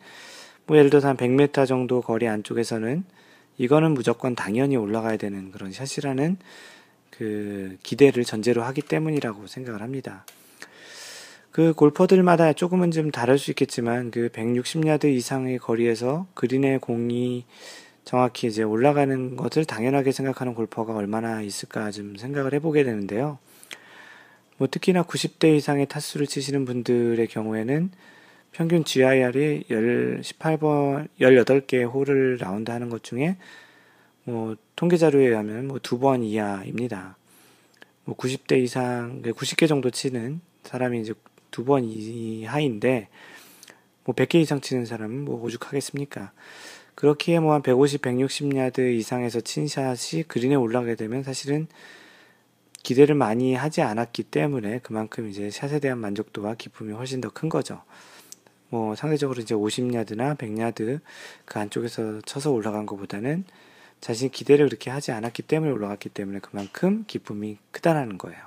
뭐 0.66 0.78
예를 0.78 0.88
들어서 0.88 1.09
한 1.09 1.18
100m 1.18 1.66
정도 1.66 2.00
거리 2.00 2.26
안쪽에서는 2.26 3.04
이거는 3.59 3.92
무조건 3.92 4.34
당연히 4.34 4.78
올라가야 4.78 5.18
되는 5.18 5.50
그런 5.50 5.72
샷이라는 5.72 6.38
그 7.11 7.76
기대를 7.82 8.24
전제로 8.24 8.62
하기 8.62 8.80
때문이라고 8.80 9.46
생각을 9.46 9.82
합니다. 9.82 10.24
그 11.50 11.74
골퍼들마다 11.74 12.54
조금은 12.54 12.92
좀 12.92 13.11
다를 13.11 13.38
수 13.38 13.50
있겠지만 13.50 14.11
그 14.11 14.30
160야드 14.30 15.04
이상의 15.04 15.59
거리에서 15.59 16.28
그린의 16.32 16.78
공이 16.78 17.44
정확히 18.07 18.46
이제 18.46 18.62
올라가는 18.62 19.36
것을 19.36 19.66
당연하게 19.66 20.12
생각하는 20.12 20.54
골퍼가 20.54 20.94
얼마나 20.94 21.42
있을까 21.42 21.90
좀 21.90 22.16
생각을 22.16 22.54
해보게 22.54 22.84
되는데요. 22.84 23.38
뭐 24.59 24.68
특히나 24.70 25.02
90대 25.02 25.57
이상의 25.57 25.86
타수를 25.86 26.26
치시는 26.26 26.64
분들의 26.64 27.26
경우에는 27.28 27.90
평균 28.52 28.84
GIR이 28.84 29.64
18번, 29.68 31.09
18개의 31.20 31.92
홀을 31.92 32.38
라운드 32.40 32.70
하는 32.70 32.88
것 32.88 33.02
중에 33.02 33.36
뭐 34.24 34.57
통계 34.76 34.96
자료에 34.96 35.26
의하면 35.26 35.68
뭐 35.68 35.78
두 35.78 35.98
번 35.98 36.22
이하입니다. 36.22 37.16
뭐 38.04 38.16
90대 38.16 38.59
이상, 38.62 39.20
90개 39.22 39.68
정도 39.68 39.90
치는 39.90 40.40
사람이 40.64 41.00
이제 41.00 41.12
두 41.50 41.64
번 41.64 41.84
이하인데 41.84 43.09
뭐 44.04 44.14
100개 44.14 44.36
이상 44.36 44.61
치는 44.61 44.86
사람은 44.86 45.24
뭐 45.24 45.42
오죽하겠습니까? 45.42 46.32
그렇기에 46.94 47.40
뭐 47.40 47.52
한 47.52 47.62
150, 47.62 48.00
160야드 48.02 48.94
이상에서 48.94 49.40
친 49.42 49.68
샷이 49.68 50.22
그린에 50.28 50.54
올라가게 50.54 50.94
되면 50.94 51.22
사실은 51.22 51.66
기대를 52.87 53.16
많이 53.16 53.57
하지 53.57 53.82
않았기 53.82 54.22
때문에 54.22 54.78
그만큼 54.78 55.28
이제 55.28 55.51
샷에 55.51 55.80
대한 55.80 55.99
만족도와 55.99 56.55
기쁨이 56.55 56.93
훨씬 56.93 57.20
더 57.20 57.30
큰 57.30 57.49
거죠. 57.49 57.82
뭐 58.68 58.95
상대적으로 58.95 59.43
이제 59.43 59.57
50야드나 59.57 60.39
100야드 60.39 61.01
그 61.45 61.59
안쪽에서 61.59 62.20
쳐서 62.20 62.53
올라간 62.53 62.87
것보다는 62.87 63.43
자신이 64.01 64.30
기대를 64.30 64.68
그렇게 64.68 64.91
하지 64.91 65.11
않았기 65.11 65.43
때문에 65.43 65.72
올라갔기 65.72 66.11
때문에 66.11 66.39
그만큼 66.39 67.03
기쁨이 67.09 67.59
크다라는 67.72 68.18
거예요. 68.18 68.39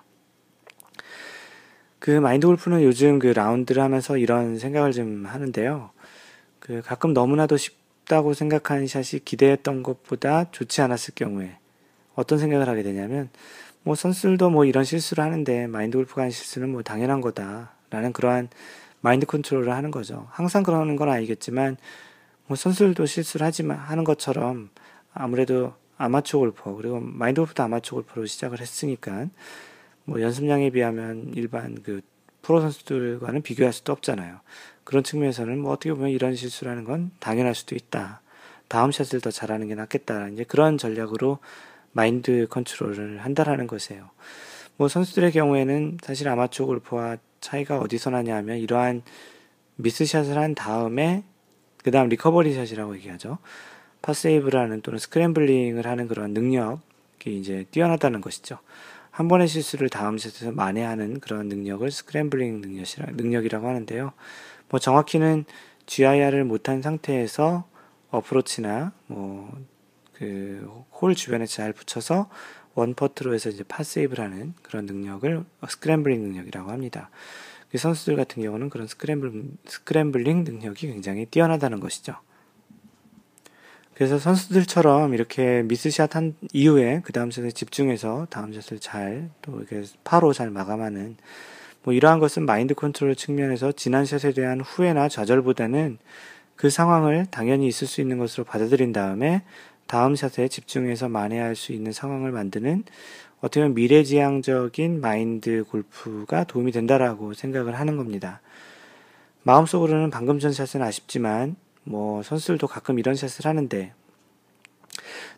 그 1.99 2.11
마인드 2.11 2.47
골프는 2.47 2.81
요즘 2.81 3.19
그 3.19 3.27
라운드를 3.27 3.83
하면서 3.83 4.17
이런 4.17 4.57
생각을 4.57 4.93
좀 4.93 5.25
하는데요. 5.25 5.89
그 6.61 6.81
가끔 6.81 7.11
너무나도 7.11 7.57
쉽다고 7.57 8.33
생각한 8.33 8.87
샷이 8.87 9.19
기대했던 9.25 9.83
것보다 9.83 10.49
좋지 10.51 10.81
않았을 10.81 11.15
경우에 11.15 11.57
어떤 12.15 12.39
생각을 12.39 12.69
하게 12.69 12.83
되냐면 12.83 13.29
뭐 13.83 13.95
선수들도 13.95 14.49
뭐 14.49 14.65
이런 14.65 14.83
실수를 14.83 15.23
하는데 15.23 15.67
마인드 15.67 15.97
골프가 15.97 16.23
한 16.23 16.29
실수는 16.29 16.69
뭐 16.69 16.83
당연한 16.83 17.21
거다라는 17.21 18.13
그러한 18.13 18.49
마인드 19.01 19.25
컨트롤을 19.25 19.71
하는 19.71 19.91
거죠. 19.91 20.27
항상 20.31 20.63
그러는 20.63 20.95
건 20.95 21.09
아니겠지만 21.09 21.77
뭐 22.47 22.55
선수들도 22.55 23.05
실수를 23.05 23.45
하지만 23.45 23.77
하는 23.77 24.03
것처럼 24.03 24.69
아무래도 25.13 25.73
아마추어 25.97 26.39
골퍼 26.41 26.75
그리고 26.75 26.99
마인드 26.99 27.41
골프도 27.41 27.63
아마추어 27.63 27.97
골퍼로 27.97 28.25
시작을 28.25 28.59
했으니까 28.59 29.27
뭐 30.05 30.21
연습량에 30.21 30.71
비하면 30.71 31.31
일반 31.35 31.81
그 31.81 32.01
프로 32.41 32.61
선수들과는 32.61 33.41
비교할 33.41 33.73
수도 33.73 33.93
없잖아요. 33.93 34.39
그런 34.83 35.03
측면에서는 35.03 35.59
뭐 35.59 35.71
어떻게 35.71 35.93
보면 35.93 36.09
이런 36.09 36.35
실수라는 36.35 36.83
건 36.83 37.11
당연할 37.19 37.53
수도 37.53 37.75
있다. 37.75 38.21
다음 38.67 38.91
샷을 38.91 39.21
더 39.21 39.29
잘하는 39.29 39.67
게 39.67 39.75
낫겠다. 39.75 40.29
이제 40.29 40.43
그런 40.43 40.77
전략으로 40.77 41.39
마인드 41.91 42.47
컨트롤을 42.49 43.19
한다라는 43.19 43.67
것이에요. 43.67 44.09
뭐 44.77 44.87
선수들의 44.87 45.31
경우에는 45.31 45.97
사실 46.01 46.27
아마추어 46.29 46.65
골퍼와 46.65 47.17
차이가 47.41 47.79
어디서 47.79 48.11
나냐 48.11 48.35
하면 48.37 48.57
이러한 48.57 49.01
미스샷을 49.75 50.37
한 50.37 50.55
다음에 50.55 51.23
그 51.83 51.91
다음 51.91 52.09
recovery 52.09 52.53
shot이라고 52.53 52.95
얘기하죠. 52.95 53.37
par 54.01 54.17
save를 54.17 54.59
하는 54.59 54.81
또는 54.81 54.99
scrambling을 54.99 55.85
하는 55.85 56.07
그런 56.07 56.33
능력이 56.33 57.37
이제 57.37 57.65
뛰어나다는 57.71 58.21
것이죠. 58.21 58.59
한 59.11 59.27
번의 59.27 59.47
실수를 59.47 59.89
다음 59.89 60.17
샷에서 60.17 60.51
만회하는 60.51 61.19
그런 61.19 61.49
능력을 61.49 61.89
scrambling 61.91 62.61
능력이라, 62.61 63.07
능력이라고 63.11 63.67
하는데요. 63.67 64.13
뭐 64.69 64.79
정확히는 64.79 65.45
GIR을 65.87 66.45
못한 66.45 66.81
상태에서 66.81 67.65
어프로치나 68.11 68.93
뭐 69.07 69.51
그 70.19 70.79
홀 71.01 71.15
주변에 71.15 71.45
잘 71.45 71.73
붙여서 71.73 72.29
one 72.75 72.94
putt로 72.94 73.33
해서 73.33 73.49
이제 73.49 73.63
par 73.63 73.80
save를 73.80 74.23
하는 74.23 74.53
그런 74.61 74.85
능력을 74.85 75.43
scrambling 75.67 76.21
능력이라고 76.21 76.71
합니다. 76.71 77.09
그 77.71 77.77
선수들 77.77 78.15
같은 78.15 78.41
경우는 78.43 78.69
그런 78.69 78.87
scramble, 78.87 79.43
scrambling 79.65 80.43
능력이 80.43 80.87
굉장히 80.87 81.25
뛰어나다는 81.25 81.79
것이죠. 81.79 82.15
그래서 83.93 84.17
선수들처럼 84.17 85.13
이렇게 85.13 85.61
미스샷 85.63 86.15
한 86.15 86.35
이후에 86.53 87.01
그 87.03 87.11
다음 87.11 87.31
샷에 87.31 87.51
집중해서 87.51 88.27
다음 88.29 88.53
샷을 88.53 88.79
잘 88.79 89.29
또 89.41 89.57
이렇게 89.57 89.83
파로 90.03 90.31
잘 90.31 90.49
마감하는 90.49 91.17
뭐 91.83 91.93
이러한 91.93 92.19
것은 92.19 92.45
마인드 92.45 92.73
컨트롤 92.73 93.15
측면에서 93.15 93.71
지난 93.73 94.05
샷에 94.05 94.31
대한 94.33 94.61
후회나 94.61 95.09
좌절보다는 95.09 95.97
그 96.55 96.69
상황을 96.69 97.25
당연히 97.29 97.67
있을 97.67 97.87
수 97.87 98.01
있는 98.01 98.17
것으로 98.17 98.43
받아들인 98.43 98.91
다음에 98.93 99.43
다음 99.89 100.15
샷에 100.15 100.47
집중해서 100.47 101.09
만회할 101.09 101.55
수 101.55 101.71
있는 101.71 101.91
상황을 101.91 102.31
만드는 102.31 102.83
어떻게 103.39 103.61
보면 103.61 103.73
미래지향적인 103.73 105.01
마인드 105.01 105.63
골프가 105.63 106.43
도움이 106.43 106.71
된다라고 106.71 107.33
생각을 107.33 107.79
하는 107.79 107.97
겁니다. 107.97 108.39
마음속으로는 109.41 110.11
방금 110.11 110.37
전 110.37 110.53
샷은 110.53 110.83
아쉽지만 110.83 111.55
뭐 111.83 112.21
선수들도 112.21 112.67
가끔 112.67 112.99
이런 112.99 113.15
샷을 113.15 113.47
하는데 113.47 113.91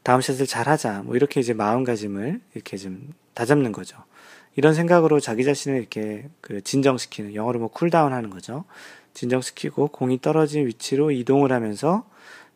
다음 0.04 0.20
샷을 0.20 0.46
잘 0.46 0.68
하자. 0.68 1.04
뭐 1.04 1.16
이렇게 1.16 1.40
이제 1.40 1.54
마음가짐을 1.54 2.42
이렇게 2.54 2.76
좀 2.76 3.14
다잡는 3.36 3.72
거죠. 3.72 4.04
이런 4.58 4.74
생각으로 4.74 5.22
자기 5.22 5.46
자신을 5.46 5.78
이렇게 5.78 6.28
그 6.42 6.62
진정시키는 6.62 7.36
영어로 7.36 7.60
뭐 7.60 7.68
cool 7.70 7.91
down 7.91 8.12
하는 8.12 8.30
거죠. 8.30 8.66
진정시키고 9.14 9.88
공이 9.88 10.20
떨어진 10.20 10.68
위치로 10.68 11.12
이동을 11.12 11.54
하면서 11.54 12.04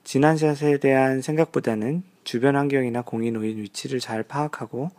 지난 0.05 0.37
샷에 0.37 0.77
대한 0.77 1.21
생각보다는 1.21 2.03
주변 2.23 2.55
환경이나 2.55 3.01
공이 3.01 3.31
놓인 3.31 3.57
위치를 3.57 3.99
잘 3.99 4.23
파악하고 4.23 4.91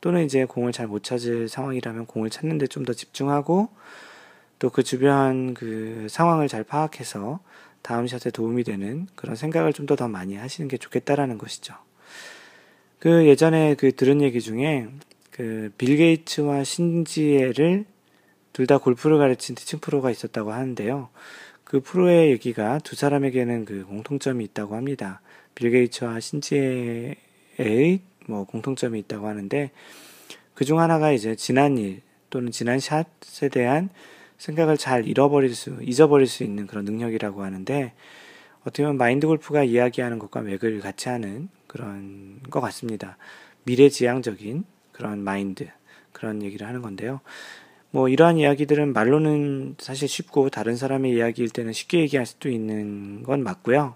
또는 0.00 0.24
이제 0.24 0.44
공을 0.44 0.72
잘 0.72 0.86
못 0.86 1.02
찾을 1.02 1.48
상황이라면 1.48 2.06
공을 2.06 2.30
찾는데 2.30 2.66
좀 2.68 2.84
더 2.84 2.92
집중하고 2.92 3.68
또 4.58 4.70
그 4.70 4.82
주변 4.82 5.54
그 5.54 6.06
상황을 6.10 6.46
잘 6.48 6.62
파악해서 6.64 7.40
다음 7.82 8.06
샷에 8.06 8.30
도움이 8.30 8.64
되는 8.64 9.06
그런 9.16 9.34
생각을 9.34 9.72
좀 9.72 9.86
더 9.86 9.96
더 9.96 10.08
많이 10.08 10.36
하시는 10.36 10.68
게 10.68 10.76
좋겠다라는 10.76 11.38
것이죠. 11.38 11.74
그 12.98 13.26
예전에 13.26 13.74
그 13.76 13.92
들은 13.96 14.20
얘기 14.20 14.40
중에 14.42 14.88
그그빌 15.32 15.96
게이츠와 15.96 16.64
신지혜를 16.64 17.86
둘 18.52 18.66
다 18.66 18.76
골프를 18.78 19.16
가르친 19.16 19.54
티칭 19.54 19.78
프로가 19.80 20.10
있었다고 20.10 20.52
하는데요. 20.52 21.08
그 21.70 21.78
프로의 21.78 22.32
얘기가 22.32 22.80
두 22.80 22.96
사람에게는 22.96 23.64
그 23.64 23.84
공통점이 23.84 24.42
있다고 24.42 24.74
합니다. 24.74 25.20
빌 25.54 25.70
게이츠와 25.70 26.18
신지혜의 26.18 28.00
뭐 28.26 28.42
공통점이 28.42 28.98
있다고 28.98 29.28
하는데 29.28 29.70
그 30.54 30.64
중 30.64 30.80
하나가 30.80 31.12
이제 31.12 31.36
지난 31.36 31.78
일 31.78 32.02
또는 32.28 32.50
지난 32.50 32.80
샷에 32.80 33.48
대한 33.52 33.88
생각을 34.36 34.78
잘 34.78 35.06
잃어버릴 35.06 35.54
수, 35.54 35.78
잊어버릴 35.80 36.26
수 36.26 36.42
있는 36.42 36.66
그런 36.66 36.84
능력이라고 36.86 37.44
하는데 37.44 37.92
어떻게 38.62 38.82
보면 38.82 38.98
마인드 38.98 39.28
골프가 39.28 39.62
이야기하는 39.62 40.18
것과 40.18 40.40
맥을 40.40 40.80
같이 40.80 41.08
하는 41.08 41.50
그런 41.68 42.40
것 42.50 42.60
같습니다. 42.60 43.16
미래지향적인 43.62 44.64
그런 44.90 45.22
마인드, 45.22 45.68
그런 46.10 46.42
얘기를 46.42 46.66
하는 46.66 46.82
건데요. 46.82 47.20
뭐 47.90 48.08
이러한 48.08 48.36
이야기들은 48.36 48.92
말로는 48.92 49.76
사실 49.78 50.08
쉽고 50.08 50.48
다른 50.48 50.76
사람의 50.76 51.12
이야기일 51.12 51.50
때는 51.50 51.72
쉽게 51.72 52.00
얘기할 52.00 52.24
수도 52.26 52.48
있는 52.48 53.22
건 53.24 53.42
맞고요. 53.42 53.94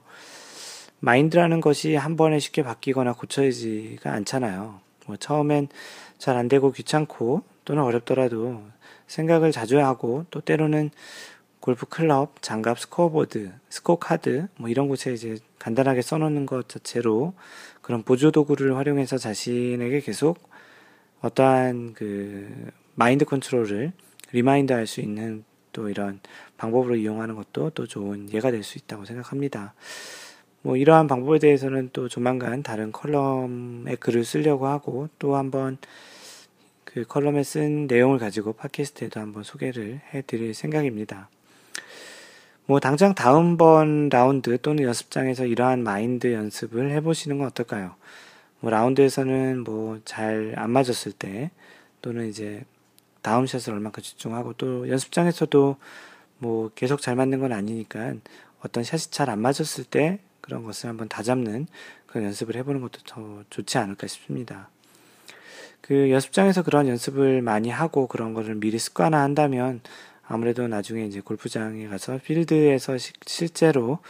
마인드라는 1.01 1.61
것이 1.61 1.95
한 1.95 2.17
번에 2.17 2.39
쉽게 2.39 2.63
바뀌거나 2.63 3.13
고쳐지지가 3.13 4.13
않잖아요. 4.13 4.81
뭐 5.07 5.17
처음엔 5.17 5.69
잘 6.19 6.37
안 6.37 6.49
되고 6.49 6.73
귀찮고 6.73 7.43
또는 7.65 7.83
어렵더라도 7.83 8.63
생각을 9.07 9.53
자주 9.53 9.79
하고 9.81 10.25
또 10.31 10.41
때로는 10.41 10.91
골프 11.61 11.87
클럽, 11.87 12.43
장갑, 12.43 12.79
스코어보드, 12.79 13.53
스코어 13.69 13.99
카드 13.99 14.49
뭐 14.57 14.69
이런 14.69 14.89
곳에 14.89 15.13
이제 15.13 15.37
간단하게 15.59 16.03
써놓는 16.03 16.47
것 16.47 16.69
자체로 16.69 17.35
그런 17.81 18.03
보조 18.03 18.31
도구를 18.31 18.77
활용해서 18.77 19.19
자신에게 19.19 20.01
계속 20.01 20.39
어떠한 21.21 21.95
그 21.95 22.71
마인드 22.95 23.25
컨트롤을 23.25 23.93
remind 24.33 24.73
할 24.73 24.87
수 24.87 25.01
있는 25.01 25.45
또 25.73 25.89
이런 25.89 26.21
방법으로 26.57 26.97
이용하는 26.97 27.35
것도 27.35 27.71
또 27.71 27.87
좋은 27.87 28.33
예가 28.33 28.51
될 28.51 28.63
수 28.63 28.79
있다고 28.79 29.05
생각합니다. 29.05 29.75
뭐 30.63 30.77
이러한 30.77 31.07
방법에 31.09 31.39
대해서는 31.39 31.91
또 31.93 32.09
조만간 32.09 32.63
다른 32.63 32.91
컬럼에 32.93 33.97
글을 33.97 34.25
쓰려고 34.25 34.67
하고 34.67 35.09
또 35.19 35.37
한번 35.37 35.79
그 36.85 37.05
컬럼에 37.05 37.43
쓴 37.43 37.87
내용을 37.87 38.19
가지고 38.19 38.53
팟캐스트에도 38.55 39.21
한번 39.21 39.43
소개를 39.43 40.01
해 40.15 40.23
드릴 40.23 40.55
생각입니다. 40.55 41.29
뭐 42.67 42.81
당장 42.81 43.15
다음번 43.15 44.09
라운드 44.09 44.57
또는 44.63 44.85
연습장에서 44.85 45.45
이러한 45.45 45.83
마인드 45.83 46.33
연습을 46.33 46.93
해보시는 46.93 47.39
건 47.39 47.49
어떨까요? 47.49 47.97
뭐 48.61 48.71
라운드에서는 48.71 49.65
뭐 49.65 49.99
잘 50.05 50.55
안 50.57 50.71
맞았을 50.71 51.13
때 51.13 51.51
또는 52.01 52.29
이제 52.29 52.65
다음 53.25 53.47
샷을 53.47 53.73
얼마큼 53.73 54.03
집중하고 54.03 54.53
또 54.53 54.87
연습장에서도 54.87 55.77
뭐 56.37 56.71
계속 56.75 57.01
잘 57.01 57.17
맞는 57.17 57.41
건 57.41 57.53
아니니까 57.53 58.13
어떤 58.61 58.85
샷이 58.85 59.11
잘 59.11 59.31
안 59.31 59.41
맞았을 59.41 59.85
때 59.85 60.19
그런 60.43 60.63
것을 60.63 60.91
한번 60.91 61.09
다 61.09 61.23
잡는 61.23 61.67
그런 62.07 62.25
연습을 62.25 62.55
해보는 62.57 62.83
것도 62.83 63.01
더 63.07 63.43
좋지 63.49 63.79
않을까 63.79 64.07
싶습니다. 64.09 64.69
그 65.81 66.11
연습장에서 66.11 66.63
그런 66.63 66.87
연습을 66.87 67.41
많이 67.41 67.71
하고 67.71 68.09
그런 68.09 68.35
거를 68.35 68.57
미리 68.57 68.79
습관화 68.79 69.23
한다면 69.23 69.81
아무래도 70.27 70.69
나중에 70.69 71.07
이제 71.07 71.21
골프장에 71.21 71.89
가서 71.89 72.19
필드에서 72.23 72.99
시, 72.99 73.15
실제로 73.25 74.01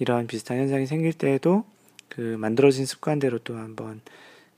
이런 0.00 0.26
비슷한 0.26 0.58
현상이 0.58 0.86
생길 0.86 1.12
때에도 1.12 1.64
그 2.08 2.20
만들어진 2.20 2.86
습관대로 2.86 3.38
또 3.38 3.56
한번 3.56 4.00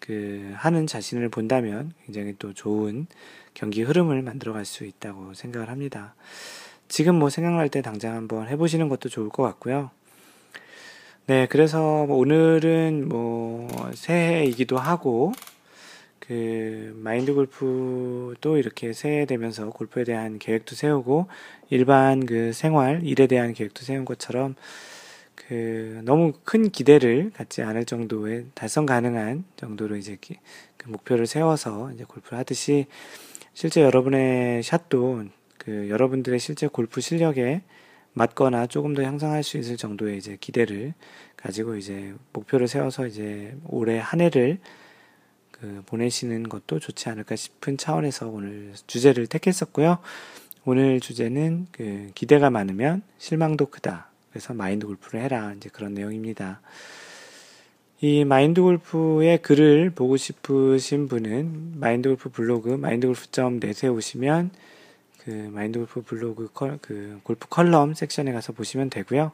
그 0.06 0.52
하는 0.54 0.86
자신을 0.86 1.28
본다면 1.28 1.92
굉장히 2.04 2.34
또 2.38 2.54
좋은 2.54 3.06
경기 3.54 3.82
흐름을 3.82 4.22
만들어 4.22 4.52
갈 4.52 4.64
수 4.64 4.84
있다고 4.84 5.34
생각을 5.34 5.68
합니다. 5.68 6.14
지금 6.88 7.16
뭐 7.16 7.30
생각날 7.30 7.68
때 7.68 7.82
당장 7.82 8.14
한번 8.14 8.48
해보시는 8.48 8.88
것도 8.88 9.08
좋을 9.08 9.28
것 9.28 9.42
같고요. 9.42 9.90
네, 11.26 11.46
그래서 11.48 12.06
뭐 12.06 12.18
오늘은 12.18 13.08
뭐 13.08 13.68
새해이기도 13.94 14.78
하고 14.78 15.32
그 16.20 16.92
마인드 17.02 17.34
골프도 17.34 18.58
이렇게 18.58 18.92
새해 18.92 19.26
되면서 19.26 19.70
골프에 19.70 20.04
대한 20.04 20.38
계획도 20.38 20.76
세우고 20.76 21.26
일반 21.70 22.26
그 22.26 22.52
생활 22.52 23.02
일에 23.04 23.26
대한 23.26 23.54
계획도 23.54 23.82
세운 23.82 24.04
것처럼 24.04 24.54
그 25.36 26.00
너무 26.04 26.32
큰 26.44 26.70
기대를 26.70 27.30
갖지 27.32 27.62
않을 27.62 27.84
정도의 27.84 28.46
달성 28.54 28.86
가능한 28.86 29.44
정도로 29.56 29.96
이제 29.96 30.18
그 30.76 30.88
목표를 30.88 31.26
세워서 31.26 31.92
이제 31.92 32.04
골프를 32.04 32.38
하듯이 32.38 32.86
실제 33.54 33.82
여러분의 33.82 34.62
샷도 34.62 35.24
그 35.58 35.88
여러분들의 35.88 36.38
실제 36.40 36.66
골프 36.66 37.00
실력에 37.00 37.62
맞거나 38.14 38.66
조금 38.66 38.94
더 38.94 39.02
향상할 39.02 39.42
수 39.42 39.58
있을 39.58 39.76
정도의 39.76 40.16
이제 40.16 40.38
기대를 40.40 40.94
가지고 41.36 41.76
이제 41.76 42.14
목표를 42.32 42.66
세워서 42.66 43.06
이제 43.06 43.56
올해 43.68 43.98
한 43.98 44.20
해를 44.20 44.58
그 45.50 45.82
보내시는 45.86 46.48
것도 46.48 46.78
좋지 46.78 47.08
않을까 47.08 47.36
싶은 47.36 47.76
차원에서 47.76 48.28
오늘 48.28 48.72
주제를 48.86 49.26
택했었고요. 49.26 49.98
오늘 50.64 51.00
주제는 51.00 51.66
그 51.72 52.10
기대가 52.14 52.50
많으면 52.50 53.02
실망도 53.18 53.66
크다. 53.66 54.10
그래서 54.36 54.52
마인드 54.52 54.86
골프를 54.86 55.22
해라. 55.22 55.54
이제 55.56 55.70
그런 55.72 55.94
내용입니다. 55.94 56.60
이 58.02 58.26
마인드 58.26 58.60
골프의 58.60 59.40
글을 59.40 59.88
보고 59.94 60.18
싶으신 60.18 61.08
분은 61.08 61.80
마인드 61.80 62.10
골프 62.10 62.28
블로그 62.28 62.68
mindgolf.net에 62.68 63.88
오시면 63.88 64.50
그 65.24 65.30
마인드 65.30 65.78
골프 65.78 66.02
블로그 66.02 66.50
컬, 66.52 66.78
그 66.82 67.18
골프 67.22 67.48
컬럼 67.48 67.94
섹션에 67.94 68.30
가서 68.32 68.52
보시면 68.52 68.90
되고요. 68.90 69.32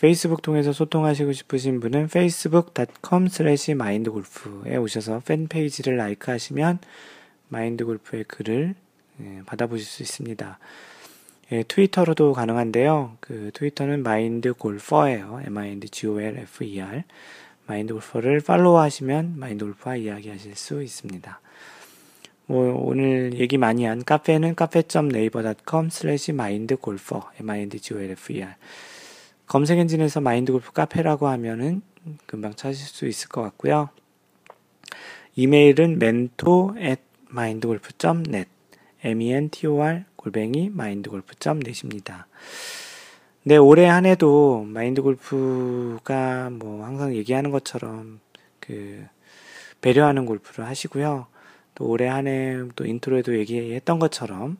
페이스북 0.00 0.40
통해서 0.40 0.72
소통하시고 0.72 1.34
싶으신 1.34 1.78
분은 1.78 2.04
facebook.com 2.04 3.26
slash 3.26 3.72
mindgolf에 3.72 4.78
오셔서 4.78 5.20
fan 5.26 5.46
page를 5.46 5.98
like 5.98 6.30
하시면 6.30 6.78
마인드골프의 7.48 8.24
글을 8.24 8.74
예, 9.20 9.42
받아보실 9.44 9.84
수 9.84 10.02
있습니다. 10.02 10.58
예, 11.50 11.62
트위터로도 11.62 12.34
가능한데요. 12.34 13.16
그 13.20 13.50
트위터는 13.54 14.02
마인드 14.02 14.52
골퍼예요. 14.52 15.40
M-I-N-D-G-O-L-F-E-R. 15.46 17.04
마인드 17.66 17.94
골퍼를 17.94 18.40
follow 18.40 18.78
하시면 18.78 19.38
마인드골프와 19.38 19.96
이야기하실 19.96 20.56
수 20.56 20.82
있습니다. 20.82 21.40
뭐 22.46 22.74
오늘 22.82 23.34
얘기 23.34 23.58
많이 23.58 23.84
한 23.84 24.04
카페는 24.04 24.54
cafe.naver.com 24.54 25.86
slash 25.86 26.32
mindgolfer. 26.32 27.22
M-I-N-D-G-O-L-F-E-R. 27.40 28.54
검색 29.46 29.78
엔진에서 29.78 30.20
마인드 30.20 30.52
골프 30.52 30.72
카페라고 30.72 31.28
하면은 31.28 31.80
금방 32.26 32.54
찾을 32.54 32.74
수 32.74 33.06
있을 33.06 33.28
것 33.28 33.40
같고요. 33.42 33.88
이메일은 35.34 35.92
mentor 35.92 36.78
at 36.78 37.00
mindgolf.net 37.30 38.48
mentor 39.04 40.04
골뱅이 40.28 40.66
mindgolf.net입니다. 40.66 42.26
네, 43.44 43.56
올해 43.56 43.86
한 43.86 44.04
해도 44.04 44.62
마인드 44.68 45.00
골프가 45.00 46.50
뭐 46.50 46.84
항상 46.84 47.14
얘기하는 47.14 47.50
것처럼 47.50 48.20
그 48.60 49.06
배려하는 49.80 50.26
골프를 50.26 50.66
하시고요. 50.66 51.26
또 51.74 51.86
올해 51.86 52.08
한 52.08 52.26
해 52.26 52.68
또 52.76 52.84
인트로에도 52.84 53.38
얘기했던 53.38 53.98
것처럼 53.98 54.58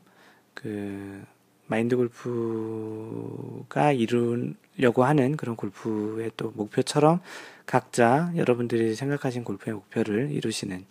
그 0.55 1.23
마인드 1.67 1.97
골프가 1.97 3.93
이루려고 3.93 5.05
하는 5.05 5.37
그런 5.37 5.55
골프의 5.55 6.31
또 6.39 6.51
목표처럼 6.55 7.21
각자 7.67 8.33
여러분들이 8.37 8.95
생각하신 8.95 9.45
골프의 9.45 9.75
목표를 9.75 10.31
이루시는 10.33 10.87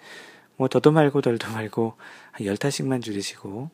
뭐 0.56 0.68
더도 0.68 0.92
말고 0.92 1.22
덜도 1.22 1.52
말고 1.52 1.96
한 2.32 2.46
열타씩만 2.46 3.02
줄이시고 3.02 3.72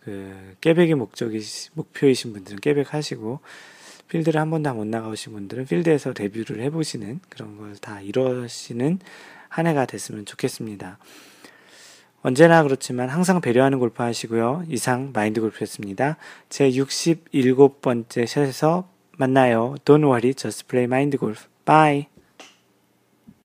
그 0.00 0.56
깨백이 0.60 0.94
목적이 0.94 1.40
목표이신 1.74 2.32
분들은 2.32 2.60
깨백 2.60 2.94
하시고 2.94 3.40
필드를 4.08 4.40
한 4.40 4.50
번도 4.50 4.74
못 4.74 4.86
나가보신 4.86 5.32
분들은 5.32 5.66
필드에서 5.66 6.12
데뷔를 6.14 6.60
해보시는 6.62 7.20
그런 7.28 7.56
걸 7.56 7.74
다 7.80 8.00
이루시는 8.00 8.98
한 9.48 9.66
해가 9.66 9.86
됐으면 9.86 10.26
좋겠습니다. 10.26 10.98
언제나 12.22 12.62
그렇지만 12.62 13.08
항상 13.08 13.40
배려하는 13.40 13.78
골프 13.78 14.02
하시고요. 14.02 14.64
이상 14.68 15.10
마인드 15.14 15.40
골프였습니다. 15.40 16.16
제 16.50 16.70
67번째 16.70 18.26
샷에서 18.26 18.88
만나요. 19.16 19.74
Don't 19.84 20.04
worry, 20.04 20.34
just 20.34 20.66
play 20.66 20.84
mind 20.84 21.16
golf. 21.18 21.46
Bye. 21.64 22.19